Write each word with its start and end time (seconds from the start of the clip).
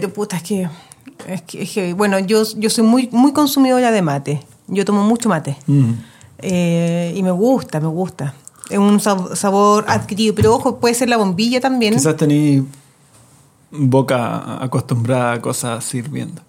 Pero 0.00 0.12
puta, 0.12 0.36
es 0.36 0.44
que, 0.44 0.68
es 1.26 1.42
que, 1.42 1.62
es 1.64 1.72
que, 1.72 1.92
bueno, 1.92 2.20
yo, 2.20 2.44
yo 2.56 2.70
soy 2.70 2.84
muy, 2.84 3.08
muy 3.10 3.32
consumidora 3.32 3.90
de 3.90 4.00
mate. 4.00 4.40
Yo 4.68 4.84
tomo 4.84 5.02
mucho 5.02 5.28
mate. 5.28 5.56
Mm. 5.66 5.90
Eh, 6.38 7.12
y 7.16 7.22
me 7.24 7.32
gusta, 7.32 7.80
me 7.80 7.88
gusta. 7.88 8.32
Es 8.70 8.78
un 8.78 9.00
sab- 9.00 9.34
sabor 9.34 9.86
adquirido. 9.88 10.36
Pero 10.36 10.54
ojo, 10.54 10.78
puede 10.78 10.94
ser 10.94 11.08
la 11.08 11.16
bombilla 11.16 11.60
también. 11.60 11.94
Quizás 11.94 12.16
tení 12.16 12.64
boca 13.72 14.62
acostumbrada 14.62 15.32
a 15.32 15.40
cosas 15.42 15.82
sirviendo. 15.82 16.42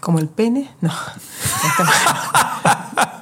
Como 0.00 0.18
el 0.18 0.26
pene. 0.26 0.72
No. 0.80 0.90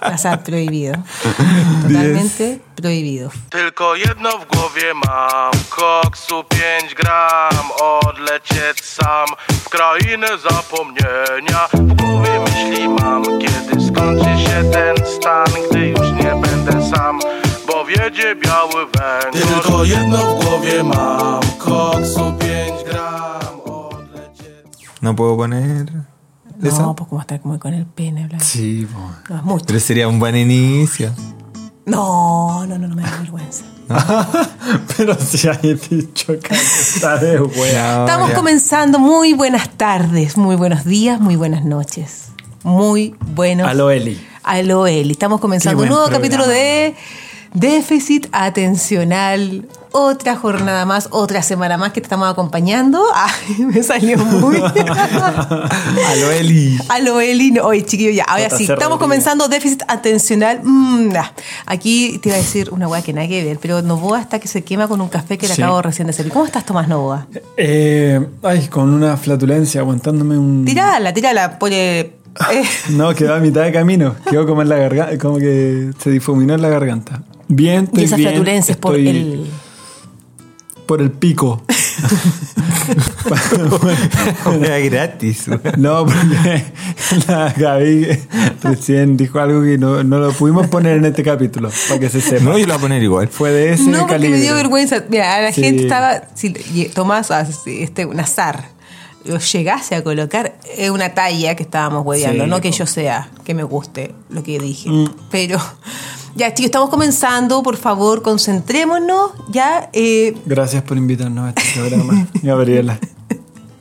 Pasar 0.01 0.39
prohibido. 0.43 0.93
Totalmente 1.83 2.59
prohibido. 2.77 3.31
Tylko 3.51 3.97
jedno 3.97 4.31
w 4.39 4.47
głowie 4.47 4.95
mam 4.95 5.53
Koksu 5.71 6.45
5 6.45 6.95
gram 6.95 7.71
Odlecieć 7.81 8.85
sam 8.85 9.27
W 9.49 9.69
krainę 9.69 10.29
zapomnienia 10.51 11.69
W 11.73 11.95
głowie 11.95 12.41
myśli 12.41 12.89
mam 12.89 13.25
Kiedy 13.25 13.87
skończy 13.87 14.25
się 14.45 14.71
ten 14.73 14.97
stan 15.07 15.47
Gdy 15.71 15.89
już 15.89 16.13
nie 16.13 16.33
będę 16.43 16.91
sam 16.91 17.21
Bo 17.67 17.85
wiedzie 17.85 18.37
biały 18.37 18.87
węgiel 18.87 19.43
Tylko 19.55 19.85
jedno 19.85 20.19
w 20.19 20.45
głowie 20.45 20.85
mam 20.85 21.41
Koksu 21.59 22.33
5 22.41 22.85
gram 22.91 23.61
Odlecieć 23.65 24.89
No 25.03 25.15
puedo 25.15 25.37
poner. 25.37 25.87
No, 26.61 26.97
pues 26.97 27.09
como 27.09 27.21
estar 27.21 27.41
como 27.41 27.59
con 27.59 27.75
el 27.75 27.87
pene. 27.87 28.27
bla. 28.27 28.41
Sí, 28.41 28.87
po. 28.93 28.99
No, 29.31 29.39
es 29.39 29.45
mucho. 29.45 29.65
Pero 29.67 29.81
sería 29.81 30.09
un 30.09 30.19
buen 30.19 30.37
inicio. 30.37 31.13
No, 31.87 32.67
no, 32.67 32.79
no, 32.79 32.89
no 32.89 32.95
me 32.95 33.03
da 33.03 33.17
vergüenza. 33.19 33.65
Pero 34.97 35.15
si 35.19 35.49
hay 35.49 35.75
dicho 35.91 36.39
que 36.39 36.55
está 36.55 37.17
de. 37.17 37.39
No, 37.39 37.47
Estamos 37.47 38.29
ya. 38.31 38.35
comenzando. 38.35 38.99
Muy 38.99 39.33
buenas 39.33 39.71
tardes, 39.71 40.37
muy 40.37 40.57
buenos 40.57 40.85
días, 40.85 41.21
muy 41.21 41.37
buenas 41.37 41.65
noches. 41.65 42.27
Muy 42.65 43.15
buenos. 43.35 43.67
Aló, 43.67 43.91
Eli. 43.91 44.21
Aló, 44.43 44.87
Eli. 44.87 45.13
Estamos 45.13 45.41
comenzando 45.41 45.83
un 45.83 45.89
nuevo 45.89 46.05
programa. 46.05 46.23
capítulo 46.29 46.47
de 46.49 46.95
Déficit 47.55 48.27
Atencional. 48.33 49.67
Otra 50.01 50.37
jornada 50.37 50.85
más, 50.87 51.09
otra 51.11 51.43
semana 51.43 51.77
más 51.77 51.93
que 51.93 52.01
te 52.01 52.05
estamos 52.05 52.31
acompañando. 52.31 53.03
Ay, 53.17 53.65
me 53.65 53.83
salió 53.83 54.17
muy. 54.19 54.57
Aló, 56.07 56.31
Eli. 56.39 56.79
Aló, 56.89 57.21
Eli. 57.21 57.51
No, 57.51 57.65
Oye, 57.65 57.85
chiquillo, 57.85 58.11
ya. 58.13 58.23
Ahora 58.25 58.49
sí, 58.51 58.65
estamos 58.71 58.99
comenzando 58.99 59.49
déficit 59.49 59.83
atencional. 59.89 60.61
Mm, 60.63 61.09
nah. 61.13 61.27
Aquí 61.67 62.19
te 62.23 62.29
iba 62.29 62.37
a 62.37 62.41
decir 62.41 62.69
una 62.71 62.87
weá 62.87 63.03
que 63.03 63.13
nada 63.13 63.27
que 63.27 63.43
ver, 63.45 63.59
pero 63.61 63.83
Novoa 63.83 64.19
hasta 64.21 64.39
que 64.39 64.47
se 64.47 64.63
quema 64.63 64.87
con 64.87 65.01
un 65.01 65.09
café 65.09 65.37
que 65.37 65.49
le 65.49 65.55
Sí. 65.55 65.63
acabo 65.63 65.83
recién 65.83 66.07
de 66.07 66.13
servir. 66.13 66.33
¿Cómo 66.33 66.47
estás, 66.47 66.65
Tomás 66.65 66.87
Novoa? 66.87 67.27
Eh, 67.57 68.25
ay, 68.45 68.69
con 68.69 68.91
una 68.91 69.17
flatulencia, 69.17 69.81
aguantándome 69.81 70.39
un. 70.39 70.65
Tirala, 70.65 71.13
tirala, 71.13 71.59
pone. 71.59 71.99
eh, 72.01 72.13
No, 72.91 73.13
quedó 73.17 73.35
a 73.35 73.41
mitad 73.41 73.63
de 73.63 73.73
camino. 73.73 74.15
Quedó 74.31 74.47
como 74.47 74.63
en 74.63 74.69
la 74.69 74.77
garganta, 74.77 75.19
como 75.19 75.39
que 75.39 75.91
se 75.99 76.11
difuminó 76.11 76.55
en 76.55 76.63
la 76.63 76.69
garganta. 76.69 77.23
Bien, 77.49 77.85
estoy 77.85 78.03
y 78.03 78.05
esa 78.07 78.15
bien. 78.17 78.29
flatulencia 78.31 78.73
es 78.73 78.79
por 78.79 78.97
estoy 78.97 79.09
el. 79.09 79.51
Por 80.89 81.01
el 81.03 81.11
pico. 81.13 81.63
Era 84.63 84.79
gratis. 84.81 85.45
No, 85.77 86.05
porque 86.07 86.65
la 87.29 87.53
Gaby 87.57 88.07
recién 88.63 89.17
dijo 89.17 89.39
algo 89.39 89.63
que 89.63 89.79
no, 89.79 90.03
no 90.03 90.19
lo 90.19 90.33
pudimos 90.33 90.67
poner 90.69 90.97
en 90.97 91.05
este 91.05 91.23
capítulo, 91.23 91.71
para 91.89 92.01
que 92.01 92.09
se 92.09 92.21
sepa. 92.21 92.45
No, 92.45 92.59
yo 92.59 92.67
lo 92.67 92.73
voy 92.73 92.79
a 92.79 92.81
poner 92.81 93.03
igual. 93.03 93.29
Fue 93.29 93.51
de 93.53 93.73
ese 93.75 93.85
No, 93.85 93.99
porque 94.01 94.15
calibre. 94.15 94.37
me 94.39 94.43
dio 94.43 94.55
vergüenza. 94.55 95.05
Mira, 95.09 95.37
a 95.37 95.43
la 95.43 95.53
Sí. 95.53 95.63
gente 95.63 95.83
estaba. 95.83 96.23
Si 96.35 96.53
Tomás, 96.95 97.31
este, 97.67 98.07
Nazar, 98.07 98.57
lo 98.57 98.63
llegase 99.25 99.95
a 99.95 100.03
colocar 100.05 100.59
es 100.77 100.91
una 100.91 101.15
talla 101.15 101.55
que 101.57 101.63
estábamos 101.63 102.05
hueveando. 102.07 102.45
Sí, 102.45 102.51
no 102.51 102.61
que 102.61 102.71
yo 102.71 102.87
sea, 102.87 103.31
que 103.45 103.55
me 103.55 103.63
guste 103.63 104.15
lo 104.31 104.43
que 104.43 104.59
dije. 104.59 104.89
Mm. 104.91 105.11
Pero. 105.31 105.59
Ya, 106.35 106.55
chicos, 106.55 106.67
estamos 106.67 106.89
comenzando. 106.91 107.65
Por 107.65 107.77
favor, 107.77 108.23
concentrémonos. 108.23 109.33
Ya. 109.49 109.91
eh, 109.93 110.37
Gracias 110.47 110.85
por 110.85 110.97
invitarnos 110.97 111.47
a 111.47 111.49
este 111.49 111.63
programa, 111.75 112.29
Gabriela. 112.43 113.01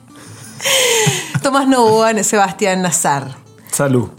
Tomás 1.43 1.67
Novoa, 1.67 2.23
Sebastián 2.23 2.81
Nazar. 2.81 3.35
Salud. 3.71 4.09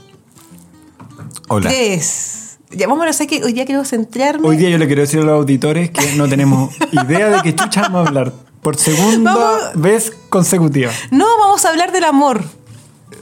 Hola. 1.48 1.69
¿Crees? 1.69 2.59
Ya, 2.71 2.87
vamos 2.87 3.21
a 3.21 3.26
que 3.26 3.42
hoy 3.42 3.54
día 3.54 3.65
quiero 3.66 3.84
centrarme. 3.84 4.47
Hoy 4.47 4.56
día 4.56 4.69
yo 4.69 4.78
le 4.78 4.87
quiero 4.87 5.00
decir 5.00 5.19
a 5.21 5.25
los 5.25 5.34
auditores 5.34 5.91
que 5.91 6.15
no 6.15 6.28
tenemos 6.28 6.72
idea 6.92 7.31
de 7.31 7.42
qué 7.42 7.56
chucha 7.56 7.82
vamos 7.82 8.04
a 8.04 8.09
hablar 8.09 8.32
por 8.68 8.76
segunda 8.76 9.34
Vamos- 9.34 9.62
vez 9.76 10.12
consecutiva. 10.28 10.92
No, 11.10 11.24
vamos 11.38 11.64
a 11.64 11.70
hablar 11.70 11.90
del 11.90 12.04
amor. 12.04 12.44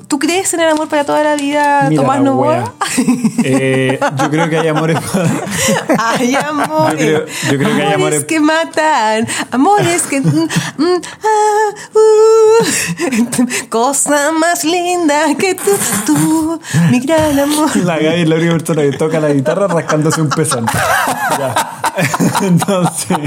¿Tú 0.09 0.21
crees 0.21 0.55
en 0.55 0.61
el 0.61 0.69
amor 0.69 0.89
para 0.89 1.05
toda 1.05 1.25
la 1.25 1.35
vida, 1.35 1.87
Mira 1.89 2.01
Tomás 2.03 2.19
la 2.19 2.25
Novoa? 2.25 2.75
Eh, 3.43 3.99
yo 4.23 4.31
creo 4.31 4.49
que 4.49 4.59
hay 4.59 4.69
amores 4.69 4.99
para... 5.13 6.11
Hay 6.13 6.35
amores. 6.37 7.01
Yo 7.01 7.25
creo- 7.25 7.27
yo 7.53 7.59
creo 7.59 7.77
que 7.77 7.83
hay 7.83 7.93
amores- 7.95 8.25
que 8.25 8.39
matan. 8.41 9.27
Amores 9.51 10.03
que. 10.03 10.21
mm, 10.21 10.49
mm, 10.79 11.01
ah, 11.25 11.75
uh. 11.95 13.69
cosa 13.69 14.31
más 14.33 14.65
linda 14.65 15.27
que 15.39 15.55
tú, 15.57 15.71
tú, 16.07 16.61
mi 16.91 17.01
gran 17.01 17.39
amor. 17.39 17.75
La 17.79 17.99
Gaby 17.99 18.23
es 18.23 18.29
la 18.29 18.35
única 18.37 18.53
persona 18.53 18.83
que 18.83 18.93
toca 18.93 19.19
la 19.21 19.31
guitarra 19.31 19.67
rascándose 19.67 20.21
un 20.23 20.29
pezón. 20.31 20.67
Ya. 21.39 21.83
Entonces, 22.43 23.19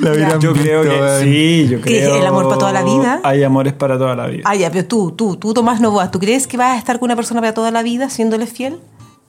La 0.00 0.12
hubieran 0.12 0.40
yo 0.40 0.52
creo 0.52 0.82
que 0.82 1.20
sí, 1.22 1.68
yo 1.68 1.80
¿Qué, 1.80 2.00
creo. 2.00 2.16
el 2.16 2.26
amor 2.26 2.44
para 2.48 2.58
toda 2.58 2.72
la 2.72 2.82
vida? 2.82 3.20
Hay 3.22 3.42
amores 3.42 3.72
para 3.74 3.96
toda 3.98 4.14
la 4.14 4.26
vida. 4.26 4.42
Ah, 4.44 4.54
ya, 4.54 4.70
pero 4.70 4.86
tú, 4.86 5.12
tú, 5.12 5.36
tú, 5.44 5.52
Tomás 5.52 5.78
Novoa, 5.78 6.10
¿tú 6.10 6.18
crees 6.18 6.46
que 6.46 6.56
vas 6.56 6.72
a 6.74 6.78
estar 6.78 6.98
con 6.98 7.08
una 7.08 7.16
persona 7.16 7.42
para 7.42 7.52
toda 7.52 7.70
la 7.70 7.82
vida 7.82 8.08
siéndole 8.08 8.46
fiel? 8.46 8.78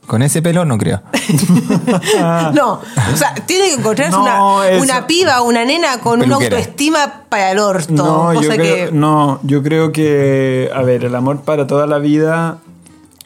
Con 0.08 0.22
ese 0.22 0.42
pelo 0.42 0.64
no 0.64 0.78
creo. 0.78 1.02
No, 2.54 2.74
o 3.14 3.18
sea, 3.18 3.34
tiene 3.46 3.66
que 3.68 3.74
encontrarse. 3.74 4.12
No, 4.16 4.24
una, 4.24 4.70
eso- 4.70 4.84
una 4.84 5.08
piba, 5.08 5.42
una 5.42 5.66
nena 5.66 6.00
con 6.00 6.22
una 6.22 6.36
autoestima 6.36 7.24
para 7.28 7.52
el 7.52 7.60
orto. 7.60 7.92
No, 7.92 8.34
yo 8.42 8.48
creo, 8.50 8.86
que. 8.88 8.92
no, 8.94 9.40
yo 9.44 9.62
creo 9.62 9.92
que, 9.92 10.70
a 10.74 10.82
ver, 10.84 11.04
el 11.04 11.16
amor 11.16 11.42
para 11.42 11.68
toda 11.68 11.86
la 11.88 11.98
vida 11.98 12.60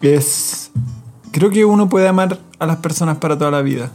es... 0.01 0.71
Creo 1.31 1.51
que 1.51 1.63
uno 1.65 1.89
puede 1.89 2.07
amar 2.07 2.39
a 2.57 2.65
las 2.65 2.77
personas 2.77 3.17
para 3.17 3.37
toda 3.37 3.51
la 3.51 3.61
vida. 3.61 3.91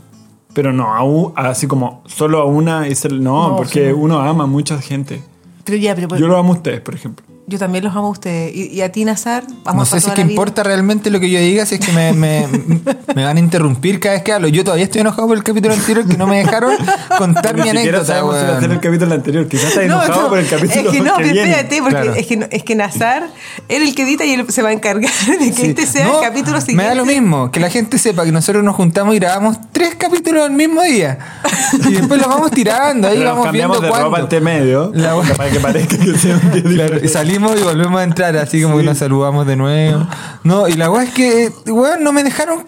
Pero 0.52 0.72
no, 0.72 0.94
a 0.94 1.02
u- 1.04 1.32
así 1.34 1.66
como 1.66 2.02
solo 2.06 2.40
a 2.40 2.44
una 2.44 2.86
es 2.86 3.04
el... 3.04 3.24
No, 3.24 3.48
No, 3.48 3.56
porque 3.56 3.88
sí. 3.88 3.92
uno 3.92 4.20
ama 4.20 4.44
a 4.44 4.46
mucha 4.46 4.80
gente. 4.80 5.20
Pero 5.64 5.78
ya, 5.78 5.94
pero, 5.96 6.14
Yo 6.16 6.28
lo 6.28 6.36
amo 6.36 6.52
a 6.52 6.56
ustedes, 6.56 6.80
por 6.80 6.94
ejemplo. 6.94 7.24
Yo 7.46 7.58
también 7.58 7.84
los 7.84 7.94
amo 7.94 8.06
a 8.06 8.10
ustedes. 8.10 8.56
¿Y, 8.56 8.68
y 8.68 8.80
a 8.80 8.90
ti, 8.90 9.04
Nazar? 9.04 9.44
Vamos 9.64 9.74
No 9.76 9.82
a 9.82 10.00
sé 10.00 10.00
si 10.00 10.08
es 10.08 10.14
que 10.14 10.22
importa 10.22 10.62
realmente 10.62 11.10
lo 11.10 11.20
que 11.20 11.28
yo 11.28 11.38
diga, 11.38 11.66
si 11.66 11.74
es 11.74 11.80
que 11.82 11.92
me, 11.92 12.14
me, 12.14 12.46
me 13.14 13.22
van 13.22 13.36
a 13.36 13.40
interrumpir 13.40 14.00
cada 14.00 14.14
vez 14.14 14.22
que 14.24 14.32
hablo. 14.32 14.48
Yo 14.48 14.64
todavía 14.64 14.84
estoy 14.86 15.02
enojado 15.02 15.28
por 15.28 15.36
el 15.36 15.42
capítulo 15.44 15.74
anterior 15.74 16.06
que 16.08 16.16
no 16.16 16.26
me 16.26 16.38
dejaron 16.38 16.74
contar 17.18 17.54
mi 17.56 17.68
anécdota, 17.68 18.22
si 18.22 18.60
ser 18.60 18.70
el 18.72 18.80
capítulo 18.80 19.14
anterior. 19.14 19.46
Quizás 19.46 19.64
está 19.68 19.80
No, 19.80 20.02
enojado 20.02 20.22
no, 20.22 20.28
por 20.30 20.38
el 20.38 20.48
capítulo 20.48 20.80
es 20.90 20.96
que 20.96 21.00
no, 21.02 21.16
que 21.18 21.22
viene. 21.24 21.50
espérate, 21.50 21.78
porque 21.82 21.94
Claro. 21.96 22.14
es, 22.14 22.26
que, 22.26 22.36
no- 22.38 22.46
es 22.50 22.62
que 22.62 22.74
Nazar, 22.76 23.28
él 23.68 23.82
el 23.82 23.94
que 23.94 24.02
edita 24.04 24.24
y 24.24 24.32
él 24.32 24.46
se 24.48 24.62
va 24.62 24.70
a 24.70 24.72
encargar 24.72 25.10
de 25.38 25.50
que 25.50 25.52
Sí. 25.52 25.66
este 25.66 25.86
sea 25.86 26.06
No, 26.06 26.20
el 26.22 26.28
capítulo 26.28 26.60
siguiente. 26.62 26.82
Me 26.82 26.88
da 26.88 26.94
lo 26.94 27.04
mismo, 27.04 27.50
que 27.50 27.60
la 27.60 27.68
gente 27.68 27.98
sepa 27.98 28.24
que 28.24 28.32
nosotros 28.32 28.64
nos 28.64 28.74
juntamos 28.74 29.14
y 29.14 29.18
grabamos 29.18 29.58
tres 29.70 29.96
capítulos 29.96 30.46
el 30.46 30.52
mismo 30.54 30.82
día. 30.82 31.18
Y 31.88 31.92
después 31.94 32.20
los 32.20 32.28
vamos 32.28 32.50
tirando, 32.50 33.08
ahí 33.08 33.18
Pero 33.18 33.30
vamos 33.30 33.44
cambiamos 33.46 33.80
viendo 33.80 33.96
de 33.96 34.02
ropa 34.02 34.10
cuándo. 34.10 34.26
entre 34.26 34.40
medio 34.40 34.90
La- 34.94 35.14
para 35.36 35.50
que 35.50 35.60
parezca 35.60 35.96
que 35.98 36.18
sea 36.18 36.36
un 36.42 36.50
día 36.52 36.62
Claro, 36.86 37.04
y 37.04 37.08
salimos 37.08 37.58
y 37.60 37.62
volvemos 37.62 38.00
a 38.00 38.04
entrar, 38.04 38.36
así 38.36 38.62
como 38.62 38.76
que 38.78 38.82
nos 38.84 38.98
saludamos 38.98 39.46
de 39.46 39.56
nuevo. 39.56 40.06
No, 40.42 40.68
y 40.68 40.74
la 40.74 40.90
weá 40.90 41.04
es 41.04 41.10
que, 41.10 41.50
weón, 41.66 42.02
no 42.04 42.12
me 42.12 42.22
dejaron 42.24 42.64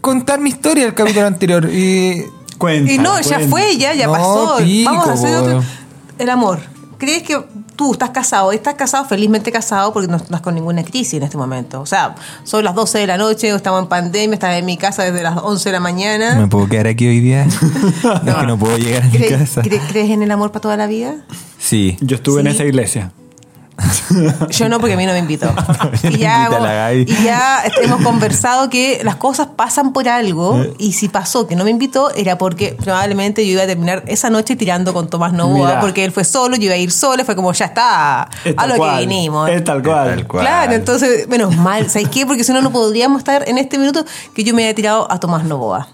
contar 0.00 0.40
mi 0.40 0.50
historia 0.50 0.86
el 0.86 0.94
capítulo 0.94 1.26
anterior. 1.26 1.68
Y 1.72 2.24
Cuenta, 2.58 2.92
Y 2.92 2.98
no, 2.98 3.20
ya 3.20 3.36
cuenta. 3.36 3.48
fue, 3.50 3.76
ya, 3.76 3.94
ya 3.94 4.06
No, 4.06 4.12
pasó. 4.12 4.56
pico, 4.58 4.90
Vamos 4.92 5.08
a 5.08 5.12
hacer 5.14 5.34
otro. 5.36 5.64
El 6.18 6.30
amor. 6.30 6.60
¿Crees 6.98 7.22
que 7.24 7.36
tú 7.76 7.92
estás 7.92 8.10
casado? 8.10 8.52
Estás 8.52 8.74
casado, 8.74 9.04
felizmente 9.04 9.50
casado, 9.52 9.92
porque 9.92 10.08
no 10.08 10.16
estás 10.16 10.40
con 10.40 10.54
ninguna 10.54 10.82
crisis 10.84 11.14
en 11.14 11.22
este 11.24 11.36
momento. 11.36 11.80
O 11.80 11.86
sea, 11.86 12.14
son 12.44 12.64
las 12.64 12.74
12 12.74 12.98
de 12.98 13.06
la 13.06 13.16
noche, 13.18 13.48
estamos 13.54 13.82
en 13.82 13.88
pandemia, 13.88 14.34
estás 14.34 14.58
en 14.58 14.64
mi 14.64 14.76
casa 14.76 15.02
desde 15.04 15.22
las 15.22 15.36
11 15.38 15.68
de 15.68 15.72
la 15.72 15.80
mañana. 15.80 16.34
¿Me 16.38 16.46
puedo 16.48 16.68
quedar 16.68 16.86
aquí 16.86 17.06
hoy 17.06 17.20
día? 17.20 17.44
es 17.44 17.54
que 18.34 18.46
no 18.46 18.58
puedo 18.58 18.76
llegar 18.78 19.02
a 19.02 19.06
mi 19.06 19.18
¿Cre- 19.18 19.38
casa. 19.38 19.62
cre- 19.62 19.80
¿Crees 19.88 20.10
en 20.10 20.22
el 20.22 20.30
amor 20.30 20.50
para 20.52 20.60
toda 20.62 20.76
la 20.76 20.86
vida? 20.86 21.14
Sí. 21.58 21.96
Yo 22.00 22.16
estuve 22.16 22.40
en 22.42 22.46
esa 22.48 22.64
iglesia. 22.64 23.12
Yo 24.50 24.68
no, 24.68 24.78
porque 24.78 24.94
a 24.94 24.96
mí 24.96 25.06
no 25.06 25.12
me 25.12 25.18
invitó. 25.18 25.52
y, 26.04 26.18
ya, 26.18 26.48
y 26.94 27.24
ya 27.24 27.62
hemos 27.82 28.02
conversado 28.02 28.70
que 28.70 29.00
las 29.02 29.16
cosas 29.16 29.48
pasan 29.56 29.92
por 29.92 30.08
algo. 30.08 30.62
Eh. 30.62 30.74
Y 30.78 30.92
si 30.92 31.08
pasó 31.08 31.46
que 31.46 31.56
no 31.56 31.64
me 31.64 31.70
invitó, 31.70 32.12
era 32.14 32.38
porque 32.38 32.76
probablemente 32.80 33.44
yo 33.46 33.52
iba 33.52 33.62
a 33.62 33.66
terminar 33.66 34.04
esa 34.06 34.30
noche 34.30 34.56
tirando 34.56 34.92
con 34.92 35.08
Tomás 35.08 35.32
Novoa, 35.32 35.68
Mira. 35.68 35.80
porque 35.80 36.04
él 36.04 36.12
fue 36.12 36.24
solo, 36.24 36.56
yo 36.56 36.64
iba 36.64 36.74
a 36.74 36.78
ir 36.78 36.92
sola. 36.92 37.24
Fue 37.24 37.34
como, 37.34 37.52
ya 37.52 37.66
está, 37.66 38.28
Es 38.44 38.54
a 38.56 38.66
lo 38.66 38.76
cual. 38.76 38.94
que 39.00 39.06
vinimos. 39.06 39.50
Es 39.50 39.64
tal 39.64 39.82
cual. 39.82 40.08
Tal 40.10 40.26
cual. 40.26 40.44
Claro, 40.44 40.72
entonces, 40.72 41.28
menos 41.28 41.56
mal, 41.56 41.90
¿sabes 41.90 42.08
qué? 42.08 42.26
Porque 42.26 42.44
si 42.44 42.52
no, 42.52 42.62
no 42.62 42.70
podríamos 42.70 43.18
estar 43.18 43.48
en 43.48 43.58
este 43.58 43.78
minuto 43.78 44.04
que 44.34 44.44
yo 44.44 44.54
me 44.54 44.64
haya 44.64 44.74
tirado 44.74 45.10
a 45.10 45.18
Tomás 45.18 45.44
Novoa. 45.44 45.88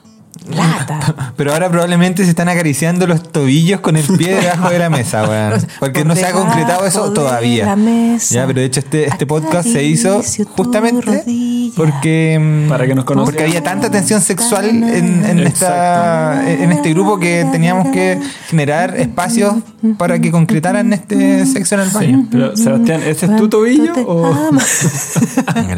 Lata. 0.48 1.32
Pero 1.36 1.52
ahora 1.52 1.68
probablemente 1.68 2.24
se 2.24 2.30
están 2.30 2.48
acariciando 2.48 3.06
los 3.06 3.30
tobillos 3.30 3.80
con 3.80 3.96
el 3.96 4.06
pie 4.06 4.34
debajo 4.40 4.70
de 4.70 4.78
la 4.78 4.90
mesa, 4.90 5.28
weón. 5.28 5.66
Porque 5.78 6.04
no 6.04 6.14
se 6.16 6.24
ha 6.26 6.32
concretado 6.32 6.86
eso 6.86 7.12
todavía. 7.12 7.66
la 7.66 7.76
mesa, 7.76 8.34
ya, 8.34 8.46
pero 8.46 8.60
de 8.60 8.66
hecho 8.66 8.80
este, 8.80 9.06
este 9.06 9.26
podcast 9.26 9.68
se 9.68 9.84
hizo 9.84 10.22
justamente 10.56 11.02
rodilla. 11.02 11.72
porque 11.76 12.38
mm, 12.40 12.68
Para 12.68 12.86
que 12.86 12.94
nos 12.94 13.04
conozcan. 13.04 13.32
porque 13.34 13.44
había 13.44 13.62
tanta 13.62 13.90
tensión 13.90 14.20
sexual 14.20 14.64
en, 14.66 15.24
en 15.24 15.38
esta, 15.40 16.50
en 16.50 16.72
este 16.72 16.90
grupo 16.90 17.18
que 17.18 17.46
teníamos 17.52 17.88
que 17.88 18.20
generar 18.48 18.96
espacios 18.98 19.54
para 19.98 20.18
que 20.18 20.30
concretaran 20.30 20.92
este 20.92 21.46
sexo 21.46 21.74
en 21.76 21.80
el 21.82 21.90
baño. 21.90 22.26
Pero, 22.30 22.56
Sebastián, 22.56 23.02
¿ese 23.02 23.26
es 23.26 23.36
tu 23.36 23.48
tobillo 23.48 23.92
¿Cuánto 23.92 24.00
te 24.00 24.06
o? 24.06 24.50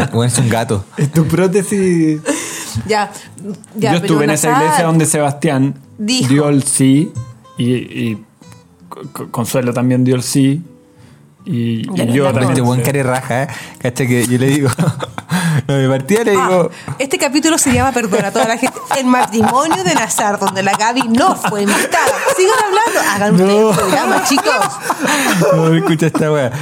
Bueno, 0.12 0.24
es 0.24 0.38
un 0.38 0.48
gato. 0.48 0.84
es 0.96 1.10
tu 1.10 1.26
prótesis? 1.26 2.20
ya, 2.86 3.10
ya, 3.76 3.92
Yo 3.92 3.98
estuve 3.98 4.24
en 4.24 4.30
esa 4.30 4.41
Nazar 4.48 4.62
iglesia 4.64 4.84
donde 4.86 5.06
Sebastián 5.06 5.74
dijo- 5.98 6.28
dio 6.28 6.48
el 6.48 6.62
sí 6.64 7.12
y, 7.58 7.72
y 7.74 8.24
Co- 8.88 9.28
Consuelo 9.30 9.72
también 9.72 10.04
dio 10.04 10.14
el 10.16 10.22
sí 10.22 10.62
y, 11.44 11.80
y 11.80 11.84
no 11.86 12.04
yo 12.14 12.24
también. 12.26 12.50
Este 12.50 12.60
buen 12.60 12.82
care 12.82 13.02
raja, 13.02 13.42
¿eh? 13.42 13.48
Cacha 13.80 14.06
que 14.06 14.24
yo 14.28 14.38
le 14.38 14.46
digo. 14.46 14.68
no, 15.66 15.74
de 15.74 15.88
partida 15.88 16.22
le 16.22 16.30
digo. 16.32 16.70
Ah, 16.86 16.94
este 17.00 17.18
capítulo 17.18 17.58
se 17.58 17.72
llama 17.72 17.90
Perdona 17.90 18.28
a 18.28 18.30
toda 18.30 18.44
la 18.46 18.56
gente. 18.58 18.78
El 18.96 19.06
matrimonio 19.06 19.82
de 19.82 19.92
Nazar, 19.94 20.38
donde 20.38 20.62
la 20.62 20.72
Gaby 20.76 21.08
no 21.08 21.34
fue 21.34 21.62
invitada. 21.62 22.12
Sigan 22.36 22.54
hablando. 22.64 23.10
Hagan 23.10 23.34
ustedes 23.34 23.70
el 23.70 23.74
programa, 23.76 24.24
chicos. 24.24 24.54
No 25.56 25.74
escucha 25.74 26.06
esta 26.06 26.30
weá. 26.30 26.52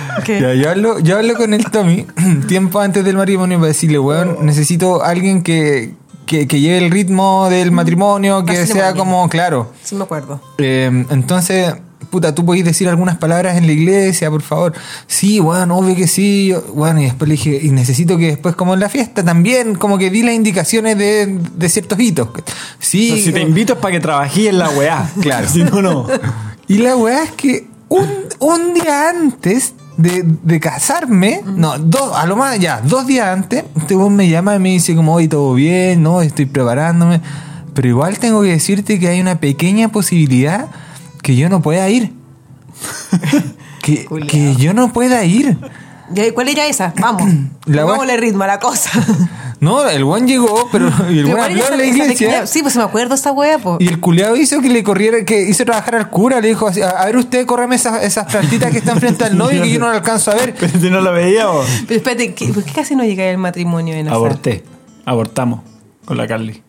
Yo, 0.55 0.71
hablo, 0.71 0.99
yo 1.01 1.19
hablo 1.19 1.35
con 1.35 1.53
el 1.53 1.65
Tommy 1.71 2.07
tiempo 2.49 2.81
antes 2.81 3.05
del 3.05 3.17
matrimonio 3.19 3.59
para 3.59 3.69
decirle, 3.69 3.99
weón, 3.99 4.47
necesito 4.47 5.03
alguien 5.03 5.43
que, 5.43 5.93
que, 6.31 6.47
que 6.47 6.61
lleve 6.61 6.79
el 6.79 6.93
ritmo 6.93 7.51
del 7.51 7.73
matrimonio, 7.73 8.45
que 8.45 8.65
sea 8.65 8.95
como, 8.95 9.29
claro. 9.29 9.73
Sí, 9.83 9.97
me 9.97 10.05
acuerdo. 10.05 10.41
Eh, 10.59 11.05
entonces, 11.11 11.75
puta, 12.09 12.33
tú 12.33 12.47
podés 12.47 12.65
decir 12.65 12.89
algunas 12.89 13.17
palabras 13.17 13.57
en 13.57 13.67
la 13.67 13.73
iglesia, 13.73 14.31
por 14.31 14.41
favor. 14.41 14.73
Sí, 15.09 15.41
weón, 15.41 15.73
obvio 15.73 15.97
que 15.97 16.07
sí. 16.07 16.55
Bueno, 16.73 17.01
y 17.01 17.07
después 17.07 17.29
le 17.29 17.33
dije, 17.33 17.59
y 17.61 17.71
necesito 17.71 18.17
que 18.17 18.29
después, 18.29 18.55
como 18.55 18.75
en 18.75 18.81
la 18.81 18.89
fiesta, 18.89 19.25
también, 19.25 19.75
como 19.75 19.99
que 19.99 20.09
di 20.09 20.23
las 20.23 20.37
indicaciones 20.37 20.97
de, 20.97 21.27
de 21.27 21.69
ciertos 21.69 21.99
hitos. 21.99 22.29
Sí, 22.79 23.21
si 23.21 23.33
te 23.33 23.41
invito 23.41 23.73
es 23.73 23.81
para 23.81 23.91
que 23.91 24.01
trabajes 24.01 24.47
en 24.47 24.59
la 24.59 24.71
weá. 24.71 25.11
Claro. 25.21 25.49
Si 25.49 25.65
no, 25.65 25.83
no. 25.83 26.07
Y 26.69 26.79
la 26.79 26.95
weá 26.95 27.25
es 27.25 27.33
que 27.33 27.67
un, 27.89 28.07
un 28.39 28.73
día 28.73 29.09
antes 29.09 29.75
de, 30.01 30.25
de 30.25 30.61
casarme, 30.61 31.41
no, 31.45 31.79
dos, 31.79 32.17
a 32.17 32.27
lo 32.27 32.37
más, 32.37 32.59
ya, 32.59 32.81
dos 32.81 33.07
días 33.07 33.29
antes, 33.29 33.65
este 33.77 33.97
weón 33.97 34.17
me 34.17 34.29
llama 34.29 34.57
y 34.57 34.59
me 34.59 34.69
dice 34.71 34.95
como, 34.97 35.15
hoy 35.15 35.29
todo 35.29 35.55
bien, 35.55 36.03
no, 36.03 36.23
estoy 36.23 36.47
preparándome. 36.47 37.21
Pero 37.75 37.89
igual 37.89 38.19
tengo 38.19 38.43
que 38.43 38.49
decirte 38.49 38.99
que 38.99 39.09
hay 39.09 39.21
una 39.21 39.39
pequeña 39.41 39.89
posibilidad 39.91 40.67
que 41.23 41.37
yo 41.37 41.49
no 41.49 41.63
pueda 41.63 41.89
ir. 41.89 42.13
que, 43.83 44.07
que 44.29 44.57
yo 44.57 44.75
no 44.75 44.93
pueda 44.93 45.25
ir. 45.25 45.59
¿Cuál 46.35 46.49
era 46.49 46.67
esa? 46.67 46.93
Vamos. 47.01 47.31
La 47.67 47.85
Vamos 47.85 48.07
wea- 48.07 48.15
el 48.15 48.21
ritmo 48.21 48.45
a 48.45 48.47
la 48.49 48.59
cosa. 48.59 48.91
No, 49.61 49.87
el 49.87 50.05
buen 50.05 50.27
llegó, 50.27 50.69
pero 50.73 50.87
y 51.11 51.19
el 51.19 51.25
Pero 51.25 51.37
buen 51.37 51.37
¿cuál 51.37 51.51
habló 51.53 51.73
en 51.75 51.79
la 51.79 51.85
iglesia. 51.87 52.47
Sí, 52.47 52.63
pues 52.63 52.77
me 52.77 52.83
acuerdo 52.83 53.15
esa 53.15 53.33
wea, 53.33 53.59
po. 53.59 53.77
Y 53.79 53.89
el 53.89 54.01
culiado 54.01 54.35
hizo 54.37 54.61
que 54.63 54.71
le 54.71 54.83
corriera, 54.83 55.25
que 55.25 55.43
hizo 55.43 55.65
trabajar 55.67 55.97
al 55.97 56.09
cura, 56.09 56.41
le 56.41 56.49
dijo 56.49 56.67
así, 56.67 56.81
a 56.81 57.05
ver 57.05 57.17
usted, 57.19 57.45
córreme 57.45 57.77
esas, 57.77 58.03
esas 58.03 58.25
plantitas 58.33 58.71
que 58.73 58.79
están 58.79 58.99
frente 58.99 59.25
al 59.25 59.37
novio 59.37 59.63
que 59.63 59.71
yo 59.71 59.79
no 59.79 59.87
lo 59.89 59.93
alcanzo 59.93 60.31
a 60.31 60.35
ver. 60.35 60.55
Pero 60.59 60.79
si 60.81 60.89
no 60.91 61.01
lo 61.03 61.13
veía, 61.13 61.47
vos. 61.49 61.67
Pero 61.87 61.99
espérate, 61.99 62.33
¿qué- 62.35 62.49
¿por 62.53 62.65
qué 62.65 62.73
casi 62.73 62.97
no 62.97 63.05
llega 63.05 63.25
el 63.25 63.37
matrimonio 63.39 63.95
de 63.95 64.05
Nazar? 64.05 64.17
Aborté. 64.17 64.65
Abortamos 65.05 65.61
con 66.07 66.17
la 66.17 66.27
Carly. 66.27 66.63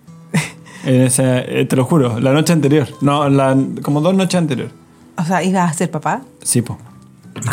En 0.83 1.01
esa, 1.03 1.39
eh, 1.39 1.65
te 1.69 1.75
lo 1.75 1.85
juro, 1.85 2.19
la 2.19 2.33
noche 2.33 2.51
anterior. 2.53 2.87
No, 3.01 3.29
la, 3.29 3.55
como 3.83 4.01
dos 4.01 4.15
noches 4.15 4.35
anteriores. 4.39 4.73
O 5.15 5.23
sea, 5.23 5.43
¿ibas 5.43 5.69
a 5.69 5.73
ser 5.73 5.91
papá? 5.91 6.21
Sí, 6.43 6.61
po. 6.63 6.77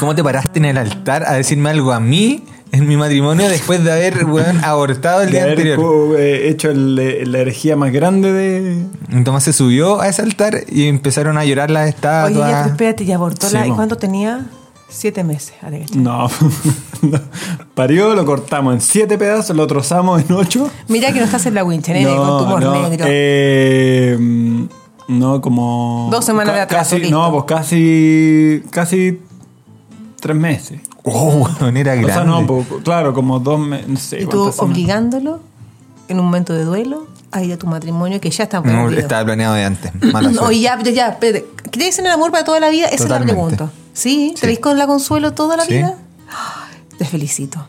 ¿Cómo 0.00 0.14
te 0.14 0.24
paraste 0.24 0.58
en 0.58 0.64
el 0.64 0.78
altar 0.78 1.24
a 1.24 1.34
decirme 1.34 1.70
algo 1.70 1.92
a 1.92 2.00
mí 2.00 2.42
en 2.72 2.86
mi 2.86 2.96
matrimonio 2.96 3.48
después 3.48 3.82
de 3.82 3.92
haber 3.92 4.24
weón, 4.24 4.62
abortado 4.64 5.20
el 5.22 5.26
De 5.26 5.32
día 5.32 5.42
haber 5.44 5.58
anterior? 5.58 6.16
eh, 6.18 6.48
hecho 6.48 6.70
el- 6.70 7.30
la 7.32 7.38
herejía 7.38 7.76
más 7.76 7.92
grande 7.92 8.32
de. 8.32 8.82
Entonces 9.10 9.44
se 9.44 9.52
subió 9.52 10.00
a 10.00 10.08
ese 10.08 10.22
altar 10.22 10.64
y 10.68 10.86
empezaron 10.88 11.38
a 11.38 11.44
llorar 11.44 11.70
las 11.70 11.82
Oye, 11.84 11.90
estatuas. 11.90 12.50
ya, 12.50 12.58
pero 12.62 12.70
espérate, 12.74 13.04
ya 13.04 13.14
abortó 13.16 13.48
Sí, 13.48 13.54
la... 13.54 13.66
¿Y 13.66 13.70
cuánto 13.70 13.96
tenía? 13.96 14.46
Siete 14.90 15.22
meses. 15.22 15.52
Ah. 15.62 15.70
No. 15.94 16.28
no. 17.02 17.20
Parió, 17.74 18.14
lo 18.14 18.24
cortamos 18.24 18.72
en 18.74 18.80
siete 18.80 19.18
pedazos, 19.18 19.54
lo 19.54 19.66
trozamos 19.66 20.22
en 20.22 20.32
ocho. 20.34 20.70
Mira 20.88 21.12
que 21.12 21.18
no 21.18 21.26
estás 21.26 21.44
en 21.46 21.54
la 21.54 21.62
wincha, 21.64 21.92
nene, 21.92 22.06
con 22.16 22.38
tumor 22.44 22.62
no, 22.62 22.88
negro. 22.88 23.04
eh, 23.08 24.16
no, 25.08 25.40
como. 25.40 26.08
Dos 26.10 26.24
semanas 26.24 26.54
de 26.54 26.66
Casi, 26.66 26.98
listo. 26.98 27.16
no, 27.18 27.30
pues 27.32 27.44
casi. 27.44 28.62
Casi 28.70 29.20
tres 30.20 30.36
meses. 30.36 30.80
Oh, 31.12 31.48
era 31.60 31.92
O 31.92 31.96
grande. 31.96 32.12
sea, 32.12 32.24
no, 32.24 32.46
pues, 32.46 32.66
claro, 32.84 33.12
como 33.14 33.38
dos 33.40 33.58
meses. 33.60 33.88
No 33.88 33.96
sé, 33.98 34.22
y 34.22 34.26
tú 34.26 34.52
obligándolo 34.58 35.40
en 36.08 36.18
un 36.20 36.26
momento 36.26 36.52
de 36.54 36.64
duelo 36.64 37.06
a 37.30 37.42
ir 37.42 37.52
a 37.52 37.58
tu 37.58 37.66
matrimonio 37.66 38.20
que 38.20 38.30
ya 38.30 38.44
está 38.44 38.58
No, 38.60 38.64
perdido. 38.84 39.00
estaba 39.00 39.24
planeado 39.24 39.54
de 39.54 39.64
antes. 39.64 39.92
Mala 40.12 40.30
No, 40.30 40.50
y 40.50 40.60
ya, 40.62 40.78
ya, 40.82 40.90
ya, 40.90 41.08
espérate. 41.08 41.46
¿Crees 41.70 41.98
en 41.98 42.06
el 42.06 42.12
amor 42.12 42.30
para 42.30 42.44
toda 42.44 42.60
la 42.60 42.70
vida? 42.70 42.86
Esa 42.86 43.04
Totalmente. 43.04 43.32
es 43.32 43.38
la 43.38 43.44
pregunta. 43.56 43.72
¿Sí? 43.92 44.32
Sí. 44.34 44.40
¿Te 44.40 44.46
veis 44.46 44.58
con 44.60 44.78
la 44.78 44.86
consuelo 44.86 45.32
toda 45.34 45.56
la 45.56 45.64
Sí. 45.64 45.74
vida? 45.74 45.96
Te 46.98 47.04
felicito. 47.04 47.66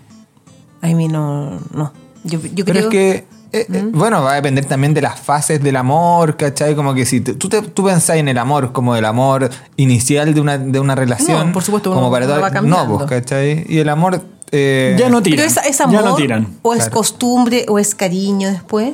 A 0.82 0.88
mí 0.88 1.08
no, 1.08 1.60
no. 1.74 1.92
Yo, 2.24 2.40
yo 2.54 2.64
Pero 2.66 2.80
creo 2.80 2.84
es 2.86 2.90
que, 2.90 3.28
eh, 3.52 3.66
eh, 3.72 3.84
bueno, 3.92 4.22
va 4.24 4.34
a 4.34 4.36
depender 4.36 4.66
también 4.66 4.94
de 4.94 5.02
las 5.02 5.20
fases 5.20 5.62
del 5.64 5.76
amor, 5.76 6.38
¿cachai? 6.38 6.76
Como 6.76 6.94
que 6.94 7.06
si 7.06 7.22
tú, 7.22 7.50
te, 7.50 7.62
tú 7.62 7.84
pensás 7.84 8.18
en 8.18 8.28
el 8.28 8.38
amor 8.38 8.72
como 8.72 8.96
el 8.96 9.06
amor 9.06 9.50
inicial 9.76 10.34
de 10.34 10.42
una, 10.42 10.58
de 10.58 10.80
una 10.80 10.96
relación. 10.96 11.48
No, 11.48 11.54
por 11.54 11.64
supuesto, 11.64 11.90
como 11.90 12.02
uno- 12.08 12.12
para 12.12 12.26
uno 12.26 12.34
todo- 12.36 12.44
va 12.44 12.52
cambiando. 12.52 12.88
No, 12.94 12.98
pues, 12.98 13.10
¿cachai? 13.10 13.66
Y 13.68 13.80
el 13.80 13.90
amor. 13.90 14.22
eh, 14.52 14.96
Ya 15.00 15.10
no 15.10 15.22
tiran. 15.22 15.38
Pero 15.48 15.50
es, 15.62 15.70
es 15.70 15.78
ya 15.80 15.84
amor 15.86 16.04
no 16.04 16.16
tiran. 16.16 16.48
o 16.62 16.74
es 16.74 16.80
Claro. 16.80 16.92
costumbre 16.96 17.66
o 17.68 17.80
es 17.80 17.96
cariño 17.96 18.50
después. 18.52 18.94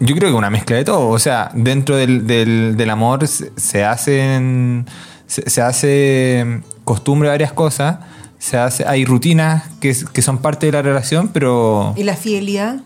Yo 0.00 0.14
creo 0.16 0.30
que 0.30 0.36
una 0.36 0.48
mezcla 0.50 0.76
de 0.76 0.84
todo. 0.84 1.08
O 1.08 1.18
sea, 1.18 1.50
dentro 1.54 1.96
del, 1.96 2.26
del, 2.26 2.76
del 2.76 2.90
amor 2.90 3.26
se, 3.28 3.52
se 3.56 3.84
hacen. 3.84 4.86
Se, 5.26 5.48
se 5.48 5.60
hace 5.62 6.60
costumbre 6.84 7.28
varias 7.28 7.52
cosas. 7.52 7.98
Se 8.38 8.56
hace, 8.56 8.86
hay 8.86 9.04
rutinas 9.04 9.64
que, 9.80 9.94
que 10.12 10.22
son 10.22 10.38
parte 10.38 10.64
de 10.66 10.72
la 10.72 10.80
relación, 10.82 11.28
pero 11.28 11.92
¿Y 11.96 12.04
la 12.04 12.16
fidelidad? 12.16 12.80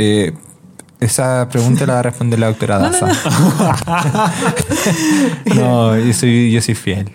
Eh, 0.00 0.32
esa 1.00 1.48
pregunta 1.48 1.86
la 1.86 1.94
va 1.94 1.98
a 2.00 2.02
responder 2.02 2.38
la 2.38 2.46
doctora 2.48 2.78
Daza. 2.78 3.06
No, 5.54 5.98
yo 5.98 6.12
soy, 6.12 6.50
yo 6.52 6.60
soy 6.60 6.74
fiel. 6.74 7.10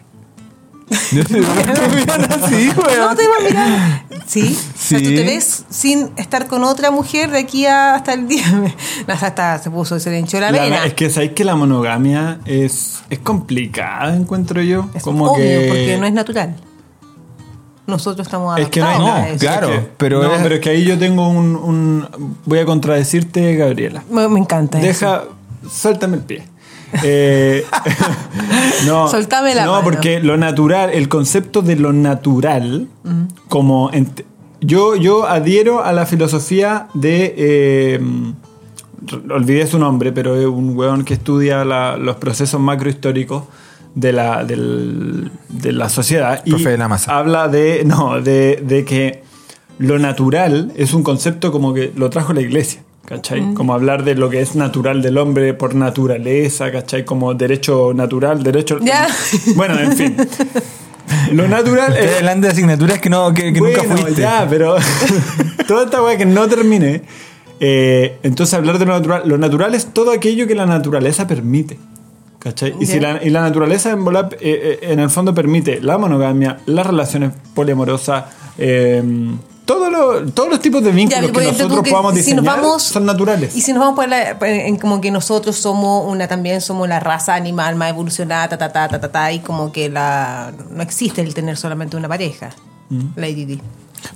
Yo 1.12 1.24
soy 1.24 1.44
así. 1.44 2.72
No 2.76 3.16
te 3.16 3.28
va 3.28 3.34
a 3.40 3.44
mirar. 3.44 4.04
¿Sí? 4.28 4.56
O 4.58 4.78
sea, 4.80 5.00
tú 5.00 5.06
Sí. 5.06 5.16
te 5.16 5.24
ves 5.24 5.66
sin 5.70 6.12
estar 6.18 6.46
con 6.48 6.64
otra 6.64 6.92
mujer 6.92 7.32
de 7.32 7.40
aquí 7.40 7.66
a- 7.66 7.96
hasta 7.96 8.14
el 8.14 8.28
día. 8.28 8.46
No, 9.08 9.14
hasta, 9.14 9.28
hasta 9.28 9.60
se 9.60 9.70
puso, 9.72 10.00
se 10.00 10.10
le 10.12 10.20
hinchó 10.20 10.40
la, 10.40 10.52
La- 10.52 10.62
vena. 10.62 10.86
es 10.86 10.94
que 10.94 11.10
sabéis 11.10 11.32
que 11.34 11.44
la 11.44 11.56
monogamia 11.56 12.40
es, 12.46 13.04
es 13.10 13.20
complicada, 13.20 14.16
encuentro 14.16 14.62
yo. 14.62 14.90
Es 14.94 15.04
como 15.04 15.26
obvio, 15.32 15.44
que. 15.44 15.66
porque 15.68 15.98
no 16.00 16.06
es 16.06 16.14
natural. 16.14 16.56
Nosotros 17.88 18.26
estamos 18.26 18.58
Es 18.60 18.70
que 18.70 18.80
no 18.80 18.88
hay 18.88 18.96
adaptados 18.96 19.16
nada. 19.20 19.24
a 19.26 19.30
eso. 19.30 19.40
claro. 19.46 19.70
Es 19.74 19.80
que- 19.80 19.90
pero 19.98 20.24
no, 20.24 20.34
es- 20.36 20.42
pero 20.42 20.56
es 20.56 20.62
que 20.62 20.70
ahí 20.72 20.84
yo 20.86 20.98
tengo 20.98 21.28
un, 21.30 21.56
un- 21.56 22.08
Voy 22.46 22.60
a 22.60 22.66
contradecirte, 22.66 23.56
Gabriela. 23.56 24.04
Me, 24.10 24.28
me 24.28 24.40
encanta 24.40 24.80
eso. 24.80 24.88
Deja. 24.88 25.24
Suéltame 25.70 26.18
el 26.18 26.24
pie. 26.24 26.44
Eh, 27.04 27.66
no, 28.86 29.08
Soltame 29.10 29.54
la 29.54 29.66
no 29.66 29.72
mano. 29.74 29.84
porque 29.84 30.20
lo 30.22 30.38
natural, 30.38 30.92
el 30.94 31.10
concepto 31.10 31.62
de 31.62 31.76
lo 31.76 31.92
natural, 31.92 32.88
como 33.50 33.92
ent- 33.92 34.24
yo, 34.62 34.96
yo 34.96 35.28
adhiero 35.28 35.84
a 35.84 35.92
la 35.92 36.06
filosofía 36.06 36.88
de 36.94 37.34
eh, 37.38 38.00
olvidé 39.30 39.68
su 39.68 39.78
nombre, 39.78 40.12
pero 40.12 40.36
es 40.40 40.46
un 40.46 40.78
weón 40.78 41.04
que 41.04 41.16
estudia 41.16 41.66
la- 41.66 41.98
los 41.98 42.16
procesos 42.18 42.60
macrohistóricos 42.62 43.44
de 43.96 44.12
la, 44.14 44.44
del- 44.44 45.32
de 45.50 45.72
la 45.72 45.90
sociedad 45.90 46.42
y 46.46 46.52
Profe 46.52 46.70
de 46.72 46.78
la 46.78 46.88
masa. 46.88 47.18
habla 47.18 47.48
de 47.48 47.84
no 47.86 48.22
de, 48.22 48.62
de 48.66 48.86
que 48.86 49.24
lo 49.80 49.98
natural 50.00 50.72
es 50.76 50.94
un 50.94 51.02
concepto 51.04 51.52
como 51.52 51.74
que 51.74 51.92
lo 51.96 52.10
trajo 52.10 52.34
la 52.34 52.42
iglesia 52.42 52.82
¿cachai? 53.06 53.54
como 53.54 53.74
hablar 53.74 54.04
de 54.04 54.16
lo 54.16 54.30
que 54.30 54.42
es 54.42 54.56
natural 54.56 55.02
del 55.02 55.18
hombre 55.18 55.54
por 55.54 55.76
naturaleza 55.76 56.72
¿cachai? 56.72 57.06
como 57.06 57.34
derecho 57.34 57.94
natural 57.94 58.44
derecho 58.44 58.80
Ya. 58.82 59.08
bueno 59.56 59.80
en 59.80 59.92
fin 59.96 60.16
lo 61.32 61.48
natural 61.48 61.94
Estoy 61.94 62.08
es 62.10 62.18
hablando 62.18 62.48
de 62.48 62.54
asignaturas 62.54 63.00
que, 63.00 63.10
no, 63.10 63.34
que, 63.34 63.54
que 63.54 63.60
nunca 63.62 63.82
bueno, 63.84 63.98
fuiste. 63.98 64.22
ya, 64.22 64.46
pero 64.50 64.76
toda 65.68 65.86
esta 65.86 66.02
weá 66.04 66.18
que 66.18 66.26
no 66.26 66.48
termine. 66.48 67.02
eh, 67.60 68.18
entonces 68.24 68.54
hablar 68.56 68.78
de 68.80 68.86
lo 68.86 68.94
natural. 68.94 69.22
Lo 69.26 69.38
natural 69.38 69.74
es 69.76 69.88
todo 69.94 70.12
aquello 70.12 70.48
que 70.48 70.56
la 70.56 70.66
naturaleza 70.66 71.28
permite. 71.28 71.78
¿Cachai? 72.46 72.76
Y, 72.80 72.86
si 72.86 73.00
la, 73.00 73.22
y 73.24 73.32
la 73.32 73.42
naturaleza 73.42 73.90
en, 73.90 74.06
volar, 74.06 74.30
eh, 74.40 74.80
eh, 74.82 74.92
en 74.92 75.00
el 75.00 75.10
fondo 75.10 75.34
permite 75.34 75.82
la 75.82 75.98
monogamia, 75.98 76.60
las 76.68 76.86
relaciones 76.86 77.32
poliamorosas, 77.56 78.26
eh, 78.60 79.04
Todo 79.66 79.90
lo- 79.90 80.24
todos 80.32 80.48
los 80.52 80.60
tipos 80.60 80.84
de 80.84 80.92
vínculos 80.92 81.32
que 81.32 81.42
nosotros 81.44 81.82
que 81.82 81.90
podamos 81.90 82.12
si 82.14 82.18
diseñar 82.20 82.44
nos 82.44 82.56
vamos- 82.56 82.84
son 82.84 83.04
naturales. 83.04 83.56
Y 83.56 83.62
si 83.62 83.74
nos 83.74 83.80
vamos 83.80 83.96
por 83.96 84.08
la- 84.08 84.38
en 84.48 84.78
como 84.78 85.02
que 85.02 85.10
nosotros 85.10 85.56
somos 85.56 86.06
una 86.08 86.28
también 86.28 86.62
somos 86.62 86.88
la 86.88 87.00
raza 87.00 87.34
animal 87.34 87.76
más 87.76 87.90
evolucionada, 87.90 88.48
ta 88.48 88.60
ta 88.60 88.72
ta 88.72 88.88
ta 88.90 89.00
ta, 89.02 89.12
ta, 89.12 89.32
y 89.32 89.40
como 89.40 89.72
que 89.72 89.90
la 89.90 90.54
no 90.70 90.84
existe 90.84 91.22
el 91.24 91.34
tener 91.34 91.58
solamente 91.58 91.98
una 91.98 92.08
pareja. 92.08 92.52
Mm. 92.92 93.06
Lady 93.16 93.46
D. 93.46 93.60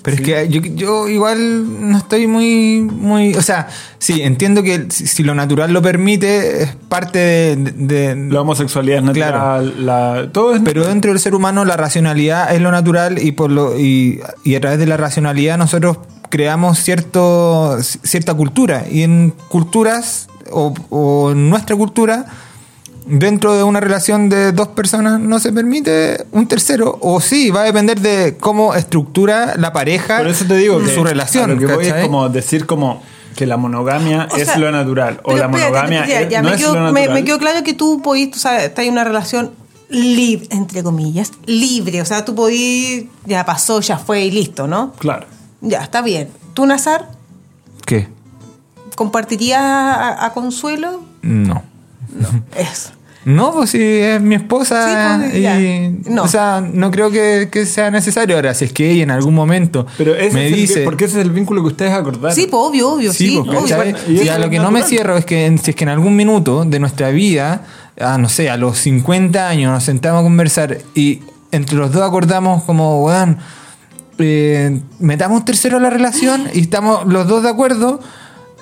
Pero 0.02 0.16
es 0.18 0.22
que 0.22 0.48
yo, 0.50 0.62
yo 0.62 1.08
igual 1.10 1.90
no 1.92 1.98
estoy 1.98 2.28
muy, 2.28 2.82
muy... 2.82 3.34
O 3.36 3.42
sea, 3.42 3.68
sí, 3.98 4.22
entiendo 4.22 4.64
que 4.64 4.86
si, 4.90 5.08
si 5.08 5.24
lo 5.24 5.36
natural 5.36 5.72
lo 5.74 5.82
permite, 5.82 6.64
es 6.64 6.76
parte 6.88 7.20
de... 7.20 7.56
de- 7.56 8.16
La 8.32 8.42
homosexualidad 8.42 9.04
es 9.04 9.12
Claro. 9.12 9.38
natural, 9.38 9.86
la, 9.86 10.30
todo 10.32 10.56
es 10.56 10.62
pero 10.64 10.88
dentro 10.88 11.12
del 11.12 11.20
ser 11.20 11.36
humano 11.36 11.66
la 11.66 11.78
racionalidad 11.78 12.54
es 12.54 12.62
lo 12.62 12.72
natural 12.72 13.22
y, 13.22 13.32
por 13.32 13.52
lo, 13.52 13.78
y, 13.80 14.20
y 14.44 14.56
a 14.56 14.62
través 14.62 14.80
de 14.80 14.86
la 14.88 14.98
racionalidad 14.98 15.58
nosotros 15.58 15.98
creamos 16.30 16.80
cierto, 16.80 17.78
cierta 17.82 18.34
cultura. 18.34 18.86
Y 18.90 19.02
en 19.04 19.34
culturas, 19.50 20.28
o, 20.52 20.74
o 20.90 21.32
en 21.32 21.50
nuestra 21.50 21.76
cultura, 21.76 22.26
dentro 23.10 23.56
de 23.56 23.64
una 23.64 23.80
relación 23.80 24.30
de 24.30 24.52
dos 24.52 24.68
personas 24.70 25.20
no 25.20 25.40
se 25.40 25.52
permite 25.52 26.26
un 26.32 26.48
tercero. 26.48 26.98
O 27.02 27.20
sí, 27.20 27.50
va 27.50 27.62
a 27.62 27.64
depender 27.66 28.00
de 28.00 28.38
cómo 28.40 28.76
estructura 28.76 29.56
la 29.58 29.74
pareja 29.74 30.18
Por 30.20 30.28
eso 30.28 30.46
te 30.46 30.56
digo 30.56 30.80
que 30.80 30.94
su 30.94 31.04
relación. 31.04 31.50
a 31.52 31.54
lo 31.54 31.60
que 31.60 31.66
voy 31.74 31.88
es 31.88 31.94
como 32.06 32.30
decir 32.30 32.66
como 32.66 33.02
que 33.36 33.46
la 33.46 33.56
monogamia 33.58 34.28
O 34.32 34.36
es 34.38 34.48
sea, 34.48 34.58
lo 34.58 34.72
natural 34.72 35.22
o 35.24 35.32
la 35.36 35.46
espérate, 35.46 35.64
monogamia 35.70 36.04
es- 36.22 36.30
ya, 36.30 36.42
no 36.42 36.50
me 36.50 36.56
es 36.56 36.62
quedó, 36.62 36.74
lo 36.76 36.80
me- 36.92 37.02
natural. 37.02 37.14
Me, 37.14 37.24
quedó 37.26 37.40
claro 37.40 37.64
que 37.64 37.74
tú 37.74 38.02
podís, 38.02 38.32
tú 38.32 38.40
sabes, 38.40 38.64
estás 38.64 38.86
en 38.86 38.92
una 38.94 39.04
relación 39.06 39.52
libre, 39.90 40.48
entre 40.52 40.84
comillas, 40.84 41.32
libre. 41.46 42.02
O 42.02 42.06
sea, 42.06 42.26
tú 42.26 42.36
podís, 42.36 43.06
ya 43.26 43.46
pasó, 43.46 43.80
ya 43.82 43.98
fue 43.98 44.26
y 44.26 44.32
listo, 44.32 44.68
¿no? 44.68 44.92
Claro. 45.00 45.26
Ya, 45.62 45.82
está 45.82 46.02
bien. 46.02 46.28
¿Tú, 46.54 46.66
Nazar, 46.66 47.10
¿Qué? 47.86 48.08
compartirías 48.96 49.62
a, 49.62 50.26
a 50.26 50.34
Consuelo? 50.34 51.02
No. 51.22 51.64
Eso. 52.56 52.92
No, 53.26 53.52
pues 53.52 53.72
si 53.72 53.82
es 53.84 54.22
mi 54.22 54.36
esposa 54.36 55.20
Sí, 55.22 55.40
pues, 55.42 55.60
y. 55.62 56.10
No. 56.10 56.24
o 56.24 56.28
sea, 56.30 56.62
no 56.62 56.90
creo 56.90 57.12
que, 57.12 57.50
que 57.52 57.66
sea 57.66 57.92
necesario 57.92 58.38
ahora, 58.38 58.54
si 58.54 58.64
es 58.66 58.72
que 58.74 58.90
ella 58.92 59.04
en 59.04 59.12
algún 59.12 59.36
momento 59.36 59.86
Pero 59.98 60.16
ese 60.16 60.34
me 60.34 60.48
el- 60.48 60.56
dice 60.56 60.82
porque 60.86 61.06
ese 61.06 61.20
es 61.20 61.26
el 61.26 61.32
vínculo 61.32 61.62
que 61.62 61.68
ustedes 61.68 61.92
acordaron. 61.94 62.34
Sí, 62.34 62.48
pues 62.50 62.62
obvio, 62.64 62.90
obvio, 62.94 63.12
sí. 63.12 63.28
Sí, 63.30 63.42
pues, 63.46 63.72
obvio. 63.74 63.96
y 64.24 64.30
a 64.30 64.40
lo 64.40 64.50
que 64.50 64.58
no 64.60 64.72
me 64.72 64.84
cierro 64.84 65.18
es 65.18 65.26
que 65.26 65.46
en- 65.48 65.58
si 65.58 65.72
es 65.72 65.76
que 65.76 65.84
en 65.84 65.90
algún 65.90 66.16
minuto 66.16 66.64
de 66.64 66.80
nuestra 66.80 67.10
vida, 67.10 67.64
a, 68.00 68.18
no 68.18 68.30
sé, 68.30 68.50
a 68.50 68.56
los 68.56 68.78
50 68.78 69.50
años 69.50 69.74
nos 69.74 69.84
sentamos 69.84 70.22
a 70.22 70.24
conversar 70.24 70.78
y 70.96 71.20
entre 71.52 71.76
los 71.76 71.92
dos 71.92 72.04
acordamos 72.04 72.64
como, 72.64 73.04
weón, 73.04 73.38
eh, 74.18 74.80
metamos 75.00 75.40
un 75.40 75.46
tercero 75.46 75.78
a 75.78 75.80
la 75.82 75.90
relación 75.90 76.48
y 76.54 76.62
estamos 76.62 77.06
los 77.06 77.28
dos 77.28 77.44
de 77.44 77.50
acuerdo, 77.50 78.00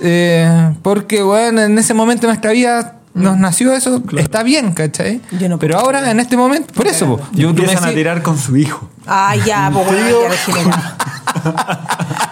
eh, 0.01 0.71
porque, 0.81 1.23
weón, 1.23 1.59
en 1.59 1.77
ese 1.77 1.93
momento 1.93 2.21
de 2.21 2.27
nuestra 2.27 2.51
vida 2.51 2.96
nos 3.17 3.37
nació 3.37 3.73
eso, 3.73 4.01
está 4.17 4.43
bien, 4.43 4.73
¿cachai? 4.73 5.21
Yo 5.39 5.49
no 5.49 5.59
Pero 5.59 5.77
ahora, 5.79 6.09
en 6.11 6.19
este 6.19 6.37
momento, 6.37 6.73
por 6.73 6.87
eso, 6.87 7.05
po, 7.05 7.19
yo, 7.33 7.49
tú 7.49 7.61
me 7.61 7.63
empiezan 7.63 7.89
a 7.89 7.93
tirar 7.93 8.21
con 8.23 8.37
su 8.37 8.55
hijo. 8.57 8.89
Ah, 9.05 9.35
ya, 9.45 9.69
pues 9.73 9.85
bueno, 9.87 10.21
ya 10.23 10.29
degenerado. 10.29 10.83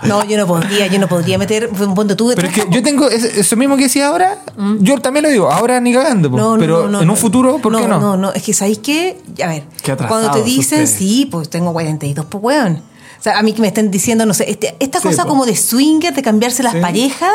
No, 0.04 0.24
yo 0.26 0.38
no 0.38 0.46
podría, 0.46 0.88
yo 0.88 1.00
no 1.00 1.08
podría 1.08 1.38
meter 1.38 1.70
un 1.80 1.94
punto 1.96 2.16
tú 2.16 2.30
de 2.30 2.36
Pero 2.36 2.48
es 2.48 2.54
que 2.54 2.66
yo 2.70 2.84
tengo 2.84 3.10
es- 3.10 3.24
eso 3.24 3.56
mismo 3.56 3.76
que 3.78 3.84
decía 3.84 4.08
ahora, 4.08 4.38
yo 4.80 5.00
también 5.00 5.24
lo 5.24 5.30
digo, 5.30 5.52
ahora 5.52 5.80
ni 5.80 5.94
cagando, 5.94 6.30
po. 6.30 6.38
Mm. 6.38 6.40
No, 6.40 6.54
no, 6.56 6.60
pero 6.60 6.84
no, 6.84 6.90
no, 6.90 6.98
en 7.02 7.10
un 7.10 7.16
no. 7.16 7.16
futuro, 7.16 7.58
¿por 7.60 7.76
qué 7.76 7.88
no? 7.88 8.00
No, 8.00 8.18
no, 8.18 8.32
es 8.34 8.44
que 8.44 8.54
¿sabéis 8.54 8.80
qué? 8.80 9.18
A 9.44 9.48
ver, 9.48 9.64
cuando 10.08 10.32
te 10.32 10.44
dicen, 10.44 10.84
ustedes. 10.84 10.90
sí, 10.92 11.28
pues 11.32 11.50
tengo 11.50 11.72
42, 11.74 12.26
pues 12.30 12.44
weón. 12.44 12.82
O 13.20 13.24
sea, 13.26 13.40
a 13.40 13.42
mí 13.42 13.54
que 13.54 13.62
me 13.62 13.68
estén 13.68 13.90
diciendo, 13.90 14.26
no 14.26 14.34
sé, 14.36 14.50
este- 14.52 14.76
esta 14.80 15.00
Sí, 15.00 15.08
cosa 15.08 15.24
po. 15.24 15.30
como 15.30 15.46
de 15.48 15.56
swinger, 15.56 16.14
de 16.14 16.22
cambiarse 16.22 16.62
las 16.62 16.74
Sí. 16.74 16.80
parejas, 16.80 17.32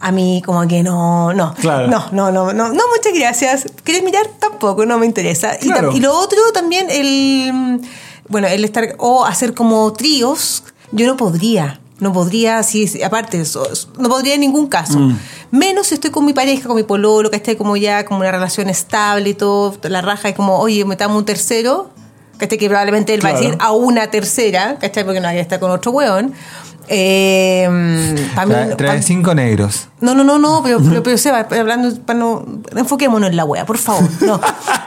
a 0.00 0.12
mí 0.12 0.42
como 0.44 0.66
que 0.68 0.82
no, 0.82 1.32
no, 1.32 1.54
Claro. 1.54 1.88
no, 1.88 2.06
no, 2.12 2.30
no, 2.30 2.52
no, 2.52 2.68
no, 2.68 2.82
muchas 2.94 3.12
gracias. 3.14 3.66
¿Quieres 3.84 4.02
mirar? 4.04 4.26
Tampoco, 4.38 4.84
no 4.86 4.98
me 4.98 5.06
interesa. 5.06 5.56
Y, 5.60 5.66
Claro. 5.66 5.92
tam- 5.92 5.96
y 5.96 6.00
lo 6.00 6.16
otro 6.18 6.38
también, 6.52 6.86
el, 6.90 7.80
bueno, 8.28 8.46
el 8.48 8.64
estar, 8.64 8.94
o 8.98 9.24
hacer 9.24 9.54
como 9.54 9.92
tríos, 9.92 10.64
yo 10.92 11.06
no 11.06 11.16
podría. 11.16 11.80
No 11.98 12.12
podría, 12.12 12.62
sí, 12.62 12.86
sí, 12.88 13.02
aparte, 13.02 13.42
so- 13.46 13.66
no 13.98 14.10
podría 14.10 14.34
en 14.34 14.40
ningún 14.42 14.66
caso. 14.66 14.98
Mm. 14.98 15.18
Menos 15.50 15.86
si 15.86 15.94
estoy 15.94 16.10
con 16.10 16.26
mi 16.26 16.34
pareja, 16.34 16.66
con 16.66 16.76
mi 16.76 16.82
pololo, 16.82 17.30
que 17.30 17.36
esté 17.36 17.56
como 17.56 17.74
ya 17.78 18.04
como 18.04 18.20
una 18.20 18.30
relación 18.32 18.68
estable 18.68 19.30
y 19.30 19.34
todo. 19.34 19.74
La 19.84 20.02
raja 20.02 20.28
es 20.28 20.34
como, 20.36 20.58
oye, 20.58 20.84
metamos 20.84 21.16
un 21.16 21.24
tercero, 21.24 21.88
que 22.38 22.44
esté 22.44 22.58
que 22.58 22.68
probablemente 22.68 23.14
él 23.14 23.24
va 23.24 23.30
a 23.30 23.32
decir 23.32 23.56
a 23.60 23.72
una 23.72 24.10
tercera, 24.10 24.76
¿cachai? 24.78 25.04
Porque 25.04 25.20
no 25.20 25.26
vaya 25.28 25.38
a 25.38 25.42
estar 25.42 25.58
con 25.58 25.70
otro 25.70 25.90
weón. 25.92 26.34
Eh, 26.88 27.68
mí- 27.70 28.74
Trae, 28.76 29.02
cinco 29.02 29.34
negros. 29.34 29.88
no, 30.00 30.14
no, 30.14 30.22
no, 30.24 30.38
no, 30.38 30.62
pero, 30.62 30.78
pero, 30.80 31.02
pero 31.02 31.18
Seba, 31.18 31.46
hablando, 31.50 31.94
para 32.02 32.18
no, 32.18 32.44
enfoquémonos 32.74 33.30
en 33.30 33.36
la 33.36 33.44
wea, 33.44 33.66
por 33.66 33.78
favor. 33.78 34.08
No, 34.20 34.40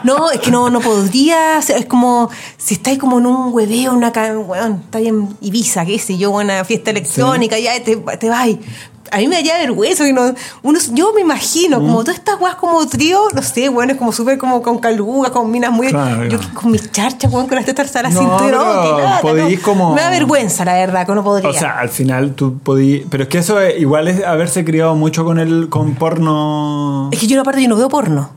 no, 0.04 0.30
es 0.30 0.40
que 0.40 0.50
no, 0.50 0.70
no 0.70 0.80
podría, 0.80 1.58
es 1.58 1.86
como, 1.86 2.30
si 2.56 2.74
estáis 2.74 2.98
como 2.98 3.18
en 3.18 3.26
un 3.26 3.52
hueveo, 3.52 3.92
una, 3.94 4.08
weón, 4.10 4.80
estáis 4.84 5.08
en 5.08 5.28
Ibiza, 5.40 5.84
qué 5.84 5.98
sé 5.98 6.16
yo, 6.16 6.30
una 6.30 6.64
fiesta 6.64 6.90
electrónica, 6.90 7.58
ya 7.58 7.82
te, 7.82 7.96
te 7.96 8.28
vas. 8.28 8.48
A 9.10 9.18
mí 9.18 9.26
me 9.28 9.36
daría 9.36 9.58
vergüenza, 9.58 10.04
que 10.04 10.12
no, 10.12 10.34
uno, 10.62 10.78
yo 10.92 11.12
me 11.14 11.20
imagino, 11.20 11.78
Mm. 11.80 11.86
como 11.86 12.00
todas 12.00 12.16
estas 12.16 12.40
weas 12.40 12.54
como 12.56 12.86
trío, 12.86 13.20
no 13.34 13.42
sé, 13.42 13.68
weón, 13.68 13.90
es 13.90 13.96
como 13.96 14.12
súper 14.12 14.38
como 14.38 14.62
con 14.62 14.78
calugas, 14.78 15.30
con 15.32 15.50
minas 15.50 15.72
muy, 15.72 15.88
Claro, 15.88 16.24
yo 16.26 16.38
claro. 16.38 16.54
con 16.54 16.70
mis 16.70 16.90
charchas, 16.92 17.32
weón, 17.32 17.46
con 17.46 17.56
las 17.56 17.64
tetas 17.64 17.86
hasta 17.86 18.02
la 18.02 18.10
No, 18.10 18.36
podéis 19.22 19.58
no. 19.58 19.64
como- 19.64 19.94
Me 19.94 20.00
da 20.02 20.10
vergüenza, 20.10 20.64
la 20.64 20.74
verdad, 20.74 21.06
que 21.06 21.14
no 21.14 21.24
podría. 21.24 21.50
O 21.50 21.52
sea, 21.52 21.78
al 21.78 21.88
final 21.88 22.34
tú 22.34 22.58
podías... 22.58 23.02
Pero 23.10 23.24
es 23.24 23.28
que 23.28 23.38
eso 23.38 23.60
es- 23.60 23.80
igual 23.80 24.08
es 24.08 24.24
haberse 24.24 24.64
criado 24.64 24.94
mucho 24.94 25.24
con 25.24 25.38
el 25.38 25.68
con 25.68 25.94
porno... 25.94 27.08
es 27.12 27.18
que 27.18 27.26
yo 27.26 27.40
aparte 27.40 27.62
yo 27.62 27.68
no 27.68 27.76
veo 27.76 27.88
porno. 27.88 28.30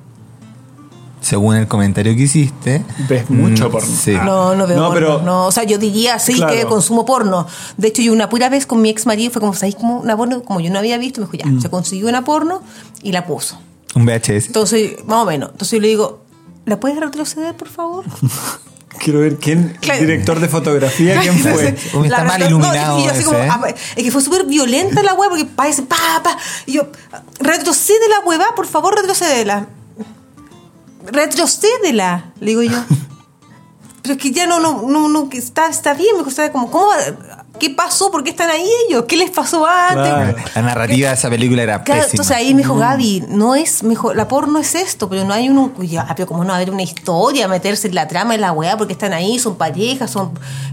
Según 1.23 1.55
el 1.55 1.67
comentario 1.69 2.13
que 2.15 2.23
hiciste. 2.23 2.83
Ves 3.07 3.29
mucho 3.29 3.69
mm, 3.69 3.71
porno. 3.71 3.95
Sí. 3.95 4.11
No, 4.11 4.53
no 4.55 4.67
veo 4.67 4.77
No, 4.77 4.87
porno. 4.89 4.93
pero- 4.93 5.21
no, 5.21 5.47
o 5.47 5.51
sea, 5.51 5.63
yo 5.63 5.77
diría 5.77 6.19
sí 6.19 6.33
Claro. 6.33 6.53
que 6.53 6.65
consumo 6.65 7.05
porno. 7.05 7.47
De 7.77 7.87
hecho, 7.87 8.01
yo 8.01 8.11
una 8.11 8.27
pura 8.29 8.49
vez 8.49 8.65
con 8.65 8.81
mi 8.81 8.89
ex 8.89 9.05
marido 9.05 9.31
fue 9.31 9.39
como, 9.39 9.53
¿sabéis 9.53 9.75
como 9.75 9.99
una 10.01 10.17
porno? 10.17 10.43
Como 10.43 10.59
yo 10.59 10.69
no 10.69 10.79
había 10.79 10.97
visto, 10.97 11.21
me 11.21 11.27
dijo, 11.27 11.37
ya, 11.43 11.49
Mm. 11.49 11.61
se 11.61 11.69
consiguió 11.69 12.09
una 12.09 12.25
porno 12.25 12.61
y 13.01 13.13
la 13.13 13.25
puso. 13.25 13.57
Un 13.95 14.05
VHS. 14.05 14.47
Entonces, 14.47 14.97
más 15.05 15.19
o 15.23 15.25
menos. 15.25 15.51
Entonces 15.53 15.77
yo 15.77 15.81
le 15.81 15.87
digo, 15.87 16.23
¿la 16.65 16.79
puedes 16.79 16.99
retroceder, 16.99 17.55
por 17.55 17.69
favor? 17.69 18.03
Quiero 18.99 19.19
ver 19.21 19.37
quién... 19.37 19.75
Claro. 19.81 20.01
Director 20.01 20.39
de 20.39 20.47
fotografía, 20.49 21.19
¿quién 21.19 21.37
fue? 21.39 21.75
Uy, 21.95 22.07
está 22.07 22.19
La 22.19 22.23
mal 22.25 22.41
iluminado 22.43 22.99
y 22.99 23.05
yo 23.05 23.09
así 23.09 23.19
ese, 23.21 23.25
como, 23.25 23.65
¿eh? 23.65 23.75
es 23.95 24.03
que 24.03 24.11
fue 24.11 24.21
súper 24.21 24.45
violenta 24.45 25.01
la 25.01 25.13
hueá 25.15 25.29
porque 25.29 25.45
parece, 25.45 25.81
pa, 25.83 25.95
pa. 26.23 26.37
Y 26.67 26.73
yo, 26.73 26.87
retrocede 27.39 28.07
la 28.09 28.25
hueva, 28.27 28.45
por 28.55 28.67
favor, 28.67 28.93
retrocédela. 28.95 29.67
Retrocédela, 31.05 32.33
le 32.39 32.47
digo 32.47 32.63
yo. 32.63 32.77
Pero 34.01 34.15
es 34.15 34.21
que 34.21 34.31
ya 34.31 34.47
no, 34.47 34.59
no, 34.59 34.81
no, 34.83 35.07
no, 35.07 35.29
está, 35.31 35.67
está 35.67 35.93
bien, 35.93 36.17
me 36.17 36.23
gusta 36.23 36.51
como, 36.51 36.69
¿cómo? 36.69 36.91
¿Qué 37.63 37.69
pasó? 37.69 38.11
¿Por 38.11 38.25
qué 38.25 38.31
están 38.31 38.49
ahí 38.49 38.67
ellos? 38.89 39.05
¿Qué 39.07 39.15
les 39.15 39.29
pasó 39.31 39.65
antes? 39.65 39.95
Claro. 40.13 40.35
La 40.53 40.61
narrativa 40.63 41.07
de 41.07 41.15
esa 41.15 41.29
película 41.29 41.63
era 41.63 41.81
Claro, 41.81 42.01
pésima. 42.01 42.11
entonces 42.11 42.35
ahí 42.35 42.53
me 42.53 42.61
dijo 42.61 42.75
Gaby, 42.75 43.23
no 43.29 43.55
es 43.55 43.83
mejor, 43.83 44.17
la 44.17 44.27
porno 44.27 44.59
es 44.59 44.75
esto, 44.75 45.07
pero 45.07 45.23
no 45.23 45.33
hay 45.33 45.47
un, 45.47 45.71
pero 46.13 46.27
como 46.27 46.43
no 46.43 46.49
va 46.49 46.55
a 46.55 46.57
haber 46.57 46.71
una 46.71 46.83
historia, 46.83 47.47
meterse 47.47 47.87
en 47.87 47.95
la 47.95 48.05
trama 48.09 48.35
en 48.35 48.41
la 48.41 48.51
weá, 48.51 48.75
porque 48.75 48.91
están 48.91 49.13
ahí, 49.13 49.39
son 49.39 49.55
parejas, 49.55 50.11
son, 50.11 50.31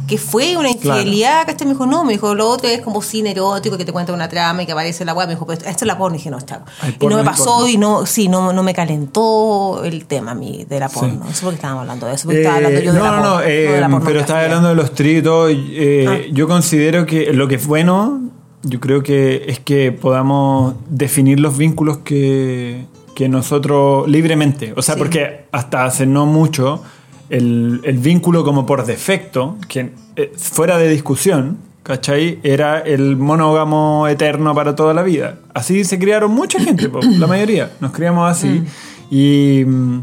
¿qué 0.08 0.18
fue? 0.18 0.56
Una 0.56 0.68
infidelidad, 0.68 1.46
¿cachai? 1.46 1.68
Me 1.68 1.74
dijo, 1.74 1.86
no, 1.86 2.02
me 2.02 2.14
dijo, 2.14 2.34
lo 2.34 2.48
otro 2.48 2.68
es 2.68 2.80
como 2.80 3.02
cine 3.02 3.30
erótico, 3.30 3.78
que 3.78 3.84
te 3.84 3.92
cuenta 3.92 4.12
una 4.12 4.28
trama 4.28 4.64
y 4.64 4.66
que 4.66 4.72
aparece 4.72 5.04
en 5.04 5.06
la 5.06 5.14
weá, 5.14 5.28
me 5.28 5.34
dijo, 5.34 5.46
pero 5.46 5.60
esto 5.64 5.84
es 5.84 5.86
la 5.86 5.96
porno, 5.96 6.16
y 6.16 6.18
dije, 6.18 6.30
no, 6.32 6.38
está. 6.38 6.64
Y 6.88 6.90
porno, 6.92 7.18
no 7.18 7.22
me 7.22 7.30
pasó 7.30 7.44
porno. 7.44 7.68
y 7.68 7.78
no, 7.78 8.04
sí, 8.04 8.26
no, 8.26 8.52
no 8.52 8.64
me 8.64 8.74
calentó 8.74 9.82
el 9.84 10.06
tema 10.06 10.32
a 10.32 10.34
mí 10.34 10.66
de 10.68 10.80
la 10.80 10.88
porno, 10.88 11.24
no 11.24 11.32
sé 11.32 11.42
por 11.42 11.50
qué 11.50 11.54
estábamos 11.56 11.82
hablando 11.82 12.06
de 12.06 12.14
eso, 12.14 12.24
porque 12.24 12.40
estaba 12.40 12.56
hablando 12.56 12.80
Eh, 12.80 12.84
yo 12.84 12.92
de 12.94 12.98
no, 12.98 13.04
la 13.04 13.10
porno, 13.12 13.34
no, 13.36 13.40
eh, 13.42 13.46
de 13.74 13.80
la 13.80 14.00
pero 14.04 14.18
estaba 14.20 14.40
hablando 14.42 14.68
de 14.70 14.74
los 14.74 14.92
tríos 14.92 15.20
y 15.20 15.22
todo. 15.22 15.50
y, 15.50 15.74
eh, 15.78 16.06
Ah. 16.10 16.16
Yo 16.32 16.48
considero 16.48 16.79
que 17.06 17.32
lo 17.32 17.48
que 17.48 17.56
es 17.56 17.66
bueno, 17.66 18.20
yo 18.62 18.80
creo 18.80 19.02
que 19.02 19.44
es 19.48 19.60
que 19.60 19.92
podamos 19.92 20.74
definir 20.88 21.40
los 21.40 21.56
vínculos 21.58 21.98
que, 21.98 22.84
que 23.14 23.28
nosotros 23.28 24.08
libremente. 24.08 24.72
O 24.76 24.82
sea, 24.82 24.94
Sí. 24.94 24.98
porque 24.98 25.44
hasta 25.52 25.84
hace 25.84 26.06
no 26.06 26.26
mucho, 26.26 26.82
el, 27.28 27.80
el 27.84 27.98
vínculo 27.98 28.44
como 28.44 28.66
por 28.66 28.84
defecto, 28.86 29.56
que 29.68 29.90
eh, 30.16 30.32
fuera 30.36 30.78
de 30.78 30.88
discusión, 30.90 31.58
¿cachai? 31.82 32.38
Era 32.42 32.78
el 32.80 33.16
monógamo 33.16 34.08
eterno 34.08 34.54
para 34.54 34.74
toda 34.74 34.94
la 34.94 35.02
vida. 35.02 35.38
Así 35.54 35.84
se 35.84 35.98
criaron 35.98 36.30
mucha 36.32 36.58
gente, 36.60 36.88
po, 36.88 37.00
la 37.02 37.26
mayoría. 37.26 37.70
Nos 37.80 37.92
criamos 37.92 38.30
así. 38.30 38.62
Y, 39.10 39.64
mm, 39.66 39.98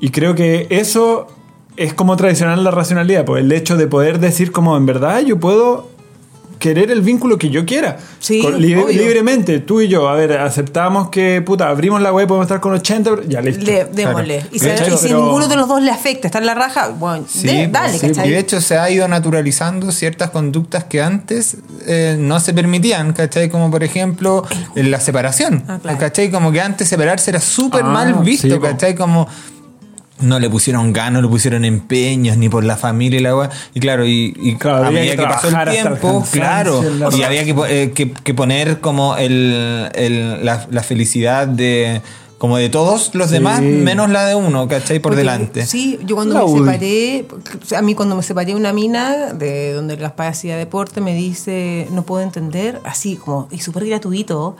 y 0.00 0.08
creo 0.10 0.34
que 0.34 0.66
eso 0.70 1.26
es 1.76 1.94
como 1.94 2.16
tradicional 2.16 2.62
la 2.64 2.70
racionalidad, 2.70 3.24
pues 3.24 3.42
el 3.44 3.52
hecho 3.52 3.76
de 3.76 3.86
poder 3.86 4.18
decir 4.20 4.52
como 4.52 4.76
en 4.76 4.86
verdad 4.86 5.20
yo 5.20 5.38
puedo 5.40 5.88
querer 6.60 6.92
el 6.92 7.00
vínculo 7.00 7.36
que 7.38 7.50
yo 7.50 7.64
quiera. 7.66 7.96
Sí, 8.20 8.40
Con- 8.42 8.60
libre- 8.60 8.84
obvio. 8.84 9.00
libremente, 9.02 9.58
tú 9.58 9.80
y 9.80 9.88
yo, 9.88 10.08
a 10.08 10.14
ver, 10.14 10.32
aceptamos 10.38 11.08
que, 11.08 11.42
puta, 11.42 11.68
abrimos 11.68 12.00
la 12.00 12.12
web, 12.12 12.28
podemos 12.28 12.44
estar 12.44 12.60
con 12.60 12.72
80, 12.74 13.22
ya 13.26 13.40
listo. 13.40 13.64
Le, 13.64 13.86
démosle. 13.86 14.36
Claro. 14.40 14.48
Y, 14.52 14.58
si, 14.60 14.64
De 14.66 14.74
hecho, 14.74 14.94
y 14.94 14.96
si 14.98 15.06
pero- 15.08 15.22
ninguno 15.24 15.48
de 15.48 15.56
los 15.56 15.66
dos 15.66 15.82
le 15.82 15.90
afecta, 15.90 16.28
está 16.28 16.38
en 16.38 16.46
la 16.46 16.54
raja, 16.54 16.90
bueno, 16.90 17.24
Sí, 17.28 17.46
de- 17.48 17.52
pues, 17.54 17.72
dale, 17.72 17.98
sí, 17.98 18.06
¿cachai? 18.06 18.28
Y 18.28 18.30
de 18.30 18.38
hecho 18.38 18.60
se 18.60 18.78
ha 18.78 18.88
ido 18.90 19.08
naturalizando 19.08 19.90
ciertas 19.90 20.30
conductas 20.30 20.84
que 20.84 21.02
antes 21.02 21.56
eh, 21.86 22.16
no 22.20 22.38
se 22.38 22.52
permitían, 22.54 23.12
¿cachai? 23.14 23.48
Como 23.48 23.70
por 23.70 23.82
ejemplo 23.82 24.44
la 24.76 25.00
separación, 25.00 25.64
Ah, 25.66 25.78
claro. 25.82 25.98
¿cachai? 25.98 26.30
Como 26.30 26.52
que 26.52 26.60
antes 26.60 26.86
separarse 26.88 27.30
era 27.30 27.40
súper 27.40 27.82
Ah, 27.84 27.88
mal 27.88 28.14
visto, 28.22 28.46
sí. 28.54 28.60
¿cachai? 28.60 28.94
Como 28.94 29.26
no 30.20 30.38
le 30.38 30.48
pusieron 30.50 30.92
ganas, 30.92 31.14
no 31.14 31.22
le 31.22 31.28
pusieron 31.28 31.64
empeños, 31.64 32.36
ni 32.36 32.48
por 32.48 32.64
la 32.64 32.76
familia 32.76 33.18
y 33.20 33.22
la 33.22 33.36
weá. 33.36 33.50
Y 33.74 33.80
claro, 33.80 34.06
y, 34.06 34.34
y 34.40 34.54
Claro, 34.56 34.84
había 34.86 35.02
que 35.02 35.16
que 35.16 35.22
pasó 35.22 35.48
el 35.48 35.70
tiempo, 35.70 36.24
claro, 36.32 36.82
y 37.16 37.22
había 37.22 37.44
que, 37.44 37.54
po- 37.54 37.66
eh, 37.66 37.92
que, 37.94 38.10
que 38.12 38.34
poner 38.34 38.80
como 38.80 39.16
el, 39.16 39.88
el- 39.94 40.44
la, 40.44 40.66
la 40.70 40.82
felicidad 40.82 41.46
de 41.48 42.02
como 42.38 42.56
de 42.56 42.70
todos 42.70 43.14
los 43.14 43.26
Sí. 43.28 43.34
demás, 43.34 43.60
menos 43.60 44.08
la 44.08 44.24
de 44.24 44.34
uno, 44.34 44.66
¿cachai? 44.66 44.98
Por 44.98 45.10
Porque, 45.10 45.18
delante. 45.18 45.66
Sí, 45.66 45.98
yo 46.06 46.14
cuando 46.16 46.34
La 46.36 46.40
me 46.40 46.46
UDI. 46.46 46.58
separé, 46.64 47.26
o 47.62 47.66
sea, 47.66 47.80
a 47.80 47.82
mí 47.82 47.94
cuando 47.94 48.16
me 48.16 48.22
separé 48.22 48.54
una 48.54 48.72
mina 48.72 49.34
de 49.34 49.74
donde 49.74 49.96
Gaspar 49.96 50.28
hacía 50.28 50.56
deporte, 50.56 51.02
me 51.02 51.14
dice, 51.14 51.86
no 51.90 52.02
puedo 52.04 52.22
entender, 52.22 52.80
así 52.84 53.16
como, 53.16 53.46
y 53.50 53.58
súper 53.58 53.84
gratuito, 53.84 54.56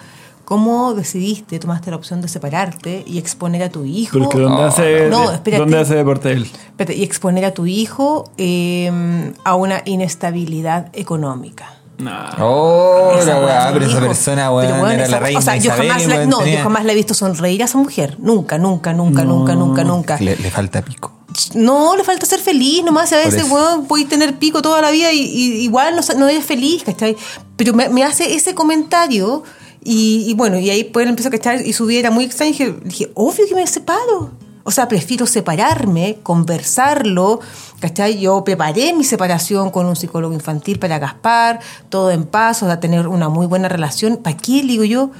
cómo 0.51 0.95
decidiste, 0.95 1.61
tomaste 1.61 1.93
la 1.93 1.97
opción 1.97 2.21
de 2.21 2.27
separarte 2.27 3.05
y 3.07 3.19
exponer 3.19 3.63
a 3.63 3.69
tu 3.69 3.85
hijo. 3.85 4.19
Porque 4.19 4.41
¿dónde, 4.41 4.65
hace, 4.65 5.09
no, 5.09 5.31
espérate. 5.31 5.61
¿dónde 5.63 5.79
hace 5.79 5.95
deporte 5.95 6.33
él? 6.33 6.43
Espérate, 6.43 6.97
y 6.97 7.05
exponer 7.05 7.45
a 7.45 7.55
tu 7.55 7.67
hijo 7.67 8.33
eh, 8.37 9.33
a 9.45 9.55
una 9.55 9.83
inestabilidad 9.85 10.89
económica. 10.93 11.77
Nah. 11.99 12.31
Oh, 12.41 13.13
Esa 13.17 13.35
la 13.39 13.45
weá 13.47 13.71
pero 13.75 13.87
esa 13.87 14.01
persona, 14.01 14.51
weón, 14.53 14.91
era 14.91 15.05
esa- 15.05 15.13
la 15.13 15.19
reina 15.21 15.39
o 15.39 15.43
sea, 15.43 15.55
yo 15.55 15.63
Isabel, 15.71 15.89
jamás 15.89 16.07
la, 16.09 16.15
weón, 16.17 16.29
no, 16.31 16.39
tenía- 16.39 16.57
yo 16.57 16.63
jamás 16.65 16.85
la 16.85 16.93
he 16.93 16.95
visto 16.97 17.15
sonreír 17.15 17.63
a 17.63 17.67
esa 17.67 17.79
mujer. 17.79 18.17
Nunca, 18.19 18.59
nunca, 18.59 18.93
nunca, 18.93 19.23
nunca, 19.23 19.55
nunca, 19.55 19.85
nunca. 19.85 20.17
Le, 20.19 20.35
le 20.35 20.51
falta 20.51 20.83
pico. 20.83 21.13
No, 21.55 21.95
le 21.95 22.03
falta 22.03 22.27
ser 22.27 22.41
feliz, 22.41 22.83
nomás 22.83 23.13
a 23.13 23.19
veces, 23.19 23.49
weón, 23.49 23.87
podéis 23.87 24.09
tener 24.09 24.37
pico 24.37 24.63
toda 24.63 24.83
la 24.83 24.91
vida 24.91 25.13
y, 25.13 25.21
y 25.21 25.43
igual 25.63 25.95
no, 25.95 26.03
sa- 26.03 26.15
no 26.15 26.27
eres 26.27 26.45
feliz, 26.45 26.83
¿cachai? 26.83 27.17
Pero 27.57 27.73
me, 27.73 27.89
me 27.89 28.03
hace 28.03 28.35
ese 28.35 28.53
comentario 28.53 29.45
y, 29.83 30.25
y 30.29 30.35
bueno, 30.35 30.59
y 30.59 30.71
ahí 30.71 30.85
pues 30.85 31.07
empezó 31.07 31.29
a 31.29 31.33
cachar 31.33 31.67
y 31.67 31.73
su 31.73 31.87
vida 31.87 32.01
era 32.01 32.11
muy 32.11 32.25
extraña 32.25 32.53
dije, 32.85 33.11
obvio 33.15 33.47
que 33.49 33.55
me 33.55 33.67
separo. 33.67 34.31
O 34.63 34.71
sea, 34.71 34.89
prefiero 34.89 35.27
separarme, 35.27 36.19
conversarlo, 36.23 37.41
¿cachai? 37.81 38.21
Yo 38.21 38.45
preparé 38.45 38.93
mi 38.93 39.05
separación 39.05 39.71
con 39.71 39.87
un 39.87 39.97
psicólogo 39.97 40.35
infantil 40.35 40.79
para 40.79 40.99
Gaspar, 40.99 41.61
todo 41.89 42.11
en 42.11 42.25
paz, 42.25 42.63
o 42.63 42.67
sea, 42.67 42.79
tener 42.79 43.09
una 43.09 43.31
muy 43.31 43.47
buena 43.47 43.69
relación. 43.71 44.19
¿Para 44.19 44.37
qué, 44.37 44.63
digo 44.63 44.85
yo? 44.85 45.11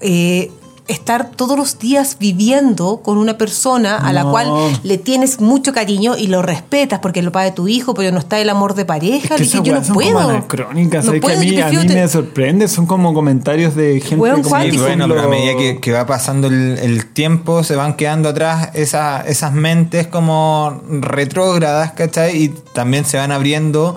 Eh, 0.00 0.50
estar 0.88 1.30
todos 1.32 1.58
los 1.58 1.78
días 1.78 2.16
viviendo 2.20 2.98
con 3.02 3.18
una 3.18 3.36
persona 3.36 3.96
a 3.96 4.12
la 4.12 4.22
No. 4.22 4.30
cual 4.30 4.48
le 4.84 4.98
tienes 4.98 5.40
mucho 5.40 5.72
cariño 5.72 6.16
y 6.16 6.28
lo 6.28 6.42
respetas 6.42 7.00
porque 7.00 7.18
es 7.20 7.24
lo 7.24 7.32
padre 7.32 7.50
de 7.50 7.56
tu 7.56 7.66
hijo, 7.68 7.92
pero 7.94 8.12
no 8.12 8.18
está 8.18 8.38
el 8.38 8.48
amor 8.48 8.74
de 8.74 8.84
pareja. 8.84 9.34
Es 9.34 9.40
que 9.40 9.44
Dije, 9.44 9.60
yo 9.64 9.74
no 9.74 9.84
son 9.84 9.94
puedo. 9.94 10.12
como 10.14 10.28
anacrónicas, 10.30 11.04
no 11.04 11.08
¿sabes? 11.10 11.20
que 11.20 11.26
puedo, 11.26 11.36
a 11.38 11.40
mí, 11.40 11.50
yo 11.50 11.58
a 11.58 11.60
prefiero 11.68 11.82
mí 11.82 11.88
te- 11.88 11.94
me 12.02 12.08
sorprende, 12.08 12.68
son 12.68 12.86
como 12.86 13.12
comentarios 13.14 13.74
de 13.74 14.00
gente 14.00 14.16
como. 14.16 14.26
Sí, 14.44 14.78
bueno, 14.78 15.06
lo- 15.08 15.14
pero 15.14 15.26
a 15.26 15.30
medida 15.30 15.56
que, 15.56 15.80
que 15.80 15.92
va 15.92 16.06
pasando 16.06 16.46
el, 16.46 16.78
el 16.78 17.06
tiempo, 17.06 17.64
se 17.64 17.74
van 17.76 17.94
quedando 17.96 18.28
atrás 18.28 18.70
esa- 18.74 19.22
esas 19.26 19.52
mentes 19.52 20.06
como 20.06 20.80
retrógradas, 20.88 21.92
¿cachai? 21.92 22.36
Y 22.44 22.48
también 22.72 23.04
se 23.04 23.16
van 23.16 23.32
abriendo 23.32 23.96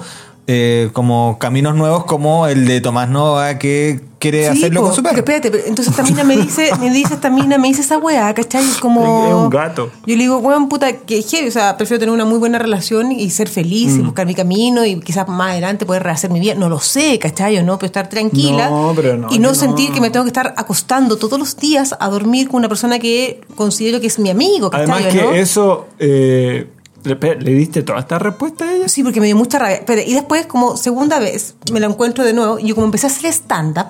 eh, 0.51 0.89
como 0.94 1.38
caminos 1.38 1.75
nuevos, 1.75 2.06
como 2.06 2.48
el 2.48 2.65
de 2.65 2.82
Tomás 2.82 3.08
Nova, 3.08 3.60
que 3.60 4.00
quiere 4.18 4.51
Sí, 4.51 4.58
hacerlo 4.58 4.82
po, 4.82 4.88
con 4.88 4.96
su 4.96 5.03
pero 5.03 5.13
perro. 5.13 5.20
espérate, 5.38 5.51
pero 5.51 5.63
entonces 5.68 5.91
esta 5.91 6.01
mina 6.03 6.24
me 6.24 6.36
dice, 6.36 6.72
me 6.79 6.89
dice 6.89 7.13
esta 7.13 7.29
mina, 7.29 7.60
me 7.60 7.68
dice 7.68 7.82
esa 7.82 8.00
weá, 8.00 8.34
¿cachai? 8.34 8.63
Como... 8.82 9.27
Es 9.27 9.34
un 9.36 9.50
gato. 9.51 9.91
Yo 10.08 10.15
le 10.15 10.24
digo, 10.24 10.38
weón, 10.39 10.68
puta, 10.68 10.91
que 10.91 11.22
heavy, 11.22 11.50
o 11.50 11.51
sea, 11.51 11.77
prefiero 11.77 12.00
tener 12.00 12.15
una 12.15 12.25
muy 12.25 12.39
buena 12.39 12.58
relación 12.58 13.12
y 13.12 13.29
ser 13.29 13.48
feliz 13.48 13.91
Mm. 13.94 14.00
y 14.00 14.03
buscar 14.03 14.25
mi 14.25 14.34
camino 14.34 14.84
y 14.86 15.00
quizás 15.01 15.27
más 15.27 15.51
adelante 15.51 15.86
poder 15.86 16.01
rehacer 16.01 16.32
mi 16.32 16.39
vida. 16.39 16.56
No 16.56 16.68
lo 16.68 16.79
sé, 16.79 17.20
¿cachai? 17.20 17.56
O 17.60 17.63
no, 17.63 17.77
pero 17.77 17.86
estar 17.86 18.10
tranquila. 18.10 18.72
No, 18.72 18.94
pero 18.96 19.18
no, 19.18 19.27
y 19.29 19.38
no 19.38 19.53
sentir 19.53 19.89
no. 19.89 19.96
que 19.96 20.01
me 20.01 20.10
tengo 20.10 20.25
que 20.25 20.29
estar 20.29 20.56
acostando 20.58 21.18
todos 21.18 21.38
los 21.38 21.56
días 21.58 21.96
a 22.00 22.10
dormir 22.10 22.48
con 22.50 22.58
una 22.58 22.70
persona 22.70 22.98
que 22.98 23.39
considero 23.56 24.01
que 24.01 24.08
es 24.08 24.18
mi 24.18 24.32
amigo, 24.32 24.72
¿cachai? 24.72 24.89
Además 24.91 25.13
¿o 25.13 25.15
que 25.15 25.22
no? 25.25 25.32
eso... 25.34 25.88
eh, 26.00 26.68
le, 27.03 27.15
¿Le 27.36 27.53
diste 27.53 27.82
toda 27.84 28.00
esta 28.00 28.20
respuesta 28.20 28.65
a 28.65 28.74
ella? 28.74 28.88
Sí, 28.89 29.03
porque 29.03 29.20
me 29.20 29.27
dio 29.27 29.36
mucha 29.36 29.60
rabia. 29.60 29.82
Pero, 29.86 30.01
y 30.06 30.13
después, 30.13 30.46
como 30.46 30.77
segunda 30.77 31.20
vez, 31.20 31.56
me 31.72 31.79
la 31.79 31.88
encuentro 31.88 32.24
de 32.24 32.34
nuevo. 32.34 32.60
Y 32.60 32.68
yo 32.68 32.75
como 32.75 32.86
empecé 32.86 33.08
a 33.08 33.10
hacer 33.10 33.32
stand-up, 33.32 33.88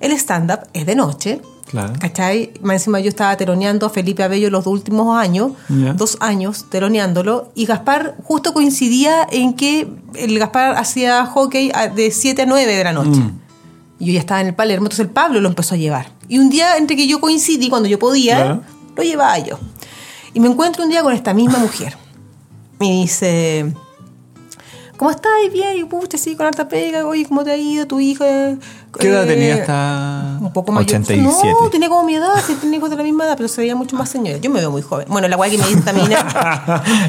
el 0.00 0.12
stand-up 0.12 0.60
es 0.72 0.86
de 0.86 0.94
noche. 0.96 1.40
Claro. 1.66 1.92
¿Cachai? 2.00 2.52
Más 2.62 2.76
encima 2.76 2.98
yo 2.98 3.10
estaba 3.10 3.36
teloneando 3.36 3.84
a 3.86 3.90
Felipe 3.90 4.22
Abello 4.22 4.48
los 4.48 4.64
dos 4.64 4.72
últimos 4.72 5.14
años, 5.18 5.52
Ya. 5.68 5.92
dos 5.92 6.16
años 6.20 6.64
teloneándolo, 6.70 7.52
y 7.54 7.66
Gaspar 7.66 8.16
justo 8.24 8.54
coincidía 8.54 9.26
en 9.30 9.52
que 9.52 9.86
el 10.14 10.38
Gaspar 10.38 10.76
hacía 10.76 11.26
hockey 11.26 11.70
de 11.94 12.10
7 12.10 12.40
a 12.42 12.46
9 12.46 12.74
de 12.74 12.84
la 12.84 12.92
noche. 12.94 13.20
Mm. 13.20 13.38
Y 13.98 14.06
yo 14.06 14.12
ya 14.14 14.20
estaba 14.20 14.40
en 14.40 14.46
el 14.46 14.54
Palermo, 14.54 14.86
entonces 14.86 15.04
el 15.04 15.10
Pablo 15.12 15.40
lo 15.42 15.48
empezó 15.50 15.74
a 15.74 15.76
llevar. 15.78 16.10
Y 16.26 16.38
un 16.38 16.48
día, 16.48 16.78
entre 16.78 16.96
que 16.96 17.06
yo 17.06 17.20
coincidí, 17.20 17.68
cuando 17.68 17.86
yo 17.86 17.98
podía, 17.98 18.38
Ya. 18.38 18.60
lo 18.96 19.02
llevaba 19.02 19.38
yo. 19.38 19.58
Y 20.32 20.40
me 20.40 20.48
encuentro 20.48 20.84
un 20.84 20.88
día 20.90 21.02
con 21.02 21.12
esta 21.12 21.34
misma 21.34 21.58
mujer. 21.58 21.98
Me 22.80 22.86
dice, 22.86 23.72
¿cómo 24.96 25.10
estás? 25.10 25.32
Bien, 25.52 25.76
y 25.78 25.84
pucha, 25.84 26.16
sí, 26.16 26.36
con 26.36 26.46
harta 26.46 26.68
pega. 26.68 27.06
Oye, 27.06 27.26
¿cómo 27.26 27.42
te 27.42 27.50
ha 27.50 27.56
ido 27.56 27.86
tu 27.88 27.98
hija? 27.98 28.56
¿Qué 28.98 29.08
edad 29.08 29.24
Eh, 29.24 29.34
tenía 29.34 29.54
esta...? 29.56 30.38
Un 30.40 30.52
poco 30.52 30.72
mayor. 30.72 30.88
87. 30.88 31.54
No, 31.60 31.68
tenía 31.70 31.88
como 31.88 32.04
mi 32.04 32.14
edad, 32.14 32.34
sí, 32.46 32.54
tenía 32.60 32.78
hijos 32.78 32.90
de 32.90 32.96
la 32.96 33.02
misma 33.02 33.24
edad, 33.24 33.34
pero 33.36 33.48
se 33.48 33.60
veía 33.60 33.74
mucho 33.74 33.96
más 33.96 34.08
señora. 34.08 34.38
Yo 34.38 34.50
me 34.50 34.60
veo 34.60 34.70
muy 34.70 34.82
joven. 34.82 35.06
Bueno, 35.08 35.28
la 35.28 35.36
guay 35.36 35.50
que 35.50 35.58
me 35.58 35.66
dice 35.66 35.82
también. 35.82 36.08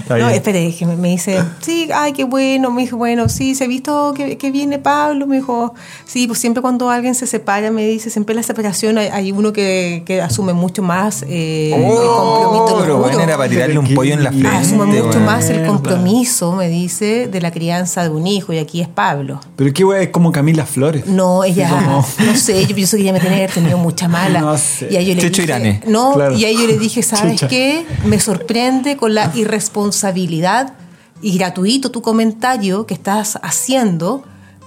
No, 0.10 0.30
espere, 0.30 0.74
que 0.76 0.86
me, 0.86 1.10
dice, 1.10 1.42
sí, 1.62 1.90
ay, 1.94 2.14
qué 2.14 2.24
bueno. 2.24 2.72
Me 2.72 2.82
dijo, 2.82 2.98
bueno, 2.98 3.30
sí, 3.30 3.56
se 3.56 3.64
ha 3.66 3.68
visto 3.68 4.14
que, 4.16 4.38
que 4.38 4.52
viene 4.52 4.80
Pablo. 4.80 5.28
Me 5.28 5.38
dijo, 5.38 5.74
sí, 6.06 6.28
pues 6.28 6.40
siempre 6.40 6.62
cuando 6.62 6.90
alguien 6.90 7.16
se 7.16 7.28
separa, 7.28 7.72
me 7.72 7.86
dice, 7.86 8.10
siempre 8.10 8.34
en 8.34 8.38
la 8.38 8.44
separación 8.44 8.98
hay, 8.98 9.08
hay 9.08 9.32
uno 9.32 9.54
que, 9.54 10.04
que 10.06 10.22
asume 10.22 10.54
mucho 10.54 10.82
más 10.82 11.24
eh, 11.28 11.74
el 11.74 11.82
compromiso. 11.82 12.64
Oh, 12.64 12.80
pero 12.82 12.96
juro. 12.96 12.98
bueno, 12.98 13.22
era 13.22 13.38
para 13.38 13.50
tirarle 13.50 13.78
un 13.78 13.94
pollo 13.94 14.14
en 14.14 14.24
la 14.24 14.32
frente. 14.32 14.48
Asume 14.48 14.86
mucho 14.86 15.20
más 15.20 15.50
el 15.50 15.66
compromiso, 15.66 16.54
me 16.54 16.68
dice, 16.68 17.28
de 17.28 17.42
la 17.42 17.52
crianza 17.52 18.04
de 18.04 18.10
un 18.10 18.28
hijo, 18.28 18.52
y 18.54 18.58
aquí 18.58 18.82
es 18.82 18.88
Pablo. 18.88 19.40
Pero 19.56 19.74
qué 19.74 19.86
wea, 19.86 20.02
es 20.02 20.10
como 20.10 20.32
Camila 20.32 20.66
Flores. 20.66 21.06
No, 21.06 21.44
ella, 21.44 21.69
como- 21.70 22.06
no 22.26 22.36
sé, 22.36 22.66
yo 22.66 22.76
pienso 22.76 22.98
que 22.98 23.04
ella 23.04 23.14
me 23.14 23.20
tiene 23.20 23.36
que 23.38 23.44
haber 23.44 23.54
tenido 23.56 23.78
mucha 23.78 24.08
mala. 24.08 24.42
No 24.42 24.58
sé. 24.58 24.88
Y 24.92 24.96
ahí 24.98 25.06
yo 25.08 25.16
le 25.16 25.22
Checho 25.22 25.42
dije, 25.42 25.44
Irane. 25.44 25.82
No, 25.88 26.14
Claro. 26.14 26.36
y 26.38 26.46
ahí 26.46 26.56
yo 26.58 26.68
le 26.68 26.78
dije, 26.78 27.02
¿sabes 27.04 27.34
Chucha. 27.34 27.48
qué? 27.48 27.86
Me 28.06 28.20
sorprende 28.20 28.98
con 28.98 29.14
la 29.16 29.32
irresponsabilidad 29.36 30.74
y 31.22 31.38
gratuito 31.38 31.92
tu 31.92 32.02
comentario 32.02 32.86
que 32.86 32.94
estás 32.94 33.38
haciendo, 33.42 34.24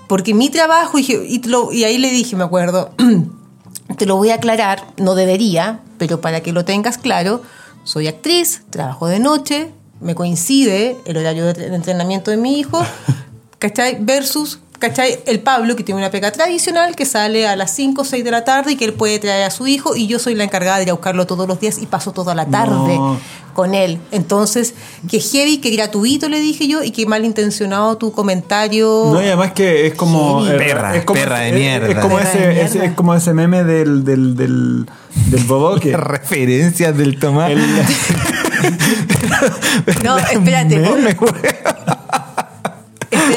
porque 0.08 0.34
mi 0.34 0.50
trabajo, 0.50 0.98
y, 0.98 1.06
y 1.28 1.38
te 1.38 1.48
lo- 1.48 1.72
y 1.72 1.84
ahí 1.84 1.98
le 1.98 2.10
dije, 2.10 2.36
me 2.36 2.44
acuerdo, 2.44 2.90
te 3.98 4.06
lo 4.06 4.16
voy 4.16 4.30
a 4.30 4.34
aclarar, 4.34 4.86
no 4.98 5.14
debería, 5.14 5.80
pero 5.98 6.20
para 6.20 6.40
que 6.42 6.52
lo 6.52 6.64
tengas 6.64 6.98
claro, 6.98 7.42
soy 7.84 8.06
actriz, 8.08 8.62
trabajo 8.70 9.06
de 9.06 9.18
noche, 9.18 9.70
me 10.00 10.14
coincide 10.14 10.96
el 11.04 11.16
horario 11.16 11.46
de 11.46 11.52
de 11.54 11.74
entrenamiento 11.74 12.30
de 12.30 12.36
mi 12.36 12.58
hijo, 12.58 12.82
¿cachai? 13.58 13.98
Versus, 14.00 14.58
¿cachai? 14.82 15.20
El 15.26 15.38
Pablo, 15.40 15.76
que 15.76 15.84
tiene 15.84 16.00
una 16.00 16.10
pega 16.10 16.32
tradicional, 16.32 16.96
que 16.96 17.06
sale 17.06 17.46
a 17.46 17.54
las 17.54 17.72
5 17.74 18.02
o 18.02 18.04
6 18.04 18.24
de 18.24 18.30
la 18.32 18.42
tarde 18.44 18.72
y 18.72 18.76
que 18.76 18.84
él 18.84 18.92
puede 18.94 19.18
traer 19.20 19.44
a 19.44 19.50
su 19.50 19.66
hijo, 19.68 19.94
y 19.94 20.08
yo 20.08 20.18
soy 20.18 20.34
la 20.34 20.42
encargada 20.44 20.78
de 20.78 20.82
ir 20.82 20.90
a 20.90 20.94
buscarlo 20.94 21.24
todos 21.26 21.46
los 21.46 21.60
días 21.60 21.78
y 21.80 21.86
paso 21.86 22.10
toda 22.12 22.34
la 22.34 22.46
tarde 22.46 22.96
No. 22.96 23.16
con 23.54 23.74
él. 23.76 24.00
Entonces, 24.10 24.74
que 25.08 25.20
heavy, 25.20 25.58
que 25.58 25.70
gratuito, 25.70 26.28
le 26.28 26.40
dije 26.40 26.66
yo, 26.66 26.82
y 26.82 26.90
que 26.90 27.06
malintencionado 27.06 27.96
tu 27.96 28.10
comentario. 28.12 29.10
No, 29.12 29.22
y 29.22 29.26
además 29.26 29.52
que 29.52 29.86
es 29.86 29.94
como. 29.94 30.44
Heavy. 30.44 30.56
eh, 30.56 30.66
Perra, 30.66 30.96
es 30.96 31.04
como- 31.04 31.20
perra 31.20 31.38
de 31.38 31.52
mierda. 31.52 31.88
Es 31.88 31.98
como, 31.98 32.18
ese, 32.18 32.38
de 32.38 32.62
ese- 32.62 32.74
mierda. 32.74 32.90
es 32.90 32.96
como 32.96 33.14
ese 33.14 33.34
meme 33.34 33.62
del, 33.62 34.04
del, 34.04 34.36
del, 34.36 34.86
del 35.26 35.44
bodoque. 35.44 35.96
Referencias 35.96 36.96
del 36.98 37.20
Tomás. 37.20 37.52
El- 37.52 37.62
No, 40.04 40.18
espérate. 40.18 40.78
meme. 40.98 41.16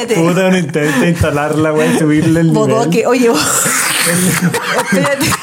Espérate. 0.02 0.16
Puta, 0.16 0.48
uno 0.48 0.58
intenta 0.58 1.08
instalarla, 1.08 1.72
güey, 1.72 1.98
subirle 2.00 2.40
el 2.42 2.54
nivel. 2.54 2.70
Bodoque, 2.70 3.06
oye, 3.08 3.30
vos- 3.30 3.64
espérate. 4.92 5.26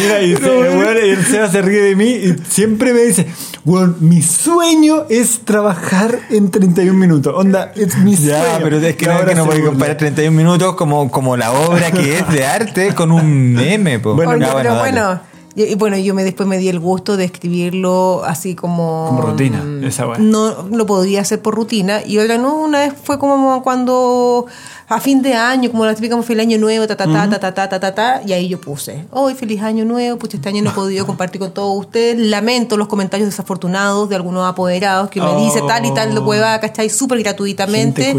Mira, 0.00 0.22
y, 0.22 0.36
se, 0.36 0.42
weón, 0.48 0.96
y 1.04 1.08
el 1.10 1.24
Seba 1.24 1.48
se 1.50 1.62
ríe 1.62 1.80
de 1.82 1.96
mí 1.96 2.10
y 2.10 2.36
siempre 2.48 2.92
me 2.92 3.00
dice, 3.00 3.26
weón, 3.64 3.96
mi 4.00 4.22
sueño 4.22 5.06
es 5.08 5.40
trabajar 5.44 6.20
en 6.30 6.50
31 6.50 6.98
minutos. 6.98 7.32
Onda, 7.36 7.72
es 7.74 7.96
mi 7.98 8.14
Ya, 8.16 8.38
sueño. 8.40 8.58
pero 8.62 8.76
es 8.78 8.96
que, 8.96 9.06
no, 9.06 9.20
es 9.20 9.24
que 9.26 9.34
no 9.34 9.44
puede 9.46 9.58
burla. 9.60 9.70
comparar 9.72 9.96
31 9.96 10.36
minutos 10.36 10.74
como, 10.76 11.10
como 11.10 11.36
la 11.36 11.52
obra 11.52 11.90
que 11.90 12.18
es 12.18 12.28
de 12.28 12.44
arte 12.46 12.94
con 12.94 13.10
un 13.12 13.52
meme. 13.54 13.98
Po. 13.98 14.14
Bueno, 14.14 14.32
Oye, 14.32 14.40
ya, 14.46 14.54
pero 14.54 14.74
dale. 14.74 14.80
bueno, 14.92 15.20
Y, 15.56 15.64
y 15.64 15.74
bueno, 15.74 15.96
yo 15.96 16.14
me 16.14 16.22
después 16.22 16.48
me 16.48 16.58
di 16.58 16.68
el 16.68 16.78
gusto 16.78 17.16
de 17.16 17.24
escribirlo 17.24 18.22
así 18.24 18.54
como... 18.54 19.06
Como 19.08 19.22
rutina, 19.22 19.62
mm, 19.62 19.84
esa 19.84 20.06
weá. 20.06 20.18
No 20.18 20.68
lo 20.70 20.86
podría 20.86 21.22
hacer 21.22 21.40
por 21.40 21.54
rutina. 21.54 22.00
Y 22.06 22.18
otra 22.18 22.38
no, 22.38 22.54
una 22.54 22.80
vez 22.80 22.92
fue 23.02 23.18
como 23.18 23.62
cuando 23.62 24.46
a 24.88 25.00
fin 25.00 25.22
de 25.22 25.34
año, 25.34 25.70
como 25.70 25.84
la 25.84 25.94
típica 25.94 26.12
como 26.12 26.22
feliz 26.22 26.42
año 26.42 26.58
nuevo, 26.58 26.86
ta 26.86 26.96
ta 26.96 27.06
ta, 27.06 27.28
ta 27.28 27.52
ta 27.52 27.68
ta 27.68 27.80
ta 27.80 27.94
ta 27.94 28.22
y 28.24 28.32
ahí 28.32 28.48
yo 28.48 28.60
puse, 28.60 29.04
hoy 29.10 29.34
feliz 29.34 29.60
año 29.62 29.84
nuevo, 29.84 30.18
pues 30.18 30.34
este 30.34 30.48
año 30.48 30.62
no 30.62 30.70
he 30.70 30.74
podido 30.74 31.06
compartir 31.06 31.40
con 31.40 31.52
todos 31.52 31.76
ustedes, 31.76 32.18
lamento 32.18 32.76
los 32.76 32.86
comentarios 32.86 33.28
desafortunados 33.28 34.08
de 34.08 34.16
algunos 34.16 34.46
apoderados 34.46 35.10
que 35.10 35.20
me 35.20 35.26
Oh. 35.26 35.44
dice 35.44 35.60
tal 35.66 35.84
y 35.84 35.92
tal 35.92 36.14
lo 36.14 36.24
pueda, 36.24 36.58
¿cachai? 36.60 36.88
Súper 36.88 37.18
gratuitamente. 37.18 38.14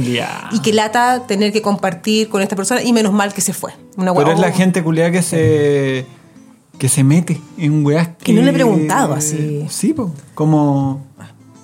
Y 0.51 0.59
que 0.59 0.73
lata 0.73 1.23
tener 1.25 1.53
que 1.53 1.61
compartir 1.61 2.27
con 2.29 2.41
esta 2.41 2.55
persona, 2.55 2.83
y 2.83 2.91
menos 2.91 3.13
mal 3.13 3.33
que 3.33 3.41
se 3.41 3.53
fue. 3.53 3.71
Una 3.95 4.13
Pero 4.13 4.31
es 4.31 4.39
la 4.39 4.51
gente 4.51 4.83
culiada 4.83 5.11
que 5.11 5.21
se. 5.21 6.05
Que 6.77 6.89
se 6.89 7.03
mete 7.03 7.39
en 7.57 7.85
weas 7.85 8.09
que. 8.21 8.31
Y 8.31 8.35
no 8.35 8.41
le 8.41 8.49
he 8.51 8.53
preguntado 8.53 9.13
así. 9.13 9.65
Sí, 9.69 9.93
po. 9.93 10.11
Como. 10.35 11.05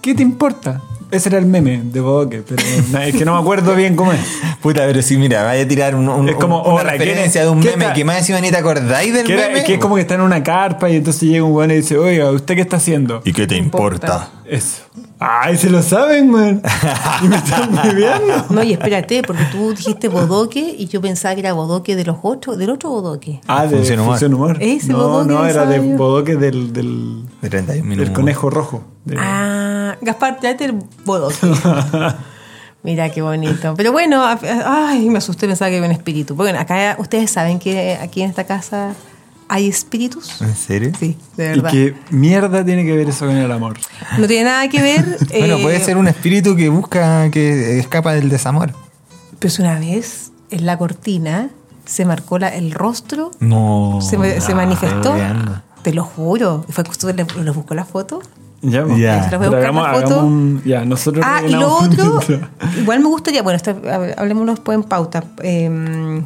¿Qué 0.01 0.13
te 0.15 0.21
importa? 0.23 0.81
Ese 1.11 1.29
era 1.29 1.37
el 1.37 1.45
meme 1.45 1.79
de 1.83 1.99
Bodoque, 2.01 2.41
pero 2.47 2.61
es 3.03 3.15
que 3.15 3.23
no 3.23 3.35
me 3.35 3.39
acuerdo 3.39 3.75
bien 3.75 3.95
cómo 3.95 4.11
es. 4.13 4.19
Puta, 4.63 4.81
pero 4.87 5.01
sí, 5.03 5.15
mira, 5.17 5.43
vaya 5.43 5.63
a 5.63 5.67
tirar 5.67 5.93
un, 5.95 6.09
un- 6.09 6.27
Es 6.27 6.35
como, 6.35 6.61
una 6.63 6.73
hola, 6.81 6.91
referencia 6.93 7.41
¿qué- 7.41 7.45
de 7.45 7.51
un 7.51 7.59
meme 7.59 7.93
que 7.93 8.03
más 8.03 8.17
encima 8.17 8.41
ni 8.41 8.49
te 8.49 8.57
acordáis 8.57 9.13
del 9.13 9.27
Que, 9.27 9.33
era- 9.33 9.47
meme. 9.49 9.63
que 9.63 9.75
es 9.75 9.79
como 9.79 9.93
que 9.95 10.01
está 10.01 10.15
en 10.15 10.21
una 10.21 10.41
carpa 10.41 10.89
y 10.89 10.95
entonces 10.95 11.21
llega 11.29 11.43
un 11.43 11.51
weón 11.53 11.69
y 11.69 11.75
dice, 11.75 11.97
oiga, 11.99 12.31
¿usted 12.31 12.55
qué 12.55 12.61
está 12.61 12.77
haciendo? 12.77 13.21
¿Y 13.25 13.31
qué 13.31 13.45
te 13.45 13.55
importa? 13.55 14.31
Eso. 14.45 14.81
Ay, 15.25 15.57
se 15.57 15.69
lo 15.69 15.81
saben, 15.81 16.29
man. 16.29 16.61
Y 17.23 17.27
me 17.27 17.37
están 17.37 17.71
viviendo. 17.83 18.45
No, 18.49 18.61
y 18.63 18.73
espérate, 18.73 19.21
porque 19.23 19.43
tú 19.51 19.69
dijiste 19.71 20.07
bodoque 20.09 20.59
y 20.77 20.87
yo 20.87 20.99
pensaba 21.01 21.33
que 21.35 21.39
era 21.41 21.53
bodoque 21.53 21.95
de 21.95 22.03
los 22.03 22.17
otros, 22.23 22.57
del 22.57 22.69
otro 22.69 22.89
bodoque. 22.89 23.39
Ah, 23.47 23.65
de 23.65 23.77
Función 23.77 24.03
función 24.05 24.33
humor. 24.33 24.49
humor. 24.57 24.63
Ese 24.63 24.91
no, 24.91 24.97
Bodoque 24.97 25.33
no, 25.33 25.45
era 25.45 25.65
de 25.65 25.79
bodoque 25.95 26.35
del, 26.35 26.73
del, 26.73 27.23
De 27.41 27.49
31 27.49 27.83
minutos. 27.87 28.05
del 28.09 28.13
conejo 28.15 28.49
rojo. 28.49 28.83
De- 29.05 29.15
Ah, 29.17 29.95
Gaspar, 30.01 30.37
tráete 30.39 30.65
el 30.65 30.79
bodoque. 31.05 31.35
Mira 32.83 33.09
qué 33.09 33.21
bonito. 33.21 33.73
Pero 33.77 33.93
bueno, 33.93 34.23
ay, 34.65 35.09
me 35.09 35.19
asusté, 35.19 35.47
pensaba 35.47 35.69
que 35.71 35.77
había 35.77 35.87
un 35.87 35.95
espíritu. 35.95 36.35
Porque 36.35 36.51
bueno, 36.51 36.59
acá 36.61 36.97
ustedes 36.99 37.31
saben 37.31 37.57
que 37.59 37.97
aquí 38.01 38.21
en 38.23 38.29
esta 38.29 38.43
casa 38.43 38.93
hay 39.47 39.67
espíritus. 39.67 40.41
¿En 40.41 40.55
serio? 40.55 40.91
Sí, 40.99 41.17
de 41.37 41.45
¿Y 41.45 41.47
verdad. 41.49 41.71
qué 41.71 41.95
mierda 42.09 42.63
tiene 42.65 42.83
que 42.85 42.95
ver 42.95 43.09
eso 43.09 43.25
con 43.25 43.35
el 43.35 43.51
amor? 43.51 43.77
No 44.17 44.27
tiene 44.27 44.45
nada 44.45 44.67
que 44.69 44.81
ver. 44.81 45.17
Bueno, 45.37 45.57
eh, 45.57 45.61
puede 45.61 45.79
ser 45.79 45.97
un 45.97 46.07
espíritu 46.07 46.55
que 46.55 46.69
busca, 46.69 47.29
que 47.31 47.79
escapa 47.79 48.13
del 48.13 48.29
desamor. 48.29 48.71
Pues 49.39 49.59
una 49.59 49.79
vez 49.79 50.31
en 50.51 50.65
la 50.65 50.77
cortina 50.77 51.49
se 51.85 52.05
marcó 52.05 52.39
la- 52.39 52.49
el 52.55 52.71
rostro, 52.71 53.31
No. 53.39 53.99
se, 54.01 54.17
me- 54.17 54.39
se 54.41 54.55
manifestó. 54.55 55.15
Te 55.81 55.93
lo 55.93 56.03
juro. 56.05 56.65
Fue 56.69 56.83
justo 56.85 57.11
le, 57.11 57.25
le 57.43 57.51
buscó 57.51 57.73
la 57.75 57.83
foto. 57.85 58.21
Ya, 58.61 58.85
Pero 58.85 59.39
buscar 59.39 59.55
hagamos, 59.55 59.83
la 59.85 59.93
foto. 60.07 60.23
un. 60.25 60.61
Nosotros. 60.87 61.25
Ah, 61.27 61.41
y 61.45 61.51
lo 61.51 61.69
otro, 61.75 62.21
igual 62.79 63.01
me 63.01 63.07
gustaría, 63.07 63.41
bueno, 63.43 63.57
esto, 63.57 63.71
hab- 63.81 64.13
hablemoslo 64.17 64.53
después 64.53 64.75
en 64.77 64.83
pauta, 64.85 65.21
eh, 65.41 66.23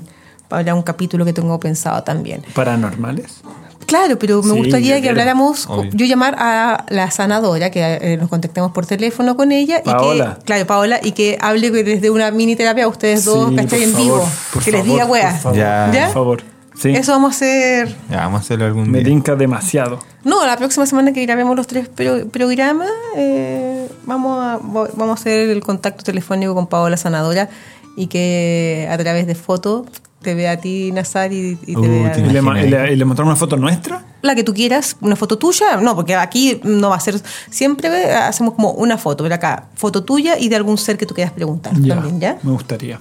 para 0.47 0.73
un 0.75 0.81
capítulo 0.83 1.25
que 1.25 1.33
tengo 1.33 1.60
pensado 1.60 2.03
también. 2.03 2.43
¿Paranormales? 2.53 3.41
Claro, 3.86 4.19
pero 4.19 4.41
me 4.43 4.51
Sí, 4.53 4.57
gustaría 4.60 4.95
que 4.95 5.01
quiero. 5.01 5.12
habláramos, 5.13 5.65
Obvio. 5.69 5.89
yo 5.93 6.05
llamar 6.05 6.36
a 6.39 6.86
la 6.89 7.10
sanadora, 7.10 7.69
que 7.71 7.81
eh, 8.01 8.17
nos 8.17 8.29
contactemos 8.29 8.71
por 8.73 8.86
teléfono 8.86 9.38
con 9.38 9.53
ella. 9.53 9.81
Paola. 9.81 10.33
Y 10.36 10.39
que, 10.39 10.45
claro, 10.45 10.67
Paola, 10.67 10.99
y 11.01 11.12
que 11.13 11.38
hable 11.39 11.71
dé 11.71 12.10
una 12.10 12.29
mini 12.31 12.57
terapia 12.57 12.83
a 12.83 12.88
ustedes 12.89 13.23
dos, 13.23 13.49
Sí, 13.49 13.55
estén 13.57 13.83
en 13.83 13.91
favor, 13.91 14.03
vivo. 14.05 14.29
por 14.53 14.63
Que 14.63 14.71
les 14.73 14.83
diga, 14.83 15.05
favor, 15.38 15.55
Ya. 15.55 15.89
¿Ya? 15.93 16.05
Por 16.07 16.13
favor. 16.13 16.43
Sí. 16.75 16.89
Eso 16.89 17.13
vamos 17.13 17.31
a 17.31 17.36
hacer. 17.38 17.95
Ya, 18.10 18.17
vamos 18.17 18.41
a 18.41 18.43
hacerlo 18.43 18.65
algún 18.65 18.91
Me 18.91 18.99
día. 18.99 19.07
tinca 19.07 19.36
demasiado. 19.36 19.99
No, 20.25 20.45
la 20.45 20.57
próxima 20.57 20.86
semana 20.86 21.13
que 21.13 21.25
grabemos 21.25 21.55
los 21.55 21.65
tres 21.65 21.88
pro- 21.88 22.27
programas, 22.27 22.89
eh, 23.15 23.88
vamos, 24.05 24.38
a, 24.43 24.60
vamos 24.62 25.10
a 25.10 25.13
hacer 25.13 25.49
el 25.49 25.62
contacto 25.62 26.03
telefónico 26.03 26.53
con 26.53 26.67
Paola 26.67 26.97
Sanadora 26.97 27.49
y 27.95 28.07
que 28.07 28.88
a 28.91 28.97
través 28.97 29.25
de 29.25 29.33
fotos 29.33 29.83
te 30.27 30.35
vea 30.35 30.51
a 30.51 30.57
ti, 30.57 30.91
Nazar, 30.91 31.31
y, 31.31 31.57
y 31.65 31.73
te 31.73 31.77
Uh, 31.77 31.81
vea 32.03 32.11
te 32.11 32.19
¿Y 32.19 32.23
le, 32.25 32.41
le- 32.69 32.93
y 32.93 32.95
le 32.97 33.05
mostramos 33.05 33.31
una 33.31 33.39
foto 33.39 33.55
nuestra? 33.55 34.03
la 34.21 34.35
que 34.35 34.43
tú 34.43 34.53
quieras, 34.53 34.97
una 34.99 35.15
foto 35.15 35.37
tuya. 35.37 35.77
No, 35.77 35.95
porque 35.95 36.15
aquí 36.15 36.59
no 36.65 36.89
va 36.89 36.97
a 36.97 36.99
ser. 36.99 37.21
Siempre 37.49 38.11
hacemos 38.13 38.55
como 38.55 38.71
una 38.71 38.97
foto, 38.97 39.23
pero 39.23 39.35
acá, 39.35 39.69
foto 39.75 40.03
tuya 40.03 40.37
y 40.37 40.49
de 40.49 40.57
algún 40.57 40.77
ser 40.77 40.97
que 40.97 41.05
tú 41.05 41.13
quieras 41.15 41.31
preguntar 41.31 41.71
también, 41.73 42.19
¿ya? 42.19 42.37
Me 42.43 42.51
gustaría. 42.51 42.99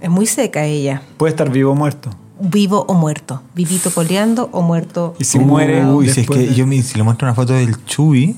Es 0.00 0.08
muy 0.08 0.24
seca 0.24 0.64
ella. 0.64 1.02
Puede 1.18 1.32
estar 1.32 1.50
vivo 1.50 1.72
o 1.72 1.74
muerto. 1.74 2.08
Vivo 2.40 2.86
o 2.88 2.94
muerto. 2.94 3.42
Vivito 3.54 3.90
coleando 3.92 4.48
o 4.50 4.62
muerto. 4.62 5.14
Y 5.18 5.24
si 5.24 5.38
muere. 5.38 5.84
Uy, 5.84 6.06
si 6.06 6.10
es 6.10 6.16
después 6.16 6.38
que 6.40 6.46
de- 6.46 6.54
yo 6.54 6.66
me- 6.66 6.82
si 6.82 6.96
le 6.96 7.02
muestro 7.04 7.26
una 7.28 7.34
foto 7.34 7.52
del 7.52 7.84
Chubi, 7.84 8.34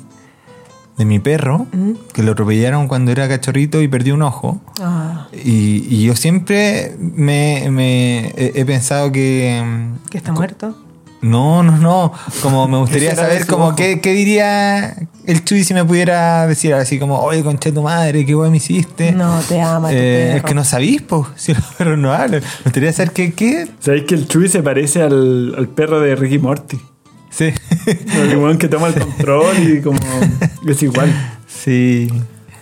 de 0.97 1.05
mi 1.05 1.19
perro, 1.19 1.67
que 2.13 2.23
lo 2.23 2.33
atropellaron 2.33 2.87
cuando 2.89 3.11
era 3.11 3.29
cachorrito 3.29 3.83
y 3.83 3.89
perdió 3.89 4.15
un 4.15 4.23
ojo. 4.23 4.61
Ah, 4.81 5.27
Y, 5.33 5.85
y 5.89 6.05
yo 6.05 6.15
siempre 6.15 6.95
me, 6.99 7.69
me 7.71 8.29
he, 8.37 8.53
he 8.55 8.65
pensado 8.65 9.11
que. 9.11 9.63
que 10.11 10.19
está 10.19 10.33
muerto. 10.33 10.77
No, 11.21 11.63
no, 11.63 11.79
no. 11.79 12.13
Como 12.43 12.69
me 12.69 12.77
gustaría 12.79 13.15
saber 13.17 13.47
como 13.47 13.75
qué, 13.75 14.01
qué 14.03 14.13
diría 14.13 14.95
el 15.27 15.43
Chuy 15.43 15.65
si 15.65 15.73
me 15.73 15.83
pudiera 15.83 16.47
decir 16.47 16.75
así 16.75 16.99
como, 16.99 17.19
oye, 17.21 17.43
concha 17.43 17.71
de 17.71 17.75
tu 17.75 17.83
madre, 17.83 18.27
qué 18.27 18.35
guay 18.35 18.51
me 18.51 18.59
hiciste. 18.59 19.11
No, 19.13 19.41
te 19.49 19.59
ama 19.61 19.89
tu 19.89 19.95
Eh, 19.97 20.25
perro. 20.27 20.37
Es 20.39 20.45
que 20.45 20.55
no 20.55 20.65
sabís, 20.65 21.01
po, 21.03 21.27
si 21.37 21.55
los 21.55 21.65
perros 21.79 21.99
no 21.99 22.13
hablan. 22.13 22.41
Me 22.43 22.65
gustaría 22.65 22.93
saber 22.93 23.13
qué, 23.13 23.33
qué. 23.33 23.67
¿Sabéis 23.81 24.05
que 24.05 24.15
el 24.17 24.29
Chuy 24.29 24.49
se 24.51 24.63
parece 24.63 25.01
al, 25.03 25.55
al 25.57 25.67
perro 25.69 25.99
de 26.01 26.15
Ricky 26.15 26.39
Morty? 26.39 26.79
Sí. 27.37 27.53
El 27.87 28.37
weón 28.39 28.59
que 28.59 28.69
toma 28.69 28.89
el 28.89 28.95
control 28.95 29.57
y 29.59 29.81
como. 29.81 29.99
Es 30.67 30.83
igual. 30.83 31.13
sí. 31.47 32.09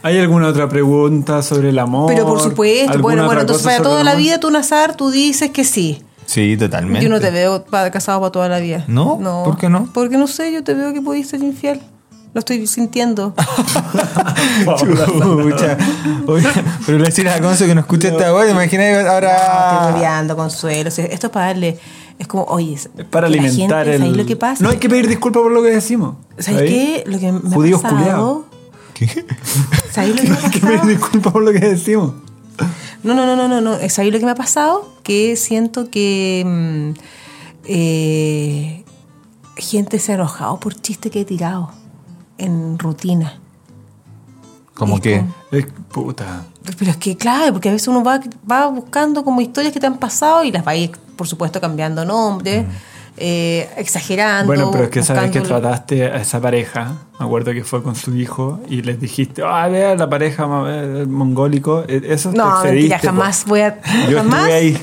¿Hay 0.04 0.18
alguna 0.18 0.48
otra 0.48 0.68
pregunta 0.68 1.42
sobre 1.42 1.68
el 1.68 1.78
amor? 1.78 2.12
Pero 2.12 2.26
por 2.26 2.40
supuesto, 2.40 2.90
¿Alguna 2.90 3.02
bueno, 3.02 3.24
bueno, 3.26 3.40
entonces 3.42 3.64
para 3.64 3.80
toda 3.80 4.02
la 4.02 4.16
vida 4.16 4.40
tú, 4.40 4.50
Nazar, 4.50 4.96
tú 4.96 5.12
dices 5.12 5.50
que 5.52 5.62
sí. 5.62 6.02
Sí, 6.26 6.56
totalmente. 6.56 7.04
Yo 7.04 7.08
no 7.08 7.20
te 7.20 7.30
veo 7.30 7.64
casado 7.92 8.18
para 8.18 8.32
toda 8.32 8.48
la 8.48 8.58
vida. 8.58 8.84
¿No? 8.88 9.20
¿Por 9.44 9.56
qué 9.58 9.68
no? 9.68 9.88
Porque 9.94 10.16
no 10.16 10.26
sé, 10.26 10.52
yo 10.52 10.64
te 10.64 10.74
veo 10.74 10.92
que 10.92 11.00
podés 11.00 11.28
ser 11.28 11.40
infiel. 11.42 11.80
Lo 12.34 12.40
estoy 12.40 12.66
sintiendo. 12.66 13.34
Chucha. 14.64 15.76
Oye, 16.26 16.48
pero 16.86 16.98
le 16.98 17.04
decir 17.04 17.28
a 17.28 17.38
Conso 17.40 17.66
que 17.66 17.74
no 17.74 17.82
escuche 17.82 18.08
esta 18.08 18.32
voz, 18.32 18.48
imagina 18.50 18.88
Estoy 18.88 19.06
ahora. 19.06 19.92
rodeando, 19.92 20.34
consuelo. 20.34 20.88
O 20.88 20.92
sea, 20.92 21.04
esto 21.04 21.26
es 21.26 21.32
para 21.32 21.46
darle. 21.46 21.78
Es 22.18 22.26
como, 22.28 22.44
oye, 22.44 22.74
es 22.74 22.88
para 23.10 23.26
alimentar 23.26 23.84
gente, 23.86 23.94
el. 23.96 24.00
¿sabes 24.02 24.16
lo 24.16 24.26
que 24.26 24.36
pasa? 24.36 24.62
No 24.62 24.70
hay 24.70 24.76
que 24.78 24.88
pedir 24.88 25.08
disculpas 25.08 25.42
por 25.42 25.52
lo 25.52 25.62
que 25.62 25.70
decimos. 25.70 26.16
¿Sabes 26.38 26.44
¿Sabéis? 26.60 26.70
qué? 26.72 27.04
Lo 27.06 27.18
que 27.18 27.32
me 27.32 27.40
Judíos 27.54 27.80
ha 27.84 27.88
pasado. 27.88 27.98
culiados. 27.98 28.42
¿Sabes 29.90 30.10
lo 30.16 30.22
que 30.22 30.28
me 30.28 30.36
ha 30.36 30.44
Hay 30.44 30.50
que 30.50 30.60
pedir 30.60 30.82
disculpas 30.86 31.32
por 31.32 31.42
lo 31.42 31.52
que 31.52 31.58
decimos. 31.60 32.12
No, 33.02 33.14
no, 33.14 33.26
no, 33.26 33.34
no, 33.36 33.48
no, 33.48 33.60
no. 33.60 33.76
¿Sabes 33.88 34.12
lo 34.12 34.18
que 34.18 34.24
me 34.24 34.30
ha 34.30 34.34
pasado? 34.36 34.88
Que 35.02 35.34
siento 35.36 35.90
que 35.90 36.44
mm, 36.46 36.90
eh, 37.64 38.84
gente 39.56 39.98
se 39.98 40.12
ha 40.12 40.14
enojado 40.16 40.60
por 40.60 40.74
chistes 40.80 41.10
que 41.10 41.22
he 41.22 41.24
tirado 41.24 41.70
en 42.38 42.78
rutina. 42.78 43.40
Como 44.74 44.96
Es 44.96 45.00
que. 45.02 45.16
como- 45.18 45.34
Es 45.50 45.66
puta. 45.92 46.46
Pero 46.78 46.90
es 46.90 46.96
que, 46.96 47.16
claro, 47.16 47.52
porque 47.52 47.68
a 47.68 47.72
veces 47.72 47.88
uno 47.88 48.02
va, 48.04 48.20
va 48.50 48.66
buscando 48.66 49.24
como 49.24 49.40
historias 49.40 49.72
que 49.72 49.80
te 49.80 49.86
han 49.86 49.98
pasado 49.98 50.44
y 50.44 50.52
las 50.52 50.66
va 50.66 50.72
a 50.72 50.76
ir, 50.76 50.92
por 51.16 51.26
supuesto, 51.28 51.60
cambiando 51.60 52.04
nombre, 52.04 52.64
eh, 53.16 53.68
exagerando. 53.76 54.46
Bueno, 54.46 54.70
pero 54.70 54.84
es 54.84 54.90
que 54.90 55.02
sabes 55.02 55.30
que 55.30 55.40
buscando- 55.40 55.60
trataste 55.60 56.04
a 56.06 56.16
esa 56.16 56.40
pareja, 56.40 56.96
me 57.18 57.26
acuerdo 57.26 57.52
que 57.52 57.62
fue 57.64 57.82
con 57.82 57.94
su 57.94 58.14
hijo, 58.16 58.60
y 58.68 58.82
les 58.82 59.00
dijiste, 59.00 59.42
ah, 59.44 59.68
vea 59.68 59.94
la 59.96 60.08
pareja 60.08 60.46
eh, 60.68 61.04
mongólico, 61.08 61.84
eh, 61.88 62.00
eso 62.08 62.30
te 62.30 62.38
No, 62.38 62.56
excediste, 62.62 62.88
mentira, 62.94 62.98
jamás 62.98 63.44
voy 63.46 63.60
a. 63.60 63.78
Yo 64.08 64.18
jamás, 64.18 64.38
estuve 64.40 64.54
ahí. 64.54 64.78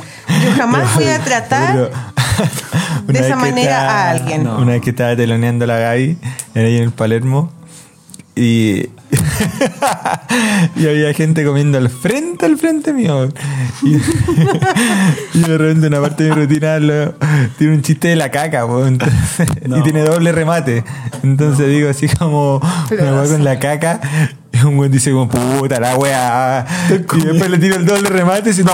Yo 0.46 0.52
jamás 0.58 0.96
voy 0.96 1.06
a 1.06 1.20
tratar 1.24 1.76
de 3.08 3.20
esa 3.20 3.22
vez 3.22 3.28
que 3.30 3.36
manera 3.36 3.72
estaba- 3.80 4.02
a 4.04 4.10
alguien. 4.12 4.48
Una 4.48 4.72
vez 4.74 4.82
que 4.82 4.90
estaba 4.92 5.16
teloneando 5.16 5.66
la 5.66 5.78
Gaby, 5.80 6.18
era 6.56 6.68
ahí 6.68 6.78
en 6.78 6.84
el 6.84 6.92
Palermo, 6.92 7.52
y, 8.36 8.86
y 10.76 10.88
había 10.88 11.14
gente 11.14 11.44
comiendo 11.46 11.78
al 11.78 11.90
frente, 11.90 12.46
al 12.46 12.58
frente 12.58 12.94
mío. 12.94 13.30
Y, 13.84 13.96
y 15.34 15.40
de 15.42 15.58
repente 15.58 15.88
una 15.88 16.02
parte 16.02 16.24
de 16.26 16.30
mi 16.36 16.36
rutina 16.42 16.80
lo- 16.80 17.14
tiene 17.58 17.76
un 17.76 17.82
chiste 17.82 18.10
de 18.10 18.16
la 18.16 18.30
caca, 18.32 18.68
po, 18.68 18.86
entonces- 18.86 19.48
y 19.66 19.82
tiene 19.82 20.02
doble 20.02 20.32
remate. 20.32 20.84
Entonces 21.24 21.68
digo 21.70 21.90
así 21.90 22.08
como 22.08 22.60
Pero 22.90 23.04
me 23.06 23.12
voy 23.12 23.28
con 23.30 23.44
la 23.44 23.60
caca. 23.60 24.00
Y 24.62 24.66
un 24.66 24.78
güey 24.78 24.90
dice 24.90 25.12
como, 25.12 25.28
puta 25.30 25.80
la 25.80 25.96
wea. 25.98 26.66
Y 26.90 26.94
después 27.22 27.50
le 27.50 27.58
tiro 27.58 27.76
el 27.76 27.86
doble 27.86 28.10
remate 28.10 28.50
y 28.50 28.54
dice, 28.54 28.64
no. 28.64 28.74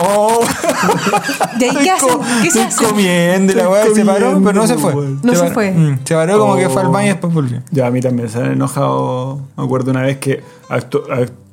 ¿Y 1.60 1.64
ahí 1.64 1.76
qué 1.84 1.92
hacen? 1.92 2.10
¿Qué 2.44 2.52
se 2.52 2.62
hace? 2.64 2.86
comiendo 2.86 3.54
la 3.54 3.70
weá 3.70 3.86
se 3.94 4.06
paró, 4.06 4.40
pero 4.44 4.54
no 4.54 4.68
se 4.68 4.76
fue. 4.78 4.94
No 5.24 5.34
se 5.34 5.40
paró- 5.42 5.54
fue. 5.54 5.72
mm, 5.72 6.00
se 6.04 6.16
paró 6.16 6.40
como 6.40 6.56
que 6.58 6.70
fue 6.70 6.82
al 6.82 6.88
Oh. 6.88 6.92
baño 6.92 7.06
y 7.08 7.10
después 7.10 7.34
volvió. 7.34 7.62
Ya, 7.72 7.88
a 7.88 7.92
mí 7.92 8.02
también 8.02 8.30
se 8.30 8.40
han 8.40 8.52
enojado, 8.52 9.42
me 9.58 9.64
acuerdo 9.64 9.92
una 9.92 10.02
vez 10.02 10.18
que 10.18 10.44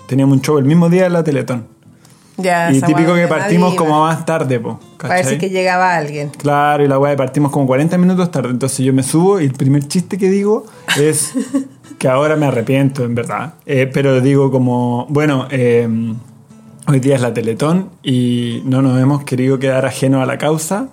teníamos 0.07 0.37
un 0.37 0.43
show 0.43 0.59
el 0.59 0.65
mismo 0.65 0.89
día 0.89 1.07
en 1.07 1.13
la 1.13 1.25
Teletón. 1.25 1.67
Ya, 2.39 2.73
y 2.73 2.81
típico 2.81 3.13
weá 3.13 3.23
que 3.25 3.29
partimos 3.29 3.75
como 3.75 4.01
más 4.01 4.25
tarde, 4.25 4.59
po. 4.59 4.81
Parece 4.99 5.23
¿cachai? 5.35 5.39
que 5.39 5.51
llegaba 5.51 5.95
alguien. 5.95 6.31
Claro, 6.31 6.83
y 6.83 6.89
la 6.89 6.99
weá 6.99 7.15
partimos 7.17 7.53
como 7.53 7.67
40 7.67 7.99
minutos 7.99 8.31
tarde. 8.31 8.49
Entonces 8.51 8.79
yo 8.85 8.93
me 8.95 9.03
subo 9.03 9.39
y 9.41 9.45
el 9.45 9.53
primer 9.53 9.87
chiste 9.87 10.17
que 10.17 10.31
digo 10.31 10.65
es 10.99 11.33
que 12.03 12.09
ahora 12.09 12.35
me 12.35 12.47
arrepiento, 12.47 13.05
en 13.05 13.15
verdad. 13.15 13.55
Eh, 13.65 13.89
pero 13.93 14.21
digo 14.21 14.51
como, 14.51 15.07
bueno, 15.09 15.47
eh, 15.53 15.89
hoy 16.89 16.99
día 16.99 17.15
es 17.15 17.21
la 17.21 17.33
Teletón 17.33 17.91
y 18.03 18.61
no 18.65 18.83
nos 18.83 19.01
hemos 19.01 19.23
querido 19.23 19.61
quedar 19.61 19.87
ajeno 19.87 20.21
a 20.21 20.27
la 20.27 20.37
causa. 20.37 20.89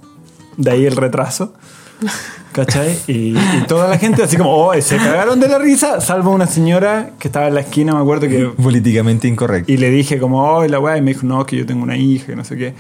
De 0.58 0.70
ahí 0.70 0.86
el 0.86 0.96
retraso. 0.96 1.56
¿Cachai? 2.52 2.96
Y, 3.08 3.36
y 3.36 3.64
toda 3.68 3.88
la 3.88 3.98
gente 3.98 4.22
así 4.22 4.38
como, 4.38 4.52
oh, 4.56 4.80
se 4.80 4.98
cagaron 4.98 5.40
de 5.40 5.48
la 5.48 5.58
risa, 5.58 6.00
salvo 6.00 6.30
una 6.30 6.46
señora 6.46 7.12
que 7.18 7.28
estaba 7.28 7.48
en 7.48 7.56
la 7.56 7.62
esquina, 7.62 7.94
me 7.96 8.02
acuerdo 8.02 8.28
que 8.28 8.46
Políticamente 8.64 9.28
incorrecto. 9.28 9.72
y 9.72 9.78
le 9.78 9.90
dije 9.90 10.20
como, 10.20 10.44
oh, 10.44 10.68
la 10.68 10.80
weá, 10.80 10.96
y 10.98 11.02
me 11.02 11.14
dijo, 11.14 11.26
no, 11.26 11.44
que 11.48 11.58
yo 11.58 11.66
tengo 11.66 11.82
una 11.82 11.98
hija, 11.98 12.34
y 12.34 12.36
no 12.36 12.44
sé 12.44 12.56
qué. 12.56 12.76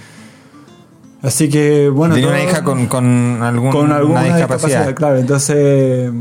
Así 1.23 1.49
que, 1.49 1.89
bueno. 1.89 2.13
Tenía 2.13 2.29
una 2.29 2.43
hija 2.43 2.63
con, 2.63 2.85
con, 2.85 3.41
algún- 3.41 3.71
con 3.71 3.91
alguna 3.91 4.21
una 4.21 4.35
discapacidad. 4.35 4.67
discapacidad. 4.85 4.95
Claro, 4.95 5.17
entonces, 5.17 6.11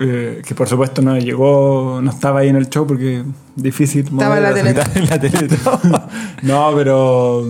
eh, 0.00 0.40
que 0.46 0.54
por 0.54 0.66
supuesto 0.66 1.02
no 1.02 1.18
llegó, 1.18 2.00
no 2.02 2.10
estaba 2.10 2.40
ahí 2.40 2.48
en 2.48 2.56
el 2.56 2.70
show 2.70 2.86
porque 2.86 3.22
difícil. 3.54 4.06
Estaba 4.06 4.38
en 4.38 4.42
la 4.42 4.50
la 4.50 5.20
Teletón. 5.20 5.80
no, 6.42 6.72
pero... 6.74 7.44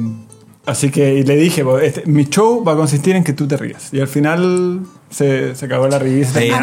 Así 0.66 0.90
que 0.90 1.14
y 1.14 1.22
le 1.22 1.36
dije, 1.36 1.64
este, 1.82 2.04
mi 2.06 2.26
show 2.26 2.62
va 2.62 2.72
a 2.72 2.76
consistir 2.76 3.16
en 3.16 3.24
que 3.24 3.32
tú 3.32 3.48
te 3.48 3.56
rías. 3.56 3.88
Y 3.92 4.00
al 4.00 4.08
final 4.08 4.80
se, 5.08 5.54
se 5.54 5.64
acabó 5.64 5.88
la 5.88 5.98
risa. 5.98 6.38
Sí, 6.38 6.50
Ah, 6.52 6.60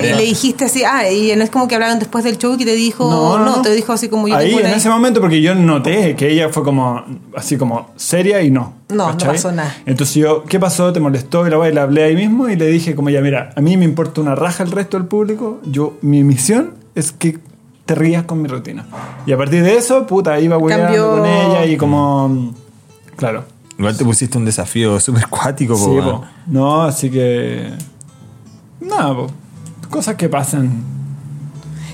no, 0.00 0.06
y 0.06 0.12
le 0.14 0.22
dijiste 0.22 0.64
así, 0.66 0.84
ah, 0.84 1.10
y 1.10 1.34
no 1.36 1.42
es 1.42 1.50
como 1.50 1.66
que 1.66 1.74
hablaron 1.74 1.98
después 1.98 2.22
del 2.24 2.38
show 2.38 2.54
y 2.58 2.64
te 2.64 2.74
dijo, 2.74 3.38
no, 3.38 3.62
te 3.62 3.74
dijo 3.74 3.92
así 3.92 4.08
como 4.08 4.28
yo 4.28 4.36
Ahí, 4.36 4.52
en 4.54 4.60
una 4.60 4.76
ese 4.76 4.88
momento, 4.88 5.20
porque 5.20 5.42
yo 5.42 5.54
noté 5.56 6.14
que 6.14 6.30
ella 6.30 6.50
fue 6.50 6.62
como, 6.62 7.04
así 7.34 7.56
como, 7.56 7.90
seria 7.96 8.42
y 8.42 8.50
no. 8.50 8.74
No, 8.90 8.96
no 8.96 9.06
¿cachai? 9.12 9.30
pasó 9.32 9.50
nada. 9.50 9.76
Entonces 9.86 10.14
yo, 10.14 10.44
¿qué 10.44 10.60
pasó? 10.60 10.92
¿Te 10.92 11.00
molestó? 11.00 11.46
Y 11.46 11.50
la 11.50 11.68
y 11.68 11.74
le 11.74 11.80
hablé 11.80 12.04
ahí 12.04 12.14
mismo 12.14 12.48
y 12.48 12.54
le 12.54 12.66
dije 12.68 12.94
como, 12.94 13.10
ya, 13.10 13.20
mira, 13.20 13.50
a 13.56 13.60
mí 13.60 13.76
me 13.76 13.84
importa 13.84 14.20
una 14.20 14.36
raja 14.36 14.62
el 14.62 14.70
resto 14.70 14.96
del 14.98 15.08
público. 15.08 15.60
Yo, 15.64 15.94
mi 16.00 16.22
misión 16.22 16.74
es 16.94 17.10
que 17.10 17.38
te 17.84 17.94
rías 17.96 18.22
con 18.22 18.40
mi 18.40 18.48
rutina. 18.48 18.86
Y 19.26 19.32
a 19.32 19.36
partir 19.36 19.62
de 19.64 19.76
eso, 19.76 20.06
puta, 20.06 20.38
iba 20.40 20.58
Cambió. 20.64 21.10
con 21.10 21.26
ella 21.26 21.66
y 21.66 21.76
como, 21.76 22.54
claro. 23.16 23.44
Igual 23.78 23.96
te 23.96 24.04
pusiste 24.04 24.38
un 24.38 24.44
desafío 24.46 24.98
súper 25.00 25.26
cuático, 25.28 25.74
po, 25.74 25.84
Sí, 25.84 26.00
po. 26.02 26.24
No, 26.46 26.82
así 26.84 27.10
que... 27.10 27.72
Nada, 28.80 29.14
po. 29.14 29.26
Cosas 29.90 30.14
que 30.16 30.28
pasan. 30.28 30.82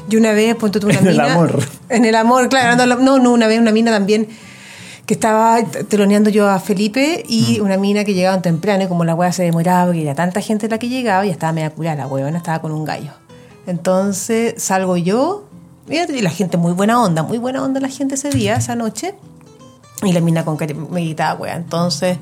Y 0.08 0.16
una 0.16 0.32
vez, 0.32 0.54
ponte 0.56 0.78
tú 0.78 0.86
una 0.88 0.98
En 1.00 1.06
el 1.06 1.12
mina. 1.14 1.32
amor. 1.32 1.58
En 1.88 2.04
el 2.04 2.14
amor, 2.14 2.48
claro. 2.48 2.76
No, 2.86 2.96
no, 2.96 3.18
no, 3.18 3.32
una 3.32 3.46
vez 3.48 3.58
una 3.60 3.72
mina 3.72 3.90
también 3.90 4.28
que 5.06 5.14
estaba 5.14 5.60
teloneando 5.88 6.30
yo 6.30 6.48
a 6.48 6.60
Felipe 6.60 7.24
y 7.28 7.58
Mm. 7.60 7.64
una 7.64 7.76
mina 7.76 8.04
que 8.04 8.14
llegaban 8.14 8.40
temprano 8.42 8.84
y 8.84 8.86
como 8.86 9.04
la 9.04 9.14
hueá 9.16 9.32
se 9.32 9.42
demoraba 9.42 9.86
porque 9.86 10.02
era 10.02 10.14
tanta 10.14 10.40
gente 10.40 10.68
la 10.68 10.78
que 10.78 10.88
llegaba 10.88 11.26
y 11.26 11.30
estaba 11.30 11.52
media 11.52 11.70
curada 11.70 11.96
la 11.96 12.06
huevona, 12.06 12.38
estaba 12.38 12.60
con 12.60 12.70
un 12.70 12.84
gallo. 12.84 13.10
Entonces 13.66 14.54
salgo 14.62 14.96
yo 14.96 15.44
y 15.88 16.20
la 16.22 16.30
gente 16.30 16.56
muy 16.56 16.72
buena 16.72 17.02
onda, 17.02 17.24
muy 17.24 17.38
buena 17.38 17.62
onda 17.64 17.80
la 17.80 17.88
gente 17.88 18.14
ese 18.14 18.30
día, 18.30 18.54
esa 18.54 18.76
noche. 18.76 19.14
Y 20.02 20.12
la 20.12 20.20
mina 20.20 20.44
con 20.44 20.56
que 20.56 20.72
me 20.74 21.00
gritaba, 21.02 21.40
wea. 21.40 21.56
Entonces. 21.56 22.18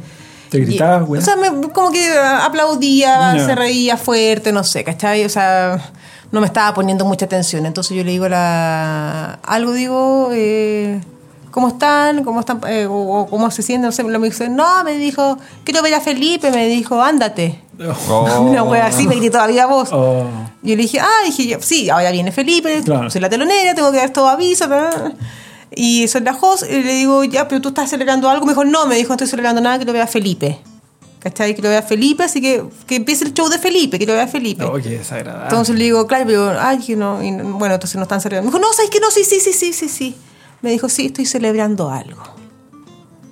¿Te 0.50 0.58
gritaba, 0.60 1.00
y- 1.00 1.08
wea? 1.08 1.20
O 1.20 1.24
sea, 1.24 1.36
me- 1.36 1.68
como 1.70 1.90
que 1.90 2.12
aplaudía, 2.18 3.36
Ya. 3.36 3.46
se 3.46 3.54
reía 3.54 3.96
fuerte, 3.96 4.52
no 4.52 4.64
sé, 4.64 4.84
¿cachai? 4.84 5.24
O 5.24 5.28
sea, 5.28 5.90
no 6.32 6.40
me 6.40 6.46
estaba 6.46 6.74
poniendo 6.74 7.04
mucha 7.04 7.24
atención. 7.26 7.66
Entonces 7.66 7.96
yo 7.96 8.04
le 8.04 8.10
digo 8.10 8.24
a 8.26 8.28
la. 8.28 9.38
Algo 9.44 9.72
digo. 9.72 10.28
Eh, 10.32 11.00
¿Cómo 11.50 11.66
están? 11.66 12.22
¿Cómo 12.22 12.38
están? 12.40 12.60
Eh, 12.68 12.86
o, 12.86 12.92
o 12.94 13.26
cómo 13.26 13.50
se 13.50 13.62
sienten? 13.62 13.86
No 13.86 13.92
sé, 13.92 14.04
me 14.04 14.18
dijo, 14.20 14.44
no, 14.50 14.84
me 14.84 14.92
dijo, 14.98 15.36
quiero 15.64 15.82
ver 15.82 15.94
a 15.94 16.00
Felipe, 16.00 16.48
me 16.52 16.68
dijo, 16.68 17.02
ándate. 17.02 17.60
Oh. 18.08 18.28
Una 18.48 18.62
wea 18.62 18.86
así, 18.86 19.08
me 19.08 19.16
gritó 19.16 19.32
todavía 19.38 19.66
vos. 19.66 19.88
Oh. 19.90 20.26
Yo 20.62 20.76
le 20.76 20.82
dije, 20.82 21.00
ah, 21.00 21.08
dije, 21.26 21.48
yo, 21.48 21.58
sí, 21.60 21.90
ahora 21.90 22.12
viene 22.12 22.30
Felipe, 22.30 22.82
Claro. 22.84 23.10
soy 23.10 23.20
la 23.20 23.28
telonera, 23.28 23.74
tengo 23.74 23.90
que 23.90 23.96
dar 23.98 24.10
todo 24.10 24.28
aviso. 24.28 24.68
bla, 24.68 24.76
bla, 24.90 24.90
bla. 24.90 25.12
Y 25.74 26.08
soy 26.08 26.22
la 26.22 26.32
host, 26.40 26.64
y 26.68 26.82
le 26.82 26.94
digo, 26.94 27.22
ya, 27.24 27.46
pero 27.46 27.60
tú 27.60 27.68
estás 27.68 27.90
celebrando 27.90 28.28
algo. 28.28 28.44
Me 28.46 28.52
dijo, 28.52 28.64
no, 28.64 28.86
me 28.86 28.96
dijo, 28.96 29.08
no 29.10 29.14
estoy 29.14 29.28
celebrando 29.28 29.60
nada, 29.60 29.78
que 29.78 29.84
lo 29.84 29.92
vea 29.92 30.06
Felipe. 30.06 30.58
¿Cachai? 31.20 31.54
Que 31.54 31.60
lo 31.62 31.68
vea 31.68 31.82
Felipe, 31.82 32.22
así 32.22 32.40
que 32.40 32.64
que 32.86 32.96
empiece 32.96 33.24
el 33.24 33.34
show 33.34 33.48
de 33.50 33.58
Felipe, 33.58 33.98
que 33.98 34.06
lo 34.06 34.14
vea 34.14 34.26
Felipe. 34.26 34.64
Oh, 34.64 34.74
qué 34.82 34.88
desagradable. 34.98 35.44
Entonces 35.44 35.76
le 35.76 35.84
digo, 35.84 36.06
claro, 36.06 36.24
pero, 36.26 36.58
ay, 36.58 36.78
que 36.78 36.96
no, 36.96 37.22
y 37.22 37.30
no- 37.30 37.58
bueno, 37.58 37.74
entonces 37.74 37.96
no 37.96 38.02
están 38.04 38.20
celebrando. 38.22 38.50
Me 38.50 38.56
dijo, 38.58 38.66
no, 38.66 38.72
¿sabes 38.74 38.90
que 38.90 39.00
no? 39.00 39.10
Sí, 39.10 39.22
sí, 39.24 39.38
sí, 39.38 39.52
sí, 39.52 39.72
sí, 39.74 39.88
sí. 39.88 40.16
Me 40.62 40.70
dijo, 40.70 40.88
sí, 40.88 41.06
estoy 41.06 41.26
celebrando 41.26 41.90
algo. 41.90 42.22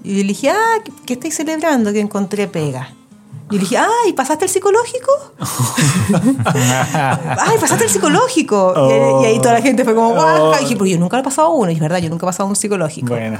Y 0.04 0.16
le 0.22 0.28
dije, 0.28 0.50
ah, 0.50 0.82
¿qué, 0.84 0.92
qué 1.06 1.12
estáis 1.14 1.34
celebrando? 1.34 1.92
Que 1.92 2.00
encontré 2.00 2.46
pega. 2.46 2.94
Y 3.50 3.54
le 3.54 3.60
dije, 3.60 3.78
ay, 3.78 4.12
¿pasaste 4.12 4.44
el 4.44 4.50
psicológico? 4.50 5.10
ay, 6.44 7.56
¿pasaste 7.60 7.84
el 7.84 7.90
psicológico? 7.90 8.72
Y- 8.76 8.78
Oh. 8.78 9.22
Y, 9.22 9.26
ahí 9.26 9.38
toda 9.40 9.54
la 9.54 9.62
gente 9.62 9.84
fue 9.84 9.94
como, 9.94 10.10
guau. 10.12 10.52
Oh. 10.52 10.54
Y 10.56 10.64
dije, 10.64 10.76
porque 10.76 10.90
yo 10.92 10.98
nunca 10.98 11.18
he 11.18 11.22
pasado 11.22 11.50
uno, 11.50 11.70
y 11.70 11.74
es 11.74 11.80
verdad, 11.80 11.98
yo 11.98 12.10
nunca 12.10 12.26
he 12.26 12.28
pasado 12.28 12.48
un 12.48 12.56
psicológico. 12.56 13.08
Bueno. 13.14 13.38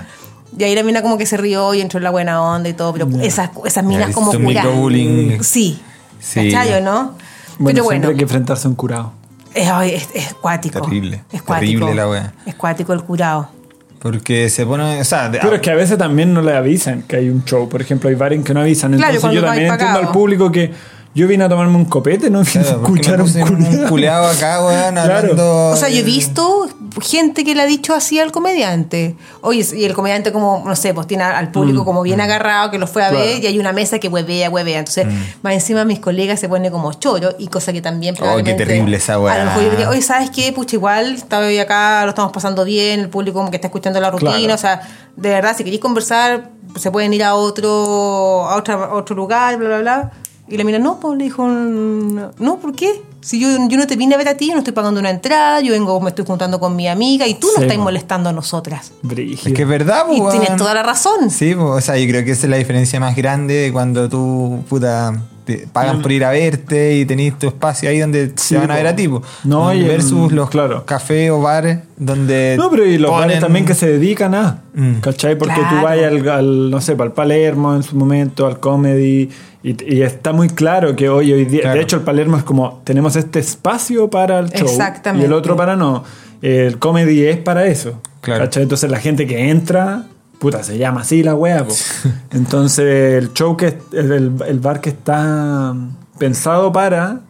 Y 0.57 0.65
ahí 0.65 0.75
la 0.75 0.83
mina 0.83 1.03
como 1.03 1.19
que 1.19 1.27
se 1.27 1.37
rió 1.37 1.75
y 1.75 1.81
entró 1.81 1.99
en 1.99 2.05
la 2.05 2.11
buena 2.11 2.43
onda 2.43 2.69
y 2.69 2.73
todo, 2.73 2.93
pero 2.93 3.07
esas, 3.21 3.51
esas 3.65 3.85
minas 3.85 4.09
Ya, 4.09 4.15
como 4.15 4.33
curadas. 4.33 5.47
Sí. 5.47 5.81
Sí. 6.21 6.51
¿Cachai 6.51 6.73
o 6.75 6.81
no? 6.81 7.13
Bueno, 7.59 7.75
pero 7.75 7.85
bueno. 7.85 7.89
siempre 7.91 8.11
hay 8.11 8.17
que 8.17 8.23
enfrentarse 8.23 8.67
a 8.67 8.71
un 8.71 8.77
curado. 8.77 9.13
Es, 9.55 9.69
es, 9.93 10.09
es 10.15 10.35
cuático. 10.35 10.81
Terrible, 10.81 11.23
Es 11.31 11.43
cuático. 11.43 11.71
terrible 11.85 11.95
la 11.95 12.09
wea. 12.09 12.33
Es 12.47 12.55
cuático 12.55 12.93
el 12.93 13.03
curado. 13.05 13.51
Porque 14.01 14.49
se 14.49 14.65
pone. 14.65 15.01
O 15.01 15.05
sea, 15.05 15.29
de- 15.29 15.39
Pero 15.41 15.57
es 15.57 15.61
que 15.61 15.71
a 15.71 15.75
veces 15.75 15.99
también 15.99 16.33
no 16.33 16.41
le 16.43 16.55
avisan 16.55 17.03
que 17.03 17.17
hay 17.17 17.29
un 17.31 17.45
show. 17.45 17.69
Por 17.69 17.81
ejemplo, 17.81 18.09
hay 18.09 18.15
bares 18.15 18.45
que 18.45 18.55
no 18.55 18.61
avisan. 18.61 18.93
Claro, 18.97 19.15
Entonces 19.15 19.41
yo 19.41 19.45
también 19.45 19.73
entiendo 19.73 19.99
al 19.99 20.13
público 20.13 20.53
que 20.53 20.71
yo 21.15 21.27
vine 21.27 21.45
a 21.45 21.49
tomarme 21.49 21.77
un 21.77 21.85
copete, 21.87 22.31
no 22.31 22.43
vine 22.43 22.61
a 22.61 22.63
claro, 22.63 22.83
¿por 22.83 22.95
qué 23.01 23.11
escuchar 23.11 23.53
un 23.53 23.89
culeado 23.89 24.27
acá, 24.29 24.65
weón, 24.65 24.95
Claro. 24.95 25.15
hablando. 25.15 25.67
O 25.71 25.77
sea, 25.77 25.89
yo 25.89 25.97
he 25.97 25.99
de- 25.99 26.05
visto 26.05 26.69
gente 27.03 27.45
que 27.45 27.55
le 27.55 27.63
ha 27.63 27.67
dicho 27.67 27.95
así 27.95 28.19
al 28.19 28.31
comediante. 28.33 29.17
Oye, 29.41 29.67
y 29.77 29.85
el 29.85 29.95
comediante 29.95 30.33
como, 30.33 30.63
no 30.67 30.75
sé, 30.77 30.95
pues 30.95 31.07
tiene 31.07 31.25
al 31.25 31.51
público 31.51 31.85
como 31.85 32.03
bien 32.03 32.21
agarrado, 32.21 32.71
que 32.71 32.79
lo 32.79 32.87
fue 32.87 33.05
a 33.05 33.09
Mm. 33.09 33.15
Claro. 33.15 33.27
ver, 33.27 33.45
y 33.45 33.47
hay 33.47 33.59
una 33.59 33.73
mesa 33.73 33.99
que 33.99 34.09
huevea, 34.09 34.51
huevea. 34.51 34.79
Entonces, 34.81 35.07
más 35.43 35.55
encima 35.55 35.85
mis 35.85 35.99
colegas 36.01 36.39
se 36.41 36.49
ponen 36.49 36.71
como 36.73 36.93
choro, 36.95 37.35
y 37.39 37.49
cosa 37.49 37.73
que 37.73 37.81
también 37.83 38.15
Oh, 38.21 38.37
qué 38.45 38.55
terrible 38.55 38.97
esa 38.97 39.19
weá. 39.19 39.35
A 39.35 39.39
lo 39.39 39.45
mejor 39.47 39.63
yo 39.65 39.71
diría, 39.71 39.89
oye, 39.91 40.03
¿sabes 40.03 40.31
qué? 40.31 40.53
Pucha, 40.53 40.77
igual, 40.77 41.15
estaba 41.15 41.47
hoy 41.47 41.59
acá, 41.59 42.03
lo 42.05 42.11
estamos 42.11 42.33
pasando 42.33 42.65
bien, 42.65 43.01
el 43.01 43.09
público 43.09 43.39
como 43.39 43.51
que 43.51 43.57
está 43.57 43.69
escuchando 43.69 44.01
la 44.01 44.11
rutina, 44.11 44.37
Claro. 44.39 44.55
o 44.55 44.59
sea, 44.59 44.81
de 45.17 45.29
verdad, 45.31 45.57
si 45.57 45.65
queréis 45.65 45.81
conversar, 45.83 46.51
se 46.77 46.91
pueden 46.91 47.13
ir 47.15 47.25
a 47.25 47.35
otro, 47.35 48.47
a 48.49 48.57
otra, 48.57 48.75
a 48.75 48.95
otro 48.95 49.17
lugar, 49.17 49.57
bla, 49.57 49.69
bla, 49.69 49.79
bla. 49.79 50.13
Y 50.51 50.57
la 50.57 50.65
mira, 50.65 50.79
no, 50.79 50.99
pues 50.99 51.19
le 51.19 51.25
dijo, 51.25 51.47
no, 51.47 52.59
¿por 52.59 52.75
qué? 52.75 53.03
Si 53.21 53.39
yo, 53.41 53.49
yo 53.69 53.77
no 53.77 53.87
te 53.87 53.97
vine 53.97 54.15
a 54.15 54.19
ver 54.19 54.29
a 54.29 54.37
ti, 54.37 54.47
yo 54.47 54.53
no 54.55 54.61
estoy 54.61 54.73
pagando 54.73 54.99
una 55.01 55.11
entrada, 55.11 55.61
yo 55.61 55.73
vengo, 55.73 56.01
me 56.01 56.11
estoy 56.11 56.25
juntando 56.25 56.59
con 56.61 56.75
mi 56.77 56.89
amiga 56.89 57.27
y 57.27 57.35
tú 57.35 57.49
Sí, 57.49 57.55
no 57.59 57.63
estás 57.65 57.79
molestando 57.79 58.31
a 58.31 58.33
nosotras. 58.33 58.93
Brígido. 59.03 59.49
Es 59.49 59.55
que 59.55 59.63
es 59.63 59.69
verdad, 59.69 60.07
Y 60.11 60.19
pues, 60.21 60.31
tienes 60.31 60.49
weón. 60.51 60.59
toda 60.59 60.73
la 60.75 60.83
razón. 60.83 61.31
Sí, 61.31 61.55
pues, 61.55 61.67
o 61.69 61.81
sea, 61.81 61.99
yo 61.99 62.09
creo 62.09 62.25
que 62.25 62.31
esa 62.31 62.47
es 62.47 62.51
la 62.51 62.57
diferencia 62.57 62.99
más 63.01 63.15
grande 63.17 63.55
de 63.55 63.73
cuando 63.73 64.09
tú, 64.09 64.61
puta, 64.69 65.21
te 65.57 65.67
pagan 65.73 66.03
por 66.03 66.13
ir 66.13 66.25
a 66.27 66.31
verte 66.31 66.97
y 66.97 67.07
tenés 67.07 67.39
tu 67.39 67.47
espacio 67.47 67.89
ahí 67.89 67.99
donde 68.01 68.29
Sí, 68.37 68.55
se 68.55 68.59
van 68.59 68.71
a 68.71 68.75
ver 68.75 68.87
a 68.87 68.95
ti. 68.95 69.09
po. 69.09 69.23
No, 69.45 69.73
y 69.73 69.83
versus 69.83 70.31
en- 70.31 70.37
los 70.37 70.51
claro. 70.51 70.85
cafés 70.85 71.31
o 71.31 71.41
bares 71.41 71.79
donde. 71.97 72.55
No, 72.59 72.71
pero 72.71 72.85
y 72.85 72.99
los 72.99 73.11
ponen- 73.11 73.21
bares 73.29 73.41
también 73.41 73.65
que 73.65 73.73
se 73.75 73.89
dedican 73.89 74.35
a. 74.35 74.63
Mm. 74.75 74.95
¿Cachai? 75.01 75.39
Porque 75.39 75.55
Claro. 75.55 75.77
tú 75.79 75.83
vas 75.83 75.99
al, 75.99 76.29
al, 76.29 76.71
no 76.71 76.81
sé, 76.83 76.95
para 76.97 77.09
el 77.09 77.15
Palermo 77.15 77.75
en 77.75 77.83
su 77.83 77.97
momento, 77.97 78.47
al 78.47 78.61
comedy, 78.61 79.31
y, 79.63 79.95
y 79.97 80.03
está 80.03 80.33
muy 80.33 80.49
claro 80.51 80.95
que 80.95 81.09
hoy, 81.09 81.33
hoy 81.33 81.47
día. 81.47 81.63
Claro. 81.63 81.77
De 81.77 81.83
hecho, 81.83 81.97
el 81.97 82.03
Palermo 82.03 82.37
es 82.37 82.43
como: 82.45 82.83
tenemos 82.85 83.17
este 83.17 83.39
espacio 83.39 84.11
para 84.11 84.39
el 84.41 84.51
show. 84.51 84.69
Exactamente. 84.69 85.25
Y 85.25 85.27
el 85.27 85.33
otro 85.33 85.57
para 85.57 85.77
no. 85.77 86.05
El 86.43 86.79
comedy 86.79 87.25
es 87.25 87.39
para 87.39 87.67
eso. 87.67 88.01
Claro. 88.21 88.45
¿Cachai? 88.45 88.65
Entonces 88.65 88.91
la 88.91 88.99
gente 89.01 89.27
que 89.27 89.49
entra. 89.51 90.05
Puta, 90.39 90.63
se 90.63 90.79
llama 90.79 91.01
así 91.01 91.23
la 91.23 91.35
wea, 91.35 91.67
po. 91.67 91.75
Entonces 92.31 93.23
el 93.23 93.33
show 93.33 93.57
que 93.57 93.79
el, 93.93 94.35
el 94.47 94.61
bar 94.61 94.81
que 94.81 94.91
está 94.91 95.75
pensado 96.19 96.73
para 96.73 97.23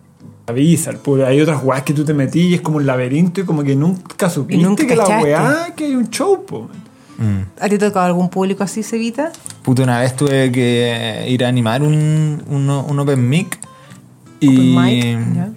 avisa. 0.49 0.92
Hay 1.27 1.40
otras 1.40 1.62
weas 1.62 1.83
que 1.83 1.92
tú 1.92 2.05
te 2.05 2.14
metí 2.14 2.40
y 2.40 2.55
es 2.55 2.61
como 2.61 2.79
un 2.79 2.87
laberinto 2.87 3.40
y 3.40 3.44
como 3.44 3.62
que 3.62 3.77
nunca 3.77 4.29
supiste 4.31 4.62
nunca 4.62 4.87
que 4.87 4.97
la 4.97 5.05
cachaste. 5.05 5.25
weá 5.25 5.75
que 5.77 5.85
hay 5.85 5.94
un 5.94 6.11
show, 6.11 6.44
po. 6.44 6.68
Mm. 7.18 7.61
¿A 7.61 7.68
ti 7.68 7.79
te 7.79 7.87
ha 7.87 7.88
tocado 7.88 8.07
algún 8.07 8.29
público 8.29 8.62
así, 8.62 8.83
Cevita? 8.83 9.33
Puta, 9.62 9.83
una 9.83 10.01
vez 10.01 10.14
tuve 10.16 10.53
que 10.53 11.27
ir 11.29 11.44
a 11.44 11.49
animar 11.49 11.83
un, 11.83 12.42
un, 12.49 12.71
un 12.71 12.99
open 12.99 13.29
mic. 13.29 13.59
Y. 14.40 14.77
Open 14.77 14.85
mic, 14.85 15.35
ya. 15.35 15.51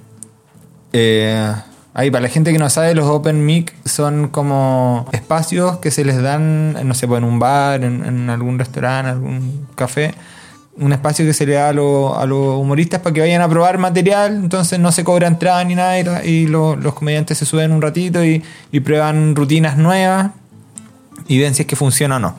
Eh, 0.94 1.54
ahí, 1.94 2.10
para 2.12 2.24
la 2.24 2.30
gente 2.30 2.52
que 2.52 2.58
no 2.60 2.70
sabe, 2.70 2.96
los 2.96 3.06
open 3.06 3.46
mic 3.46 3.74
son 3.86 4.28
como 4.30 5.08
espacios 5.12 5.78
que 5.78 5.92
se 5.92 6.06
les 6.06 6.22
dan, 6.22 6.74
no 6.88 6.94
sé, 6.94 7.08
pues, 7.08 7.20
en 7.20 7.24
un 7.28 7.40
bar, 7.40 7.84
en, 7.84 8.06
en 8.06 8.30
algún 8.30 8.58
restaurante, 8.60 9.12
algún 9.12 9.68
café. 9.76 10.14
Un 10.78 10.94
espacio 10.94 11.26
que 11.26 11.34
se 11.34 11.46
le 11.46 11.54
da 11.56 11.68
a, 11.70 11.74
lo- 11.74 12.18
a 12.18 12.26
los 12.26 12.56
humoristas 12.58 13.02
para 13.02 13.14
que 13.14 13.20
vayan 13.20 13.42
a 13.42 13.50
probar 13.50 13.78
material, 13.78 14.36
entonces 14.36 14.80
no 14.80 14.92
se 14.94 15.04
cobra 15.04 15.28
entrada 15.28 15.62
ni 15.66 15.76
nada, 15.76 16.24
y, 16.24 16.48
lo- 16.48 16.78
los 16.78 16.94
comediantes 16.94 17.38
se 17.38 17.46
suben 17.46 17.72
un 17.74 17.82
ratito 17.82 18.24
y, 18.24 18.42
y 18.72 18.80
prueban 18.80 19.36
rutinas 19.36 19.78
nuevas 19.78 20.32
y 21.28 21.40
ven 21.40 21.54
si 21.56 21.64
es 21.64 21.68
que 21.68 21.76
funciona 21.76 22.16
o 22.16 22.20
no. 22.20 22.36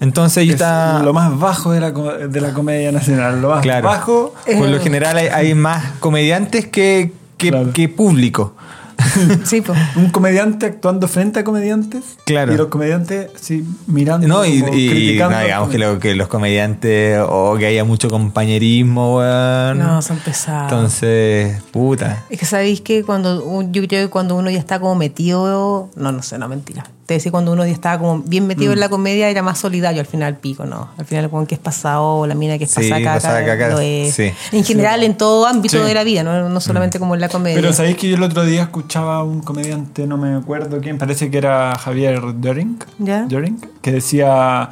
Entonces 0.00 0.44
yo 0.46 0.50
Es 0.54 0.60
estaba... 0.60 1.00
lo 1.02 1.12
más 1.12 1.38
bajo 1.38 1.72
de 1.72 1.80
la, 1.80 1.90
de 1.92 2.40
la 2.40 2.52
comedia 2.54 2.90
nacional. 2.90 3.40
Lo 3.40 3.50
más 3.50 3.60
Claro. 3.60 3.86
bajo. 3.86 4.34
Por 4.46 4.68
lo 4.68 4.80
general 4.80 5.16
hay, 5.18 5.26
hay 5.28 5.54
más 5.54 5.92
comediantes 6.00 6.66
que, 6.66 7.12
que, 7.36 7.50
Claro. 7.50 7.72
que 7.72 7.88
público. 7.88 8.54
Sí, 9.44 9.60
pues. 9.60 9.78
Un 9.96 10.10
comediante 10.10 10.66
actuando 10.66 11.08
frente 11.08 11.40
a 11.40 11.44
comediantes. 11.44 12.04
Claro. 12.24 12.52
Y 12.52 12.56
los 12.56 12.68
comediantes, 12.68 13.30
sí, 13.40 13.64
mirando. 13.86 14.26
No, 14.28 14.44
y, 14.44 14.60
como 14.60 14.74
y- 14.74 14.88
criticando. 14.90 15.36
no, 15.36 15.42
digamos 15.42 15.68
que, 15.70 15.78
lo- 15.78 15.98
que 15.98 16.14
los 16.14 16.28
comediantes 16.28 17.18
o 17.28 17.56
que 17.58 17.66
haya 17.66 17.84
mucho 17.84 18.08
compañerismo, 18.08 19.16
weón. 19.18 19.78
No, 19.78 20.02
son 20.02 20.18
pesados. 20.18 20.70
Entonces, 20.72 21.62
puta. 21.70 22.24
Es 22.30 22.38
que 22.38 22.46
sabéis 22.46 22.80
que 22.80 23.02
cuando 23.04 23.44
un- 23.44 23.72
yo 23.72 23.86
creo 23.86 24.06
que 24.06 24.10
cuando 24.10 24.36
uno 24.36 24.50
ya 24.50 24.58
está 24.58 24.78
como 24.80 24.94
metido, 24.94 25.90
no, 25.96 26.12
no 26.12 26.22
sé, 26.22 26.38
no 26.38 26.48
mentira. 26.48 26.84
Te 27.10 27.14
decía 27.14 27.32
cuando 27.32 27.50
uno 27.50 27.66
ya 27.66 27.72
estaba 27.72 27.98
como 27.98 28.20
bien 28.22 28.46
metido 28.46 28.70
Mm. 28.70 28.74
en 28.74 28.78
la 28.78 28.88
comedia 28.88 29.28
era 29.28 29.42
más 29.42 29.58
solidario 29.58 29.98
al 30.00 30.06
final 30.06 30.36
pico, 30.36 30.64
no. 30.64 30.90
Al 30.96 31.04
final 31.04 31.28
con 31.28 31.44
que 31.44 31.56
es 31.56 31.60
pasado, 31.60 32.18
o 32.18 32.26
la 32.28 32.36
mina 32.36 32.56
que 32.56 32.62
es 32.62 32.70
Sí, 32.70 32.76
pasada 32.88 32.98
caca, 33.00 33.14
pasada 33.14 33.44
caca, 33.44 33.68
lo 33.70 33.80
es. 33.80 34.14
sí. 34.14 34.30
En 34.52 34.62
general 34.62 35.02
en 35.02 35.16
todo 35.16 35.44
ámbito 35.48 35.76
Sí. 35.80 35.88
de 35.88 35.92
la 35.92 36.04
vida, 36.04 36.22
no, 36.22 36.48
no 36.48 36.60
solamente 36.60 37.00
como 37.00 37.16
en 37.16 37.20
la 37.22 37.28
comedia. 37.28 37.56
Pero 37.60 37.72
sabéis 37.72 37.96
que 37.96 38.08
yo 38.08 38.14
el 38.14 38.22
otro 38.22 38.44
día 38.44 38.62
escuchaba 38.62 39.16
a 39.16 39.22
un 39.24 39.40
comediante, 39.40 40.06
no 40.06 40.18
me 40.18 40.36
acuerdo 40.36 40.80
quién, 40.80 40.98
parece 40.98 41.32
que 41.32 41.38
era 41.38 41.74
Javier 41.76 42.20
Doring, 42.40 42.78
¿Ya? 43.00 43.22
Doring, 43.22 43.60
que 43.82 43.90
decía, 43.90 44.70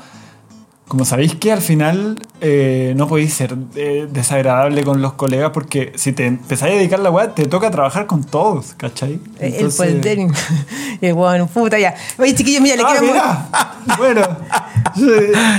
como 0.89 1.05
sabéis 1.05 1.35
que 1.35 1.53
al 1.53 1.61
final 1.61 2.19
eh, 2.41 2.95
no 2.97 3.07
podéis 3.09 3.35
ser 3.35 3.55
eh, 3.77 4.09
desagradable 4.11 4.83
con 4.85 5.03
los 5.03 5.13
colegas 5.13 5.51
porque 5.53 5.93
si 5.97 6.13
te 6.13 6.25
empezáis 6.27 6.75
a 6.75 6.77
dedicar 6.79 6.99
la 7.01 7.11
weá, 7.11 7.35
te 7.35 7.47
toca 7.47 7.71
trabajar 7.71 8.07
con 8.07 8.25
todos, 8.25 8.75
¿cachai? 8.77 9.21
el 9.39 9.71
poltering. 9.71 10.33
y 11.01 11.07
el 11.07 11.15
bueno, 11.15 11.47
puta 11.47 11.79
ya. 11.79 11.95
Oye, 12.19 12.35
chiquillos, 12.35 12.63
mira, 12.63 12.77
le 12.77 12.83
Ah, 12.85 12.97
quiero. 12.99 13.07
mira. 13.13 13.49
bueno. 13.99 14.23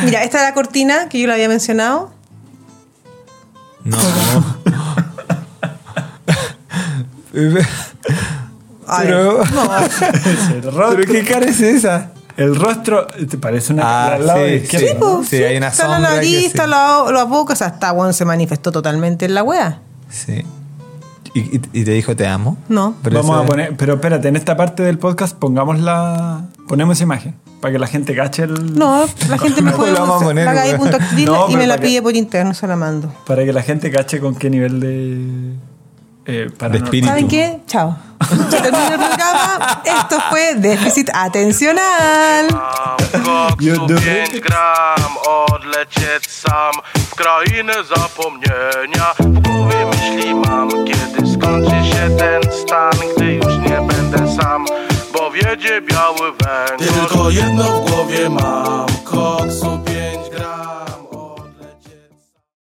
Mira, 0.03 0.23
esta 0.23 0.39
es 0.39 0.43
la 0.45 0.53
cortina 0.53 1.09
que 1.09 1.19
yo 1.19 1.27
lo 1.27 1.33
había 1.33 1.47
mencionado. 1.47 2.11
No. 3.85 3.97
Pero- 7.31 7.63
no, 9.45 10.95
¿Pero 10.95 11.11
qué 11.11 11.23
cara 11.23 11.45
es 11.45 11.61
esa? 11.61 12.11
El 12.39 12.56
rostro, 12.56 13.06
¿te 13.08 13.38
parece 13.38 13.73
una 13.73 13.84
Ah, 13.84 14.13
al 14.15 14.25
lado 14.28 14.45
sí, 14.47 14.54
izquierdo, 14.54 14.88
sí. 14.88 14.95
no? 14.99 15.23
Sí, 15.23 15.36
hay 15.43 15.58
una 15.58 15.67
está 15.67 15.88
la 15.88 15.93
sombra 15.95 16.10
que 16.10 16.15
nariz, 16.15 16.38
sí. 16.39 16.45
está 16.45 16.67
la, 16.67 17.06
la 17.12 17.23
boca, 17.25 17.54
o 17.54 17.56
sea, 17.56 17.67
está 17.67 17.91
bueno, 17.91 18.13
se 18.13 18.25
manifestó 18.25 18.71
totalmente 18.71 19.25
en 19.25 19.34
la 19.36 19.43
wea. 19.43 19.80
Sí. 20.10 20.43
¿Y, 21.36 21.58
y- 21.58 21.84
te 21.86 21.91
dijo 21.91 22.15
te 22.15 22.25
amo? 22.25 22.58
No. 22.69 22.95
Pero 23.04 23.21
Vamos 23.21 23.43
a 23.43 23.45
poner, 23.45 23.75
pero 23.78 23.93
espérate, 23.95 24.28
en 24.30 24.36
esta 24.36 24.58
parte 24.58 24.82
del 24.82 24.97
podcast 24.97 25.36
pongamos 25.38 25.80
la, 25.80 26.45
ponemos 26.67 26.97
esa 26.97 27.04
imagen 27.04 27.36
para 27.62 27.73
que 27.73 27.78
la 27.80 27.86
gente 27.88 28.15
cache 28.15 28.43
el, 28.43 28.73
No, 28.80 29.06
la 29.30 29.38
gente 29.38 29.62
me 29.62 29.71
puede 29.73 29.91
lo 29.91 29.99
vamos 29.99 30.21
a 30.23 30.25
poner, 30.25 30.45
la 30.45 30.54
No, 31.25 31.49
y 31.49 31.56
me 31.56 31.67
la 31.67 31.75
para 31.75 31.82
que- 31.84 31.88
pide 31.88 32.02
por 32.02 32.15
interno, 32.15 32.54
se 32.56 32.65
la 32.65 32.75
mando. 32.75 33.13
para 33.28 33.45
que 33.45 33.54
la 33.54 33.62
gente 33.62 33.91
cache 33.91 34.19
con 34.19 34.34
qué 34.36 34.49
nivel 34.49 34.80
de 34.80 35.54
eh, 36.25 36.49
espíritu. 36.73 37.08
¿Saben 37.08 37.28
qué? 37.28 37.60
Chao. 37.67 37.95
Termina 38.27 38.93
el 38.93 38.99
programa. 38.99 39.82
Esto 39.86 40.19
fue 40.29 40.55
déficit 40.55 41.10
atencional. 41.13 42.47
YouTube. 43.60 44.01
5 44.01 44.39
gram 44.41 45.17
odlecieć 45.27 46.32
sam 46.32 46.71
W 46.95 47.15
krainę 47.15 47.73
zapomnienia 47.84 49.13
W 49.19 49.39
głowie 49.39 49.86
myśli 49.86 50.36
mam 50.36 50.69
Kiedy 50.69 51.34
skończy 51.34 51.89
się 51.89 52.17
ten 52.17 52.41
stan 52.51 52.93
Gdy 53.15 53.34
już 53.34 53.58
nie 53.58 53.82
będę 53.82 54.36
sam 54.41 54.65
Bo 55.13 55.32
wiedzie 55.32 55.82
biały 55.82 56.32
węgorz 56.32 57.10
Tylko 57.10 57.29
jedno 57.29 57.63
w 57.63 57.89
głowie 57.89 58.29
mam 58.29 58.86